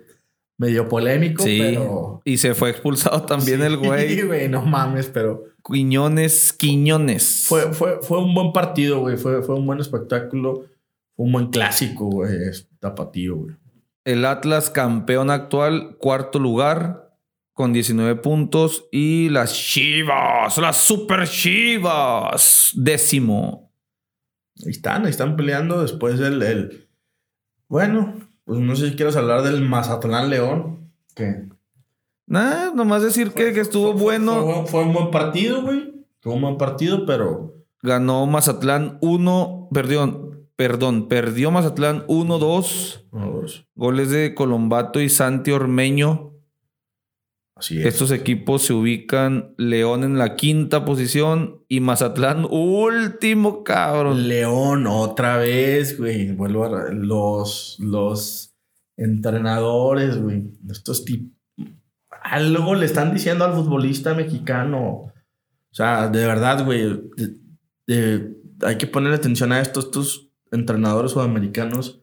[0.57, 1.59] medio polémico, Sí.
[1.59, 2.21] pero.
[2.25, 4.21] Y se fue expulsado también Sí, el güey.
[4.27, 5.43] güey, no mames, pero.
[5.63, 7.45] Quiñones, Quiñones.
[7.47, 9.17] Fue, fue, fue un buen partido, güey.
[9.17, 10.65] Fue, fue un buen espectáculo.
[11.15, 12.31] Fue un buen clásico, güey.
[12.79, 13.55] Tapatío, güey.
[14.03, 17.15] El Atlas campeón actual, cuarto lugar,
[17.53, 18.85] con 19 puntos.
[18.91, 23.64] Y las Chivas, las Super Chivas, décimo.
[24.63, 25.81] Ahí están, ahí están peleando.
[25.81, 26.41] Después el.
[26.41, 26.87] el-
[27.67, 28.13] Bueno,
[28.45, 30.91] pues no sé si quieres hablar del Mazatlán León.
[31.15, 31.47] Que
[32.27, 34.43] Nah, nomás decir que, que estuvo Fue- bueno.
[34.43, 35.93] Fue, fue un buen partido, güey.
[36.21, 37.53] Fue un buen partido, pero.
[37.83, 43.05] Ganó Mazatlán 1, perdón, perdón, perdió Mazatlán 1-2.
[43.11, 46.31] no, pues, Goles de Colombato y Santi Ormeño.
[47.57, 47.85] Así es.
[47.85, 54.27] Estos equipos se ubican León en la quinta posición y Mazatlán último, cabrón.
[54.27, 56.31] León, otra vez, güey.
[56.33, 56.91] Vuelvo a.
[56.91, 57.77] Los.
[57.79, 58.53] Los
[58.97, 60.51] entrenadores, güey.
[60.69, 61.31] Estos tipos.
[62.23, 64.87] Algo le están diciendo al futbolista mexicano.
[64.89, 65.11] O
[65.71, 66.83] sea, de verdad, güey.
[67.15, 67.35] de-
[67.87, 69.79] de- hay que ponerle atención a esto.
[69.79, 72.01] Estos entrenadores sudamericanos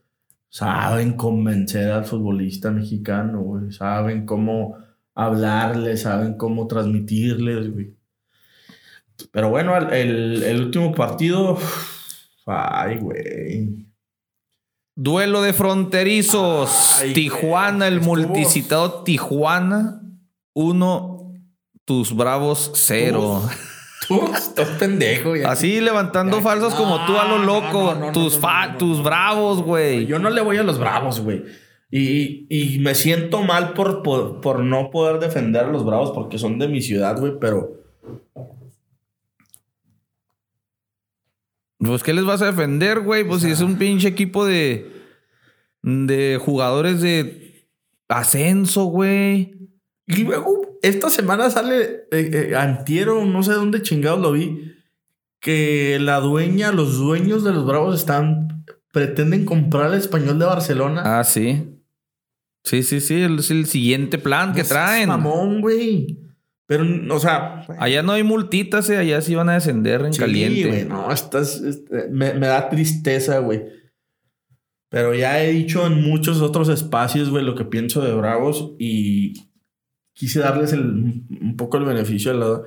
[0.48, 3.72] saben convencer al futbolista mexicano, güey.
[3.72, 4.76] Saben cómo
[5.14, 7.94] hablarle, saben cómo transmitirles, güey.
[9.30, 11.58] Pero bueno, el, el- último partido.
[12.46, 13.86] Ay, güey.
[14.96, 17.00] Duelo de fronterizos.
[17.00, 20.00] Ay, Tijuana, el estuvo- multicitado Tijuana.
[20.54, 21.32] Uno,
[21.84, 23.42] tus bravos cero.
[24.08, 25.50] Tú estás pendejo, ya.
[25.52, 27.94] Así levantando Ya, falsos como tú a lo loco.
[27.94, 30.04] no, no, no, tus fa- tus bravos, güey.
[30.06, 31.44] Yo no le voy a los bravos, güey.
[31.94, 36.38] Y, y me siento mal por, por, por no poder defender a los bravos porque
[36.38, 37.82] son de mi ciudad, güey, pero.
[41.76, 43.24] Pues, ¿qué les vas a defender, güey?
[43.24, 44.90] Pues si es un pinche equipo de.
[45.82, 47.68] de jugadores de
[48.08, 49.68] ascenso, güey.
[50.06, 54.76] Y luego, esta semana sale eh, eh, Antiero, no sé dónde chingados lo vi,
[55.40, 58.64] que la dueña, los dueños de los bravos están.
[58.94, 61.18] pretenden comprar el español de Barcelona.
[61.18, 61.68] Ah, sí.
[62.64, 63.20] Sí, sí, sí.
[63.22, 65.08] Es el siguiente plan que No traen.
[65.08, 66.18] Mamón, güey.
[66.66, 66.84] Pero,
[67.14, 67.66] o sea.
[67.78, 68.96] Allá no hay multitas, eh.
[68.96, 70.68] allá sí van a descender en Sí, caliente.
[70.68, 73.62] güey, no, estás, este, me, me da tristeza, güey.
[74.88, 79.32] Pero ya he dicho en muchos otros espacios, güey, lo que pienso de Bravos y
[80.14, 80.82] quise darles el,
[81.40, 82.60] un poco el beneficio de la...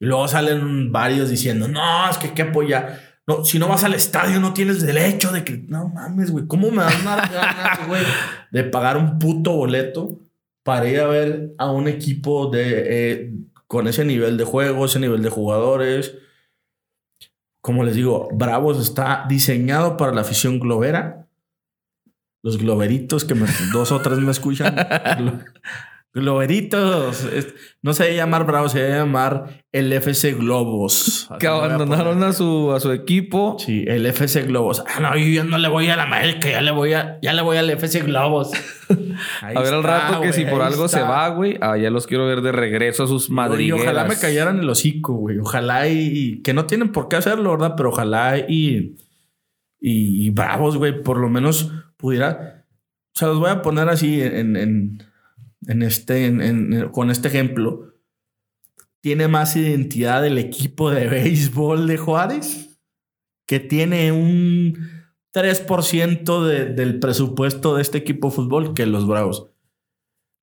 [0.00, 3.07] Y luego salen varios diciendo, no, es que hay que apoyar.
[3.28, 5.58] No, si no vas al estadio no tienes derecho de que...
[5.68, 8.02] No mames, güey, ¿cómo me dan ganas, güey,
[8.50, 10.18] de pagar un puto boleto
[10.62, 13.32] para ir a ver a un equipo de, eh,
[13.66, 16.14] con ese nivel de juego, ese nivel de jugadores?
[17.60, 21.28] Como les digo, Bravos está diseñado para la afición globera.
[22.42, 23.34] Los globeritos que
[23.74, 24.74] dos o tres me escuchan.
[26.14, 27.28] Glo- globeritos.
[27.82, 31.26] No se debe llamar Bravos, se debe llamar el FC Globos.
[31.30, 33.56] Así Que a abandonaron a su, a su equipo.
[33.58, 34.82] Sí, el FC Globos.
[34.86, 37.42] Ah, no, yo no le voy a la América, ya le voy a, ya le
[37.42, 38.50] voy al FC Globos.
[39.42, 42.06] A ver al está, rato que si por algo se va, güey, ah, ya los
[42.06, 43.82] quiero ver de regreso a sus Y madrigueras.
[43.82, 45.38] ojalá me callaran el hocico, güey.
[45.38, 47.74] Ojalá y, y- que no tienen por qué hacerlo, ¿verdad?
[47.76, 48.96] Pero ojalá y,
[49.80, 52.64] y, y bravos, güey, por lo menos pudiera.
[53.14, 55.02] O sea, los voy a poner así en, en,
[55.66, 57.92] en este, con este ejemplo.
[59.00, 62.78] Tiene más identidad el equipo de béisbol de Juárez,
[63.46, 64.76] que tiene un
[65.32, 69.50] 3% de- del presupuesto de este equipo de fútbol que los Bravos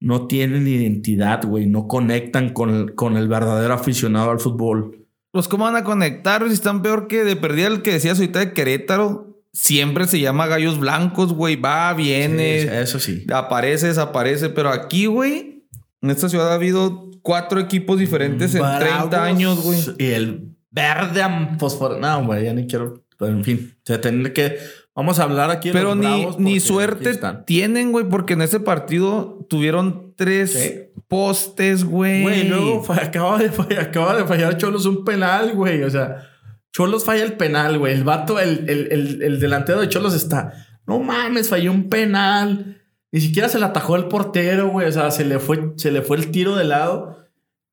[0.02, 1.66] no tienen identidad, güey.
[1.66, 5.06] No conectan con el, con el verdadero aficionado al fútbol.
[5.32, 8.40] Pues, ¿cómo van a conectar si están peor que de perdida el que decías ahorita
[8.40, 9.35] de Querétaro?
[9.56, 11.56] Siempre se llama Gallos Blancos, güey.
[11.56, 13.26] Va, viene, Sí, eso sí.
[13.34, 14.50] aparece, desaparece.
[14.50, 15.64] Pero aquí, güey,
[16.02, 19.80] en esta ciudad ha habido cuatro equipos diferentes en 30 Bravos años, güey.
[19.98, 21.22] Y el verde
[21.58, 21.98] fosforo.
[21.98, 23.06] No, güey, ya ni quiero.
[23.18, 24.58] Pero en fin, se tiene que.
[24.94, 28.42] Vamos a hablar aquí de Pero los ni, Bravos ni suerte tienen, güey, porque en
[28.42, 31.02] ese partido tuvieron tres Sí.
[31.08, 32.24] postes, güey.
[32.24, 35.82] Güey, luego acaba de, fallar, acaba de fallar Cholos un penal, güey.
[35.84, 36.28] O sea,
[36.76, 37.94] Cholos falla el penal, güey.
[37.94, 40.52] El vato, el, el, el, el delantero de Cholos está.
[40.86, 42.82] No mames, falló un penal.
[43.14, 44.88] Ni siquiera se le atajó el portero, güey.
[44.90, 47.26] O sea, se le fue, se le fue el tiro de lado.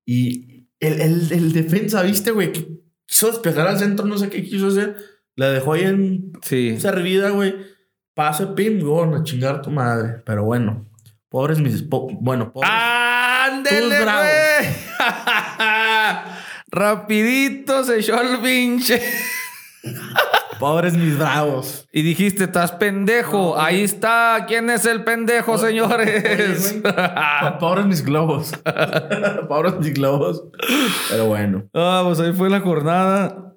[0.07, 2.53] Y el, el, el defensa, ¿viste, güey?
[2.53, 2.69] Que
[3.07, 4.97] quiso despejar al centro, no sé qué quiso hacer.
[5.35, 6.79] La dejó ahí en Sí.
[6.79, 7.57] servida, güey.
[8.15, 10.23] Pase, pim, gol, a chingar tu madre.
[10.25, 10.89] Pero bueno,
[11.29, 11.83] pobres mis.
[11.83, 12.71] po- bueno, pobres.
[12.73, 14.69] ¡Ándele, güey!
[16.73, 19.01] Rapidito se echó el pinche.
[20.59, 21.87] Pobres mis bravos.
[21.93, 23.61] Y dijiste, estás pendejo.
[23.61, 24.45] Ahí está.
[24.49, 26.81] ¿Quién es el pendejo, Oye, señores?
[26.81, 26.95] güey.
[27.59, 28.53] Pobres mis globos.
[29.49, 30.45] Pobres mis globos.
[31.11, 31.65] Pero bueno.
[31.75, 33.55] ah, pues ahí fue la jornada.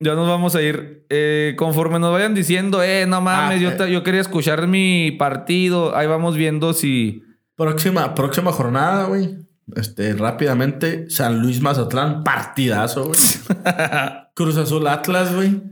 [0.00, 1.06] Ya nos vamos a ir.
[1.08, 3.72] Eh, conforme nos vayan diciendo, eh, no mames, Ah, yo, eh.
[3.72, 5.96] te- yo quería escuchar mi partido.
[5.96, 7.22] Ahí vamos viendo si.
[7.56, 9.36] Próxima, próxima jornada, güey.
[9.76, 13.18] Este, rápidamente, San Luis Mazatlán, partidazo, güey.
[14.34, 15.62] Cruz Azul Atlas, güey.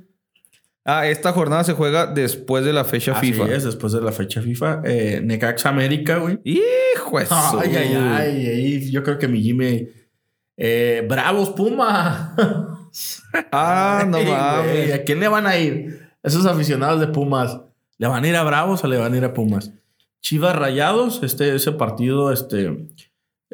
[0.85, 3.55] Ah, esta jornada se juega después de la fecha Así FIFA.
[3.55, 4.83] es, después de la fecha FIFA.
[4.85, 6.41] Eh, Necaxa América, güey.
[6.43, 8.91] Hijo de Ay, ay, ay, ay.
[8.91, 9.89] Yo creo que mi Jimmy.
[10.57, 12.35] Eh, Bravos Puma.
[13.51, 14.93] Ah, no mames.
[14.93, 16.11] ¿A quién le van a ir?
[16.23, 17.59] Esos aficionados de Pumas.
[17.97, 19.73] ¿Le van a ir a Bravos o le van a ir a Pumas?
[20.21, 22.89] Chivas Rayados, este, ese partido, este,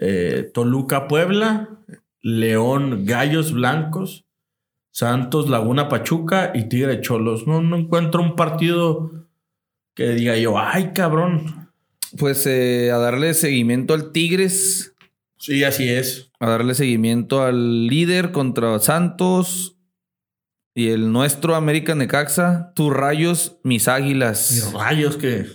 [0.01, 1.69] eh, Toluca Puebla,
[2.21, 4.27] León Gallos Blancos,
[4.91, 7.47] Santos Laguna Pachuca y Tigre Cholos.
[7.47, 9.29] No, no encuentro un partido
[9.95, 11.71] que diga yo, ay cabrón.
[12.17, 14.95] Pues eh, a darle seguimiento al Tigres.
[15.37, 16.31] Sí, así es.
[16.41, 19.77] A darle seguimiento al líder contra Santos.
[20.75, 22.73] Y el nuestro América Necaxa.
[22.75, 24.73] Tus rayos, mis Mis águilas.
[24.73, 25.47] rayos que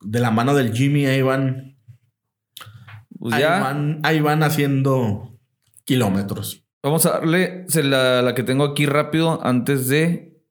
[0.00, 1.73] de la mano del Jimmy ahí van,
[3.24, 3.58] Pues ahí ya.
[3.58, 5.38] van, ahí van haciendo
[5.86, 6.62] kilómetros.
[6.82, 10.42] Vamos a darle la, la que tengo aquí rápido antes de.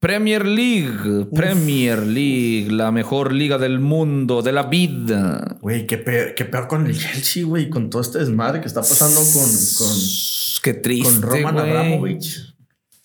[0.00, 1.26] Premier League.
[1.34, 2.68] Premier League.
[2.70, 5.58] La mejor liga del mundo, de la vida.
[5.60, 8.80] Güey, qué peor, qué peor con el Chelsea, güey, con todo este desmadre que está
[8.80, 9.90] pasando con,
[10.62, 11.20] Qué triste.
[11.20, 11.58] con Roman.
[11.58, 12.54] Abramovich.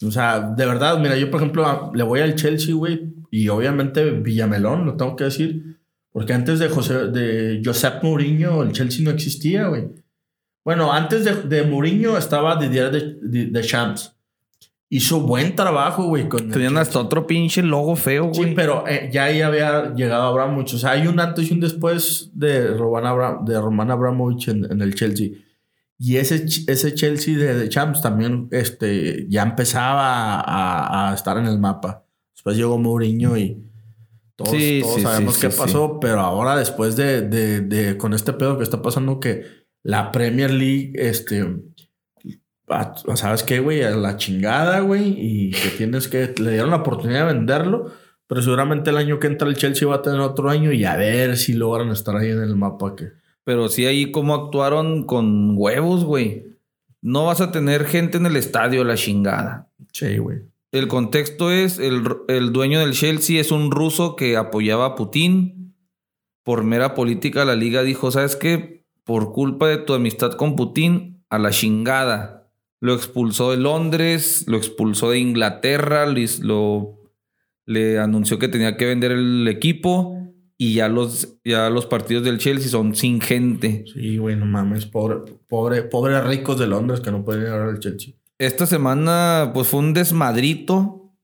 [0.01, 4.11] O sea, de verdad, mira, yo por ejemplo le voy al Chelsea, güey, y obviamente
[4.11, 5.81] Villamelón, lo tengo que decir,
[6.13, 9.89] porque antes de José, de Josep Mourinho, el Chelsea no existía, güey.
[10.63, 14.15] Bueno, antes de, de Mourinho estaba Didier de, de, de Champs.
[14.89, 18.49] Hizo buen trabajo, güey, Tenían hasta otro pinche logo feo, güey.
[18.49, 20.75] Sí, pero eh, ya ahí había llegado Abramovich.
[20.75, 24.71] O sea, hay un antes y un después de Roman, Abra- de Roman Abramovich en,
[24.71, 25.29] en el Chelsea.
[25.97, 31.47] Y ese, ese Chelsea de, de Champs también este, ya empezaba a, a estar en
[31.47, 32.05] el mapa.
[32.35, 33.63] Después llegó Mourinho y
[34.35, 35.99] todos, Sí, todos sí, sabemos sí, qué pasó.
[35.99, 39.43] Pero ahora, después de, de, de- con este pedo que está pasando, que
[39.83, 41.45] la Premier League, este,
[42.69, 43.83] a- ¿sabes qué, güey?
[43.83, 45.15] A la chingada, güey.
[45.17, 47.91] Y que tienes que, le dieron la oportunidad de venderlo.
[48.27, 50.95] Pero seguramente el año que entra el Chelsea va a tener otro año y a
[50.95, 52.95] ver si logran estar ahí en el mapa.
[52.95, 53.09] Que...
[53.43, 56.45] Pero sí ahí como actuaron con huevos, güey.
[57.01, 59.67] No vas a tener gente en el estadio, la chingada.
[59.91, 60.39] Sí, güey.
[60.73, 65.75] El contexto es, el, el dueño del Chelsea es un ruso que apoyaba a Putin.
[66.43, 68.83] Por mera política la liga dijo, ¿sabes qué?
[69.03, 72.51] Por culpa de tu amistad con Putin, a la chingada.
[72.79, 76.07] Lo expulsó de Londres, lo expulsó de Inglaterra,
[76.41, 77.03] lo,
[77.67, 80.17] le anunció que tenía que vender el equipo
[80.57, 83.85] y ya los, ya los partidos del Chelsea son sin gente.
[83.93, 85.17] Sí, güey, no mames, pobre,
[85.47, 88.15] pobre, pobre ricos de Londres que no pueden ir al Chelsea.
[88.45, 91.15] Esta semana, pues fue un desmadrito.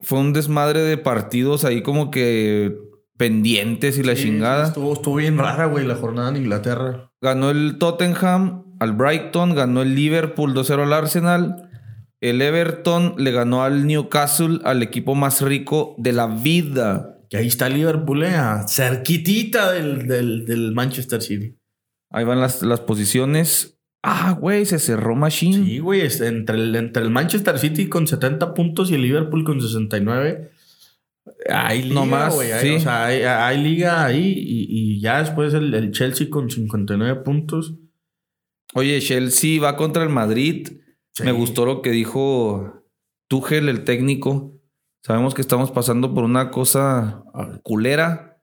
[0.00, 2.74] Fue un desmadre de partidos ahí como que
[3.18, 4.68] pendientes y la chingada.
[4.68, 7.12] Estuvo, estuvo bien rara, güey, la jornada en Inglaterra.
[7.20, 11.68] Ganó el Tottenham al Brighton, ganó el Liverpool 2-0 al Arsenal.
[12.22, 17.18] El Everton le ganó al Newcastle, al equipo más rico de la vida.
[17.28, 18.34] Y ahí está Liverpool, eh,
[18.66, 21.58] cerquitita del, del, Manchester City.
[22.10, 23.78] Ahí van las, las posiciones.
[24.02, 25.64] Ah, güey, se cerró Machine.
[25.64, 29.60] Sí, güey, entre el, entre el Manchester City con 70 puntos y el Liverpool con
[29.60, 30.50] 69.
[31.48, 32.50] Hay liga, más, güey.
[32.50, 37.74] Hay, o sea, hay, liga ahí y, ya después el, Chelsea con 59 puntos.
[38.74, 40.68] Oye, Chelsea va contra el Madrid.
[41.22, 42.84] Me gustó lo que dijo
[43.28, 44.60] Tuchel, el técnico.
[45.04, 47.22] Sabemos que estamos pasando por una cosa
[47.62, 48.42] culera,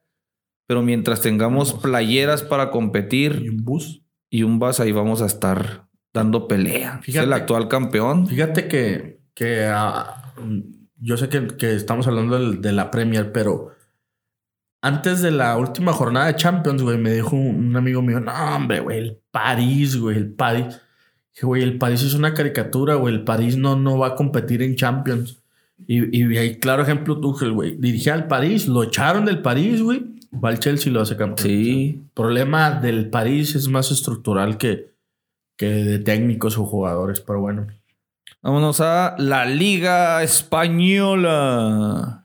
[0.66, 5.26] pero mientras tengamos playeras para competir y un bus y un bus, ahí vamos a
[5.26, 7.00] estar dando pelea.
[7.02, 8.26] Fíjate, es el actual campeón.
[8.28, 10.32] Fíjate que, que ah,
[11.00, 13.72] yo sé que, estamos hablando de, la Premier, pero
[14.82, 18.80] antes de la última jornada de Champions, güey, me dijo un, amigo mío, no, hombre,
[18.80, 20.80] güey, el París, güey, el París.
[21.34, 24.62] Dije, güey, el París es una caricatura, güey, el París no, no va a competir
[24.62, 25.42] en Champions.
[25.86, 27.76] Y, y hay claro ejemplo Tuchel, güey.
[27.76, 30.19] Dirigía al París, lo echaron del París, güey.
[30.32, 31.48] Va al Chelsea y lo hace campeón.
[31.48, 32.00] Sí.
[32.04, 34.94] El problema del París es más estructural que,
[35.56, 37.66] que de técnicos o jugadores, pero bueno.
[38.42, 42.20] Vámonos a la Liga Española.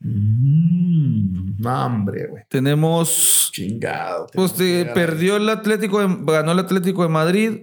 [0.00, 2.44] Mmm, hambre, güey.
[2.48, 3.50] Tenemos.
[3.52, 4.26] Chingado.
[4.32, 7.60] Pues perdió el Atlético, ganó el Atlético de Madrid.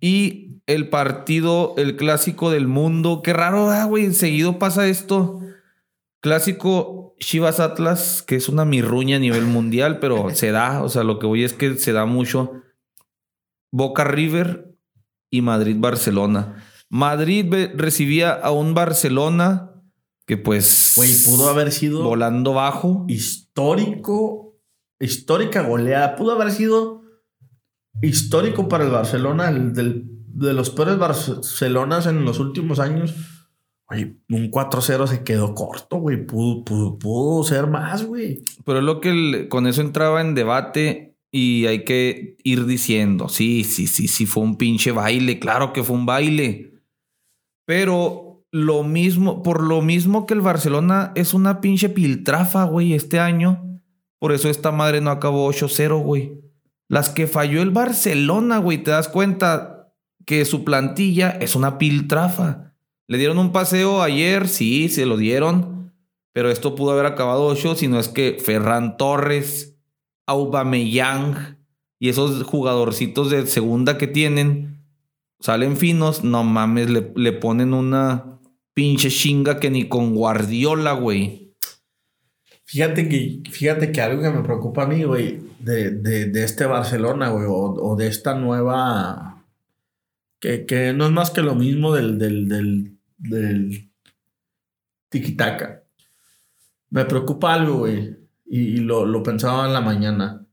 [0.00, 3.22] Y el partido, el clásico del mundo.
[3.22, 4.12] Qué raro, güey.
[4.12, 5.40] Seguido pasa esto.
[6.24, 10.82] Clásico Chivas Atlas, que es una mirruña a nivel mundial, pero se da.
[10.82, 12.62] O sea, lo que voy es que se da mucho.
[13.70, 14.74] Boca River
[15.30, 16.64] y Madrid Barcelona.
[16.88, 19.72] Madrid recibía a un Barcelona
[20.26, 24.56] que pues güey pudo haber sido volando bajo, histórico,
[24.98, 27.02] histórica goleada, pudo haber sido
[28.00, 33.33] histórico para el Barcelona, el de los peores Barcelonas en los últimos años.
[33.88, 36.24] Güey, un 4-0 se quedó corto, güey.
[36.24, 38.42] Pudo, pudo, ser más, güey.
[38.64, 43.64] Pero es lo que con eso entraba en debate y hay que ir diciendo, sí,
[43.64, 46.80] sí, sí, sí, fue un pinche baile, claro que fue un baile.
[47.66, 53.18] Pero lo mismo, por lo mismo que el Barcelona es una pinche piltrafa, güey, este
[53.18, 53.80] año.
[54.20, 56.40] Por eso esta madre no acabó 8-0, güey.
[56.88, 59.92] Las que falló el Barcelona, güey, te das cuenta
[60.24, 62.73] que su plantilla es una piltrafa.
[63.06, 65.92] Le dieron un paseo ayer, sí, se lo dieron.
[66.32, 69.76] Pero esto pudo haber acabado 8 si no es que Ferran Torres,
[70.26, 71.58] Aubameyang
[71.98, 74.74] y esos jugadorcitos de segunda que tienen
[75.44, 78.40] salen finos, no mames, le, ponen una
[78.72, 81.54] pinche chinga que ni con Guardiola, güey.
[82.64, 87.44] Fíjate que, fíjate que algo que me preocupa a mí, güey, de, este Barcelona, güey,
[87.46, 89.44] o, de esta nueva.
[90.40, 93.90] Que, que, no es más que lo mismo del, del, del, del
[96.90, 100.46] Me preocupa algo, güey y, lo, pensaba en la mañana.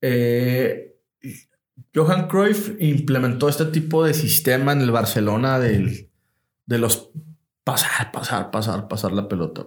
[0.00, 0.96] Eh,
[1.94, 6.10] Johan Cruyff implementó este tipo de sistema en el Barcelona del,
[6.66, 7.10] de los
[7.64, 9.66] pasar, pasar, pasar, pasar la pelota.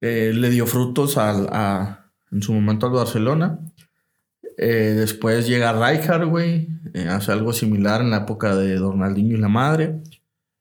[0.00, 3.58] Eh, le dio frutos a, en su momento al Barcelona.
[4.56, 6.68] Eh, después llega Rijkaard, güey.
[7.08, 10.02] hace algo similar en la época de Donaldinho y la madre.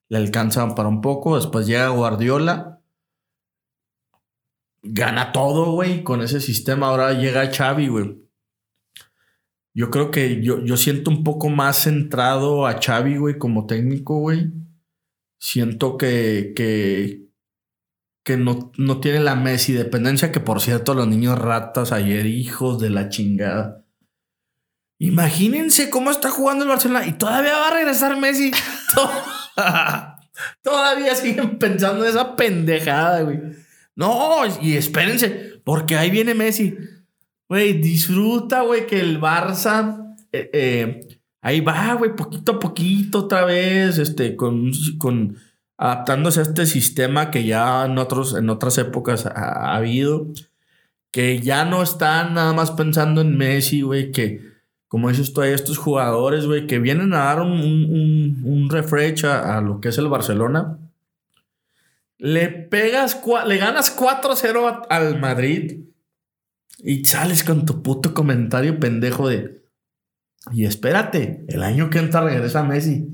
[0.10, 1.36] Le alcanzan para un poco.
[1.38, 2.80] Después llega Guardiola
[4.82, 6.88] gana todo, güey, con ese sistema.
[6.88, 8.18] Ahora llega Xavi, güey.
[9.74, 14.20] Yo creo que yo, yo siento un poco más centrado a Xavi, güey, como técnico,
[14.20, 14.52] güey.
[15.40, 17.28] Siento que, que,
[18.24, 22.80] que no, no tiene la Messi dependencia, que por cierto, los niños ratas ayer, hijos
[22.80, 23.86] de la chingada.
[25.00, 28.52] Imagínense cómo está jugando el Barcelona y todavía va a regresar Messi.
[30.62, 33.40] Todavía siguen pensando en esa pendejada, güey.
[33.96, 36.78] No, y espérense, porque ahí viene Messi.
[37.48, 40.16] Güey, disfruta, güey, que el Barça.
[40.34, 41.08] eh, eh,
[41.42, 44.72] ahí va, güey, poquito a poquito otra vez, este, con,
[45.78, 50.28] adaptándose a este sistema que ya en, otros, en otras épocas ha, ha habido.
[51.12, 54.59] Que ya no están nada más pensando en Messi, güey, que
[54.90, 59.26] como dices tú, hay estos jugadores, güey, que vienen a dar un, un, un- refresh
[59.26, 60.78] a, a lo que es el Barcelona.
[62.18, 65.86] Le pegas, le ganas 4-0 a- al Madrid
[66.80, 69.62] y sales con tu puto comentario pendejo de.
[70.52, 73.08] Y espérate, el año que entra regresa Messi.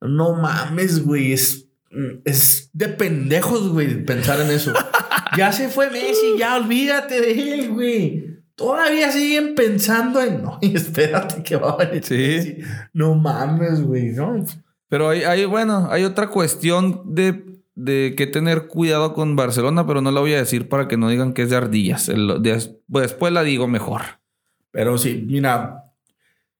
[0.00, 1.68] No mames, güey, es,
[2.24, 4.72] es de pendejos, güey, pensar en eso.
[5.36, 8.31] ya se fue Messi, ya olvídate de él, güey.
[8.54, 10.42] Todavía siguen pensando en.
[10.42, 12.04] No, y espérate que va a venir.
[12.04, 12.58] Sí.
[12.92, 14.44] No mames, güey, no.
[14.88, 20.00] Pero hay, hay, bueno, hay otra cuestión de, de que tener cuidado con Barcelona, pero
[20.02, 22.08] no la voy a decir para que no digan que es de ardillas.
[22.08, 22.40] El-
[22.90, 24.02] pues después la digo mejor.
[24.70, 25.84] Pero sí, mira,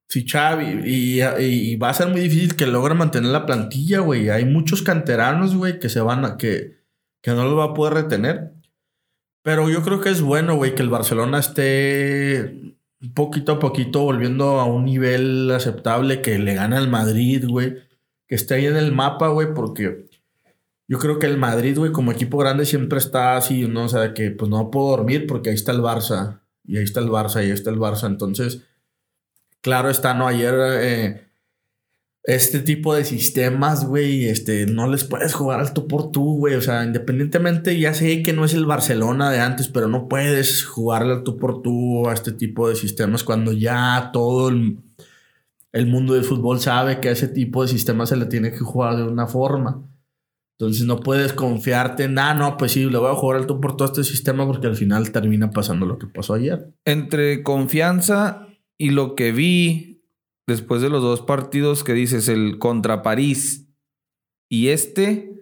[0.09, 4.01] si Xavi, y, y- y va a ser muy difícil que logre mantener la plantilla,
[4.01, 4.31] güey.
[4.31, 6.79] Hay muchos canteranos, güey, que se van a, que,
[7.21, 8.53] que no los va a poder retener.
[9.43, 12.77] Pero yo creo que es bueno, güey, que el Barcelona esté
[13.15, 17.79] poquito a poquito volviendo a un nivel aceptable, que le gane al Madrid, güey.
[18.29, 20.07] Que esté ahí en el mapa, güey, porque
[20.89, 23.85] yo creo que el Madrid, güey, como equipo grande siempre está así, ¿no?
[23.85, 26.41] O sea, que pues no puedo dormir porque ahí está el Barça.
[26.65, 28.07] Y ahí está el Barça, y ahí está el Barça.
[28.07, 28.63] Entonces,
[29.61, 30.29] claro está, ¿no?
[30.29, 31.27] Ayer eh,
[32.25, 36.55] este tipo de sistemas, güey, este, no les puedes jugar al tú por tú, güey.
[36.55, 40.65] O sea, independientemente, ya sé que no es el Barcelona de antes, pero no puedes
[40.65, 44.79] jugarle al tú por tú a este tipo de sistemas cuando ya todo el,
[45.73, 48.59] el mundo del fútbol sabe que a ese tipo de sistemas se le tiene que
[48.59, 49.85] jugar de una forma.
[50.59, 53.61] Entonces no puedes confiarte en, ah, no, pues sí, le voy a jugar al tú
[53.61, 56.73] por todo este sistema porque al final termina pasando lo que pasó ayer.
[56.85, 58.47] Entre confianza
[58.79, 59.92] y lo que vi
[60.47, 63.69] después de los dos partidos que dices, el contra París
[64.51, 65.33] y este,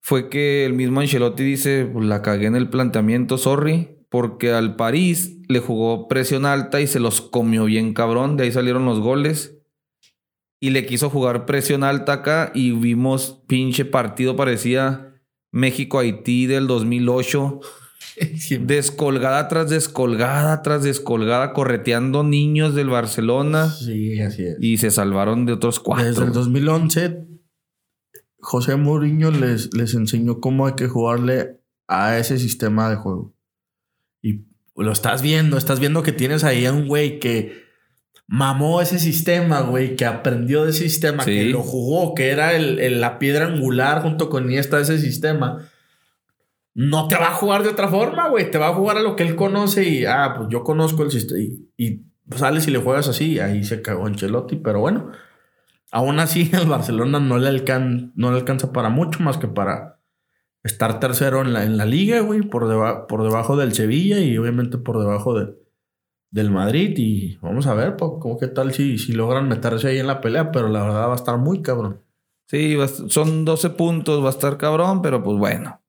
[0.00, 4.76] fue que el mismo Ancelotti dice, "Pues, la cagué en el planteamiento, sorry, porque al
[4.76, 9.00] París le jugó presión alta y se los comió bien cabrón, de ahí salieron los
[9.00, 9.58] goles.
[10.60, 15.20] Y le quiso jugar presión alta acá y vimos pinche partido parecía
[15.50, 17.60] México-Haití del 2008.
[18.60, 24.56] Descolgada tras descolgada tras descolgada, correteando niños del Barcelona Sí, así es.
[24.60, 26.06] y se salvaron de otros cuatro.
[26.06, 27.24] Desde el 2011,
[28.38, 33.34] José Mourinho les, les enseñó cómo hay que jugarle a ese sistema de juego.
[34.20, 37.62] Y lo estás viendo, estás viendo que tienes ahí a un güey que
[38.26, 41.30] mamó ese sistema, güey, que aprendió de ese sistema, Sí.
[41.32, 44.98] que lo jugó, que era el- el- la piedra angular junto con Iniesta de ese
[44.98, 45.68] sistema.
[46.74, 48.50] No te va a jugar de otra forma, güey.
[48.50, 51.10] Te va a jugar a lo que él conoce y, ah, pues yo conozco el
[51.10, 51.40] sistema.
[51.76, 52.00] Y,
[52.34, 53.38] sales y le juegas así.
[53.40, 55.10] Ahí se cagó Ancelotti, pero bueno.
[55.90, 60.00] Aún así, el Barcelona no le, alcan no le alcanza para mucho más que para
[60.62, 64.38] estar tercero en la, en la liga, güey, por, deba- por debajo del Sevilla y
[64.38, 65.54] obviamente por debajo de-
[66.30, 66.94] del Madrid.
[66.96, 70.22] Y vamos a ver, po, cómo qué tal si, si logran meterse ahí en la
[70.22, 72.00] pelea, pero la verdad va a estar muy cabrón.
[72.46, 72.76] Sí,
[73.08, 75.81] son 12 puntos, va a estar cabrón, pero pues bueno.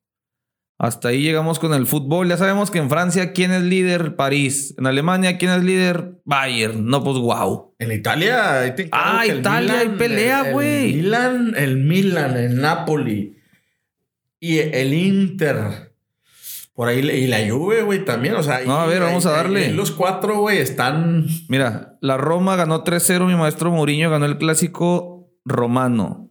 [0.84, 2.28] Hasta ahí llegamos con el fútbol.
[2.28, 4.18] Ya sabemos que en Francia, ¿quién es líder?
[4.18, 4.76] París.
[4.78, 6.20] En Alemania, ¿quién es líder?
[6.26, 6.86] Bayern.
[6.86, 7.74] No, pues wow.
[7.80, 10.94] En Italia, ahí te Ah, Italia, hay pelea, el- el güey.
[10.96, 13.38] Milan, el Milan, el Napoli
[14.42, 15.94] y el Inter.
[16.76, 18.36] Por ahí, y la Juve, güey, también.
[18.36, 19.72] O sea, No, a ver, vamos a darle.
[19.72, 21.28] los cuatro, güey, están.
[21.48, 23.26] Mira, la Roma ganó 3-0.
[23.28, 26.23] Mi maestro Mourinho ganó el clásico romano.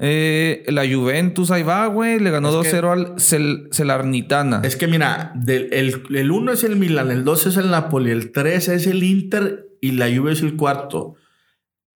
[0.00, 2.20] Eh, la Juventus ahí va, güey.
[2.20, 4.60] Le ganó Es que- 2-0 al Cel- Celarnitana.
[4.64, 8.10] Es que mira, del, el, el uno es el Milan, el dos es el Napoli,
[8.10, 11.16] el tres es el Inter y la Juve es el cuarto.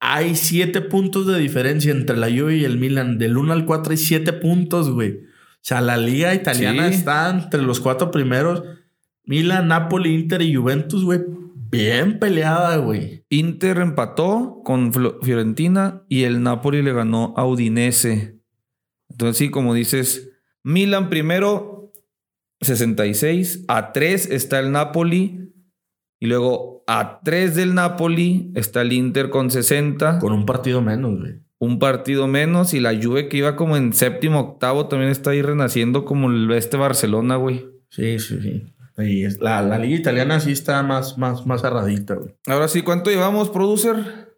[0.01, 3.19] Hay siete puntos de diferencia entre la Juve y el Milan.
[3.19, 5.13] Del 1 al 4 hay siete puntos, güey.
[5.13, 6.95] O sea, la liga italiana Sí.
[6.95, 8.65] está entre los cuatro primeros.
[9.25, 11.21] Milan, Napoli, Inter y Juventus, güey.
[11.73, 13.25] Bien peleada, güey.
[13.31, 14.93] Inter empató con
[15.23, 18.39] Fiorentina y el Napoli le ganó a Udinese.
[19.09, 20.33] Entonces, sí, como dices,
[20.63, 21.91] Milan primero,
[22.61, 23.65] 66.
[23.69, 25.51] A 3 está el Napoli.
[26.21, 30.19] Y luego a 3 del Napoli está el Inter con 60.
[30.19, 31.41] Con un partido menos, güey.
[31.59, 32.75] Un partido menos.
[32.75, 36.51] Y la Juve que iba como en séptimo, octavo, también está ahí renaciendo como el
[36.53, 37.65] este Barcelona, güey.
[37.89, 38.63] Sí, sí, sí.
[38.99, 42.35] Y es- la, la liga italiana sí está más, más, más cerradita, güey.
[42.47, 44.35] Ahora sí, ¿cuánto llevamos, producer?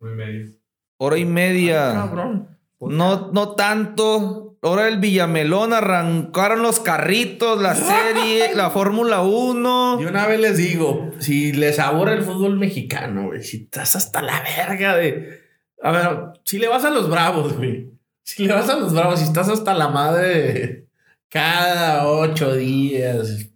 [0.00, 0.50] Muy medio.
[0.98, 1.92] Hora y media.
[1.92, 2.48] Cabrón.
[2.80, 4.56] no, no tanto.
[4.64, 9.98] Ahora el Villamelón arrancaron los carritos, la serie, la Fórmula 1.
[10.00, 14.22] Y una vez les digo, si les aburre el fútbol mexicano, güey, si estás hasta
[14.22, 15.40] la verga de.
[15.82, 16.08] A ver,
[16.44, 17.90] si le vas a los bravos, güey.
[18.22, 20.86] Si le vas a los bravos, si estás hasta la madre
[21.28, 23.48] cada ocho días,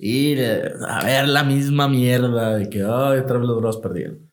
[0.00, 0.42] ir
[0.88, 4.30] a ver la misma mierda de que, ay, otra vez los bravos perdieron.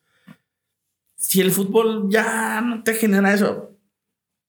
[1.16, 3.76] Si el fútbol ya no te genera eso,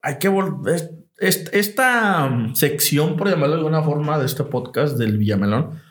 [0.02, 0.92] hay que volver.
[1.18, 5.82] Esta um, sección, por llamarlo de alguna forma, de este podcast del Villamelón,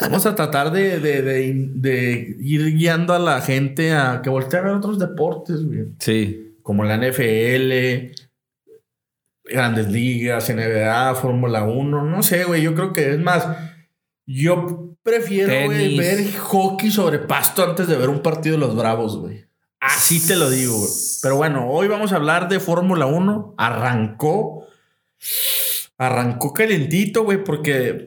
[0.00, 4.74] vamos a tratar de, de, ir guiando a la gente a que voltee a ver
[4.74, 5.86] otros deportes, güey.
[5.98, 6.56] Sí.
[6.62, 8.12] Como la NFL,
[9.44, 12.62] Grandes Ligas, NBA, Fórmula 1, no sé, güey.
[12.62, 13.48] Yo creo que es más.
[14.32, 19.44] Yo prefiero ver hockey sobre pasto antes de ver un partido de los Bravos, güey.
[19.80, 20.90] Así te lo digo, güey.
[21.20, 23.56] Pero bueno, hoy vamos a hablar de Fórmula 1.
[23.58, 24.68] Arrancó.
[25.98, 28.06] Arrancó calentito, güey, porque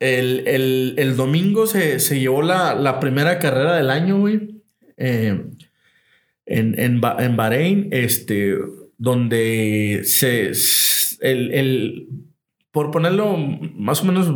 [0.00, 4.62] el, domingo se, llevó la, primera carrera del año, güey.
[4.96, 5.40] Eh,
[6.46, 8.56] en, en, en Bahrein, este
[8.98, 10.52] donde se,
[11.20, 12.08] el,
[12.72, 14.28] por ponerlo más o menos,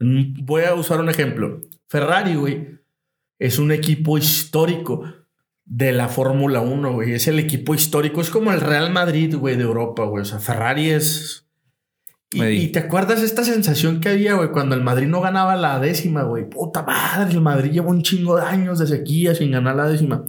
[0.00, 1.60] voy a usar un ejemplo.
[1.88, 2.80] Ferrari, güey,
[3.38, 5.04] es un equipo histórico
[5.64, 7.12] de la Fórmula 1, güey.
[7.12, 10.22] Es el equipo histórico, es como el Real Madrid, güey, de Europa, güey.
[10.22, 11.46] O sea, Ferrari es...
[12.34, 15.78] Y, y, te acuerdas esta sensación que había, güey, cuando el Madrid no ganaba la
[15.78, 16.48] décima, güey.
[16.48, 20.24] Puta madre, el Madrid lleva un chingo de años de sequía sin ganar la décima.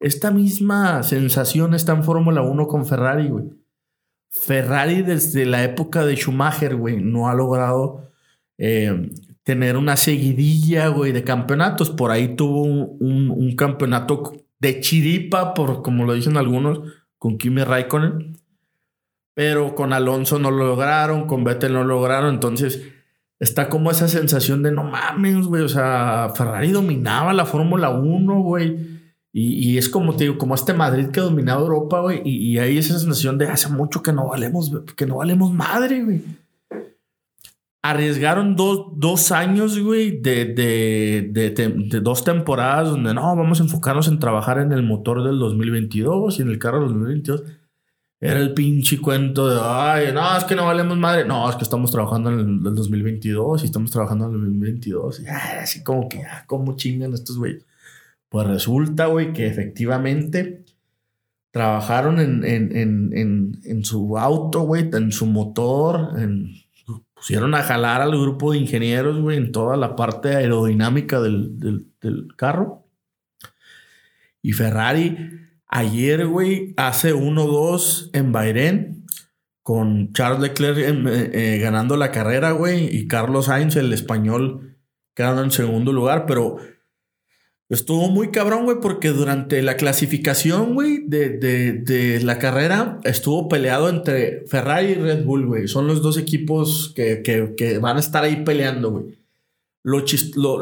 [0.00, 3.50] Esta misma sensación está en Fórmula 1 con Ferrari, güey.
[4.40, 8.10] Ferrari desde la época de Schumacher, güey, no ha logrado
[8.58, 9.10] eh,
[9.42, 11.90] tener una seguidilla, güey, de campeonatos.
[11.90, 16.80] Por ahí tuvo un, campeonato de chiripa, por como lo dicen algunos,
[17.18, 18.38] con Kimi Raikkonen.
[19.34, 22.34] Pero con Alonso no lo lograron, con Vettel no lo lograron.
[22.34, 22.82] Entonces
[23.38, 25.62] está como esa sensación de no mames, güey.
[25.62, 28.95] O sea, Ferrari dominaba la Fórmula 1, güey
[29.38, 32.22] y, es como te digo, como este Madrid que ha dominado Europa, güey.
[32.24, 36.02] Y, y, hay esa sensación de hace mucho que no valemos, que no valemos madre,
[36.02, 36.22] güey.
[37.82, 43.64] Arriesgaron dos, dos años, güey, de, de, de, de, dos temporadas donde no, vamos a
[43.64, 47.42] enfocarnos en trabajar en el motor del 2022 y en el carro del 2022.
[48.18, 51.26] Era el pinche cuento de, ay, no, es que no valemos madre.
[51.26, 55.20] No, es que estamos trabajando en el, 2022 y estamos trabajando en el 2022.
[55.20, 57.66] Y, así como que, ah, ¿cómo chingan estos güeyes?
[58.28, 60.64] Pues resulta, güey, que efectivamente
[61.50, 66.10] trabajaron en, su auto, güey, en su motor,
[67.14, 71.86] pusieron a jalar al grupo de ingenieros, güey, en toda la parte aerodinámica del,
[72.36, 72.86] carro.
[74.42, 75.16] Y Ferrari
[75.66, 79.06] ayer, güey, hace 1-2 en Bahrein
[79.62, 84.76] con Charles Leclerc eh, eh, ganando la carrera, güey, y Carlos Sainz, el español,
[85.14, 86.58] quedando en segundo lugar, pero
[87.68, 93.88] Estuvo muy cabrón, güey, porque durante la clasificación, güey, de, de, la carrera, estuvo peleado
[93.88, 95.66] entre Ferrari y Red Bull, güey.
[95.66, 99.18] Son los dos equipos que, que, van a estar ahí peleando, güey.
[99.82, 100.04] Lo,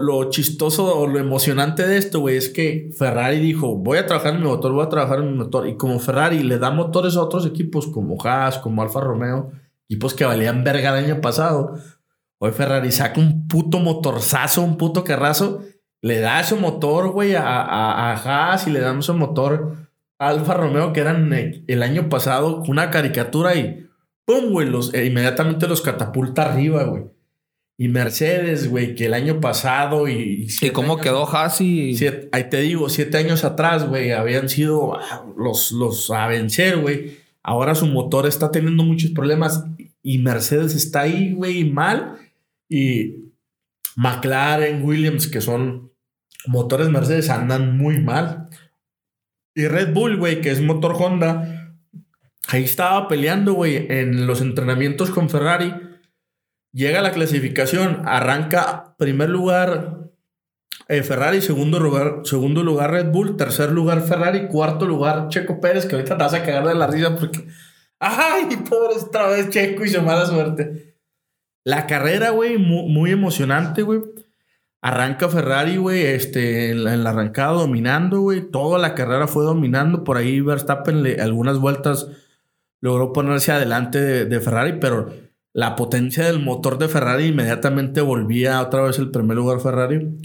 [0.00, 4.34] lo, chistoso o lo emocionante de esto, güey, es que Ferrari dijo, voy a trabajar
[4.34, 5.68] en mi motor, voy a trabajar en mi motor.
[5.68, 9.52] Y como Ferrari le da motores a otros equipos como Haas, como Alfa Romeo,
[9.88, 11.74] equipos que valían verga el año pasado,
[12.38, 15.62] hoy Ferrari saca un puto motorzazo, un puto carrazo
[16.04, 20.52] le da su motor, güey, a, a, Haas y le damos su motor a Alfa
[20.52, 23.88] Romeo, que eran el año pasado, una caricatura y
[24.26, 24.50] ¡pum!
[24.50, 27.04] güey, los, e inmediatamente los catapulta arriba, güey.
[27.78, 30.46] Y Mercedes, güey, que el año pasado y...
[30.60, 31.96] ¿Y cómo quedó Haas y...?
[32.32, 37.16] ahí te digo, siete años atrás, güey, habían sido ah, los, los a vencer, güey.
[37.42, 39.64] Ahora su motor está teniendo muchos problemas
[40.02, 42.18] y Mercedes está ahí, güey, mal.
[42.68, 43.32] Y
[43.96, 45.93] McLaren, Williams, que son
[46.46, 48.48] motores Mercedes andan muy mal.
[49.54, 51.76] Y Red Bull, güey, que es motor Honda,
[52.48, 55.72] ahí estaba peleando, güey, en los entrenamientos con Ferrari.
[56.72, 60.04] Llega la clasificación, arranca primer lugar
[60.88, 65.86] eh, Ferrari, segundo lugar, segundo lugar Red Bull, tercer lugar Ferrari, cuarto lugar Checo Pérez,
[65.86, 67.46] que ahorita te vas a cagar de la risa porque,
[68.00, 70.96] ay, pobre otra vez Checo y su mala suerte.
[71.64, 74.00] La carrera, güey, muy, muy emocionante, güey.
[74.84, 78.42] Arranca Ferrari, güey, este, en la, arrancada dominando, güey.
[78.50, 80.04] Toda la carrera fue dominando.
[80.04, 82.08] Por ahí Verstappen le, algunas vueltas
[82.82, 85.08] logró ponerse adelante de, Ferrari, pero
[85.54, 90.18] la potencia del motor de Ferrari inmediatamente volvía otra vez el primer lugar Ferrari.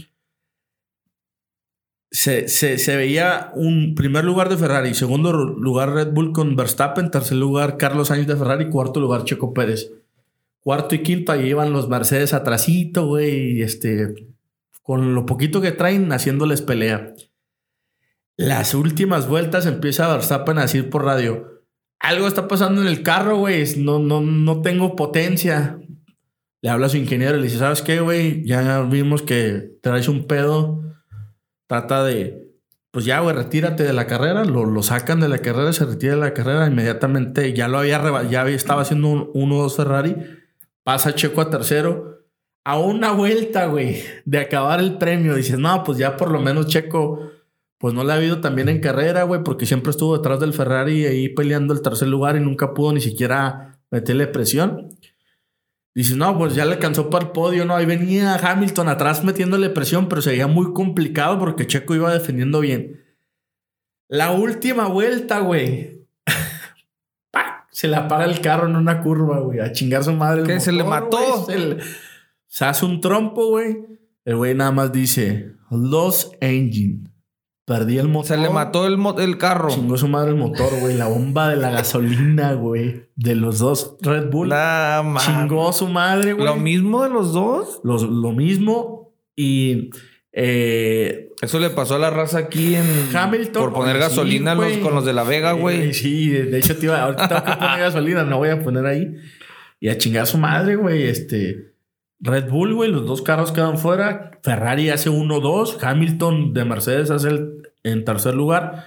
[2.12, 7.38] se, se, veía un primer lugar de Ferrari, segundo lugar Red Bull con Verstappen, tercer
[7.38, 9.94] lugar Carlos Sainz de Ferrari, cuarto lugar Checo Pérez.
[10.60, 14.28] Cuarto y quinto, ahí iban los Mercedes atrasito, güey, este,
[14.90, 17.14] con lo poquito que traen, haciéndoles pelea.
[18.38, 21.62] Las últimas vueltas empieza Verstappen a decir por radio,
[22.00, 25.78] algo está pasando en el carro, güey, no, no, no tengo potencia.
[26.64, 28.44] Le habla a su ingeniero y le dice, ¿sabes qué, güey?
[28.44, 30.82] Ya vimos que traes un pedo
[31.68, 32.50] trata de,
[32.90, 36.16] pues ya, güey, retírate de la carrera, lo, lo, sacan de la carrera, se retira
[36.16, 40.16] de la carrera, inmediatamente ya lo había, ya estaba haciendo un 1-2 Ferrari,
[40.84, 42.19] pasa Checo a tercero,
[42.64, 46.68] a una vuelta, güey, de acabar el premio, dices, no, pues ya por lo menos
[46.68, 47.32] Checo,
[47.78, 51.06] pues no le ha habido también en carrera, güey, porque siempre estuvo detrás del Ferrari
[51.06, 54.90] ahí peleando el tercer lugar y nunca pudo ni siquiera meterle presión.
[55.96, 57.76] Dices, no, pues ya le alcanzó para el podio, ¿no?
[57.76, 63.04] Ahí venía Hamilton atrás metiéndole presión, pero sería muy complicado porque Checo iba defendiendo bien.
[64.08, 66.06] La última vuelta, güey.
[67.72, 69.60] se le apaga el carro en una curva, güey.
[69.60, 70.44] A chingar su madre.
[70.44, 70.60] ¿Qué?
[70.60, 71.46] ¿Se le mató?
[71.46, 71.78] se,
[72.60, 73.78] hace un trompo, güey.
[74.26, 77.10] El güey nada más dice, Los Engine.
[77.66, 78.26] Perdí el motor.
[78.36, 79.70] Se le mató el, el carro.
[79.70, 80.98] Chingó su madre el motor, güey.
[80.98, 83.10] La bomba de la gasolina, güey.
[83.16, 84.52] De los dos Red Bull.
[85.20, 86.46] Chingó su madre, güey.
[86.46, 87.82] ¿Lo mismo de los dos?
[87.84, 89.14] lo mismo.
[89.36, 89.90] Y...
[90.32, 93.64] Eh, Eso le pasó a la raza aquí en Hamilton.
[93.64, 95.94] Por poner gasolina con los de la Vega, güey.
[95.94, 99.16] sí, de hecho, te iba, ahorita tengo que poner gasolina, no voy a poner ahí.
[99.80, 101.04] Y a chingar su madre, güey.
[101.04, 101.69] Este.
[102.20, 104.32] Red Bull, güey, los dos carros quedan fuera.
[104.44, 105.78] Ferrari hace 1-2.
[105.82, 108.86] Hamilton de Mercedes hace el en tercer lugar.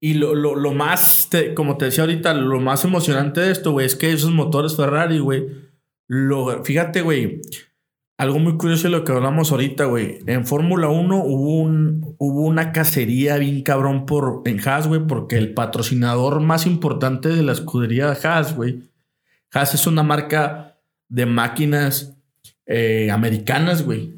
[0.00, 3.96] Y lo, lo, más, como te decía ahorita, lo más emocionante de esto, güey, es
[3.96, 5.46] que esos motores Ferrari, güey,
[6.08, 7.42] lo, fíjate, güey,
[8.16, 10.20] algo muy curioso de lo que hablamos ahorita, güey.
[10.26, 15.36] En Fórmula 1 hubo, un, hubo una cacería bien cabrón por, en Haas, güey, porque
[15.36, 18.90] el patrocinador más importante de la escudería de Haas, güey,
[19.52, 20.69] Haas es una marca
[21.10, 22.16] de máquinas
[22.64, 24.14] eh, americanas, güey.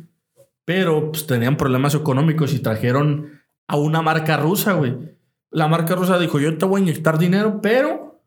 [0.65, 4.95] Pero pues, tenían problemas económicos y trajeron a una marca rusa, güey.
[5.51, 8.23] La marca rusa dijo, yo te voy a inyectar dinero, pero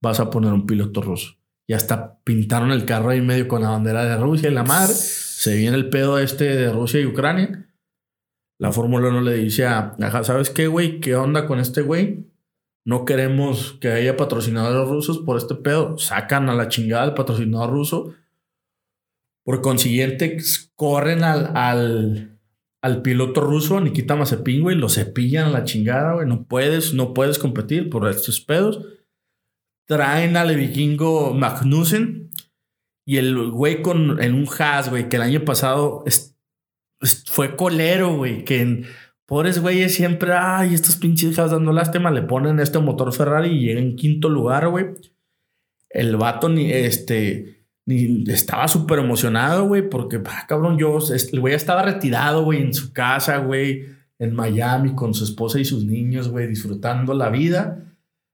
[0.00, 1.34] vas a poner un piloto ruso.
[1.66, 4.94] Y hasta pintaron el carro ahí medio con la bandera de Rusia y la madre.
[4.94, 7.66] Se viene el pedo este de Rusia y Ucrania.
[8.58, 11.00] La Fórmula 1 le dice a, ¿sabes qué, güey?
[11.00, 12.26] ¿Qué onda con este güey?
[12.88, 15.98] No queremos que haya patrocinadores rusos por este pedo.
[15.98, 18.14] Sacan a la chingada al patrocinador ruso.
[19.44, 20.38] Por consiguiente,
[20.74, 22.40] corren al, al,
[22.80, 26.26] al piloto ruso, Nikita Mazepin, güey, lo cepillan a la chingada, güey.
[26.26, 28.82] No puedes, no puedes competir por estos pedos.
[29.86, 32.30] Traen al vikingo Magnussen
[33.06, 36.04] y el güey con, en un Haas, güey, que el año pasado
[37.26, 38.86] fue colero, güey, que en,
[39.28, 43.60] pobres güeyes siempre, ay, estos pinches Haas dando lástima, le ponen este motor Ferrari y
[43.60, 44.86] llega en quinto lugar, güey.
[45.90, 47.58] El vato, ni este
[48.26, 50.98] estaba súper emocionado, güey, porque, ah, cabrón, yo,
[51.32, 53.86] el güey estaba retirado, güey, en su casa, güey,
[54.18, 57.84] en Miami, con su esposa y sus niños, güey, disfrutando la vida.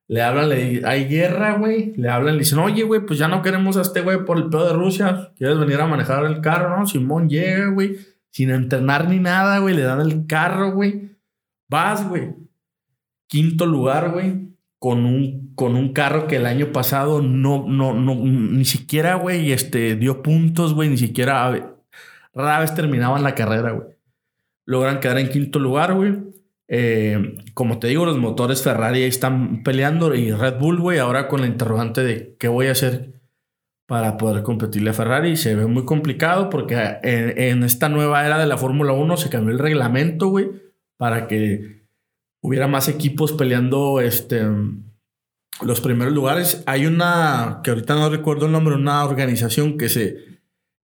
[0.07, 1.93] Le hablan, le hay guerra, güey.
[1.97, 4.49] Le hablan, le dicen, oye, güey, pues ya no queremos a este güey por el
[4.49, 5.33] pedo de Rusia.
[5.37, 6.79] ¿Quieres venir a manejar el carro?
[6.79, 7.97] No, Simón llega, güey,
[8.35, 9.74] sin entrenar ni nada, güey.
[9.74, 11.16] Le dan el carro, güey.
[11.70, 12.35] Vas, güey.
[13.27, 14.55] Quinto lugar, güey
[14.85, 19.51] con un, con un carro que el año pasado no, no, no, ni siquiera, güey,
[19.51, 21.74] este, dio puntos, güey, ni siquiera,
[22.35, 23.89] rara vez terminaban la carrera, güey.
[24.66, 26.19] Logran quedar en quinto lugar, güey.
[26.69, 31.40] Eh, como te digo, los motores Ferrari están peleando y Red Bull, güey, ahora con
[31.40, 33.15] la interrogante de qué voy a hacer
[33.86, 35.36] para poder competirle a Ferrari.
[35.36, 39.31] Se ve muy complicado porque en, en esta nueva era de la Fórmula 1 se
[39.31, 40.51] cambió el reglamento, güey,
[40.97, 41.86] para que
[42.40, 44.43] hubiera más equipos peleando este,
[45.62, 46.62] los primeros lugares.
[46.66, 50.35] Hay una, que ahorita no recuerdo el nombre, una organización que se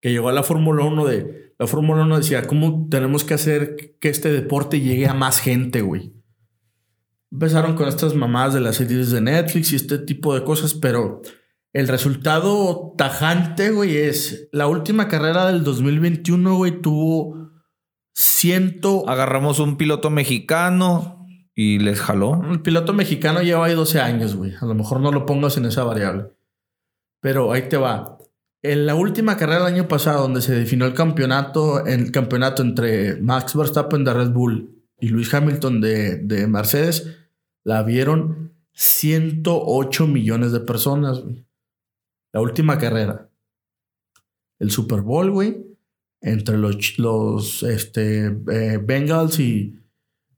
[0.01, 3.99] que llegó a la Fórmula 1 de la Fórmula 1 decía, ¿cómo tenemos que hacer
[4.01, 6.15] que este deporte llegue a más gente, güey?
[7.31, 11.21] Empezaron con estas mamadas de las series de Netflix y este tipo de cosas, pero
[11.73, 17.51] el resultado tajante, güey, es la última carrera del 2021, güey, tuvo
[18.15, 19.09] ciento...
[19.09, 21.21] Agarramos un piloto mexicano,
[21.55, 22.43] y les jaló.
[22.51, 24.55] El piloto mexicano lleva ahí 12 años, güey.
[24.59, 26.33] A lo mejor no lo pongas en esa variable.
[27.21, 28.17] Pero ahí te va.
[28.63, 33.17] En la última carrera del año pasado, donde se definió el campeonato, el campeonato entre
[33.17, 37.15] Max Verstappen de Red Bull y Luis Hamilton de, de Mercedes,
[37.63, 41.47] la vieron 108 millones de personas, güey.
[42.33, 43.29] La última carrera.
[44.59, 45.67] El Super Bowl, güey.
[46.23, 49.79] entre los, los este, eh, Bengals y,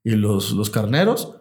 [0.04, 1.36] y los, los carneros,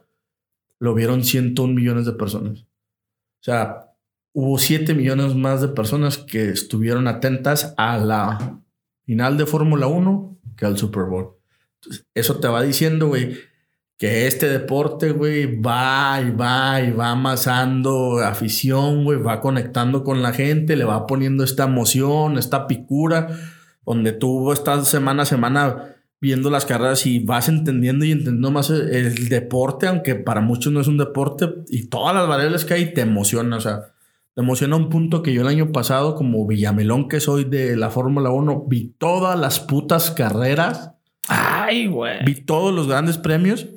[0.79, 2.61] lo vieron 101 millones de personas.
[2.61, 3.93] O sea,
[4.33, 8.61] hubo 7 millones más de personas que estuvieron atentas a la
[9.05, 11.35] final de Fórmula 1 que al Super Bowl.
[11.75, 13.37] Entonces, eso te va diciendo, güey,
[14.01, 20.23] que este deporte, güey, va y va y va amasando afición, güey, va conectando con
[20.23, 23.27] la gente, le va poniendo esta emoción, esta picura,
[23.85, 28.71] donde tú estás semana a semana viendo las carreras y vas entendiendo y entendiendo más
[28.71, 32.95] el, deporte, aunque para muchos no es un deporte, y todas las variables que hay
[32.95, 33.93] te emocionan, o sea,
[34.33, 37.91] te emociona un punto que yo el año pasado, como Villamelón que soy de la
[37.91, 40.93] Fórmula 1, vi todas las putas carreras.
[41.27, 42.25] Ay, güey.
[42.25, 43.67] Vi todos los grandes premios,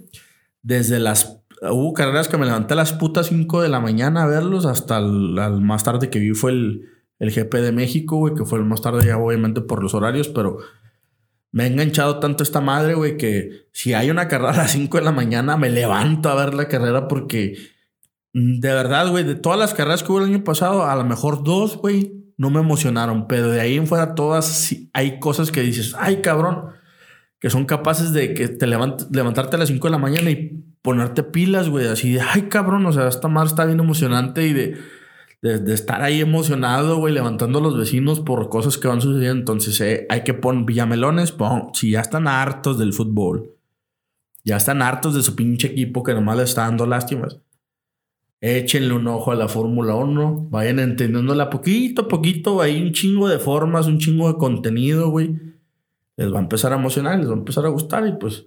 [0.65, 1.41] desde las...
[1.63, 4.99] Hubo carreras que me levanté a las putas 5 de la mañana a verlos hasta
[4.99, 6.89] el, al más tarde que vi fue el,
[7.21, 10.29] el GP de México, güey, que fue el más tarde ya obviamente por los horarios,
[10.29, 10.59] pero
[11.53, 14.99] me ha enganchado tanto esta madre, güey, que si hay una carrera a las 5
[14.99, 17.57] de la mañana, me levanto a ver la carrera porque
[18.33, 21.05] mm, de verdad, güey, de todas las carreras que hubo el año pasado, a lo
[21.05, 25.61] mejor dos, güey, no me emocionaron, pero de ahí en fuera todas hay cosas que
[25.61, 26.71] dices, ay, cabrón,
[27.45, 31.23] que son capaces de que te levantarte a las 5 de la mañana y ponerte
[31.23, 34.79] pilas, güey, así de, ay, cabrón, o sea, esta madre está bien emocionante y de
[35.45, 39.41] de, estar ahí emocionado, güey, levantando a los vecinos por cosas que van sucediendo.
[39.41, 43.55] Entonces, eh, hay que poner Villamelones, pon, si ya están hartos del fútbol,
[44.43, 47.41] ya están hartos de su pinche equipo que nomás le está dando lástimas.
[48.41, 52.63] Échenle un ojo a la Fórmula 1, vayan entendiéndola poquito a poquito.
[52.63, 55.54] Hay un chingo de formas, un chingo de contenido, güey.
[56.17, 58.47] Les va a empezar a emocionar, les va a empezar a gustar y pues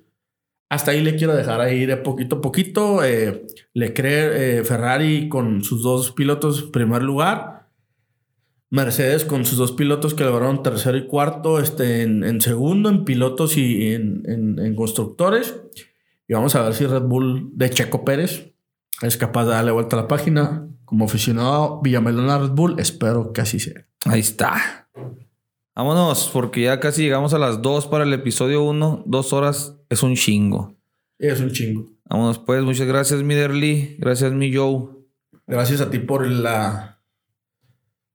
[0.69, 3.03] hasta ahí le quiero dejar ahí de poquito a poquito.
[3.03, 7.69] Eh, le cree eh, Ferrari con sus dos pilotos en primer lugar.
[8.69, 13.55] Mercedes con sus dos pilotos que lograron tercero y cuarto este, en, segundo, en pilotos
[13.55, 15.55] y en, constructores.
[16.27, 18.53] Y vamos a ver si Red Bull de Checo Pérez
[19.01, 20.67] es capaz de darle vuelta a la página.
[20.83, 23.87] Como aficionado Villamelona Red Bull, espero que así sea.
[24.05, 24.89] Ahí está.
[25.77, 29.03] Vámonos, porque ya casi llegamos a las dos para el episodio 1.
[29.05, 30.75] Dos horas es un chingo.
[31.19, 31.85] Es un chingo.
[32.05, 32.63] Vámonos pues.
[32.63, 33.95] Muchas gracias, mi Derly.
[33.99, 34.87] Gracias, mi Joe.
[35.45, 36.99] Gracias a ti por la...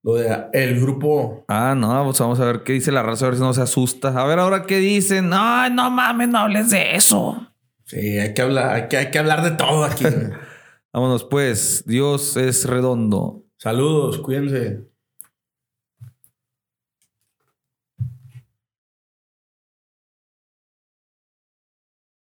[0.02, 1.44] Lo de el grupo.
[1.46, 3.62] Ah, no, pues vamos a ver qué dice la raza, a ver si no se
[3.62, 4.08] asusta.
[4.08, 5.28] A ver ahora qué dicen.
[5.28, 7.46] No, no mames, no hables de eso.
[7.84, 10.04] Sí, hay que hablar, hay que, hay que hablar de todo aquí.
[10.92, 11.84] Vámonos pues.
[11.86, 13.44] Dios es redondo.
[13.56, 14.91] Saludos, cuídense.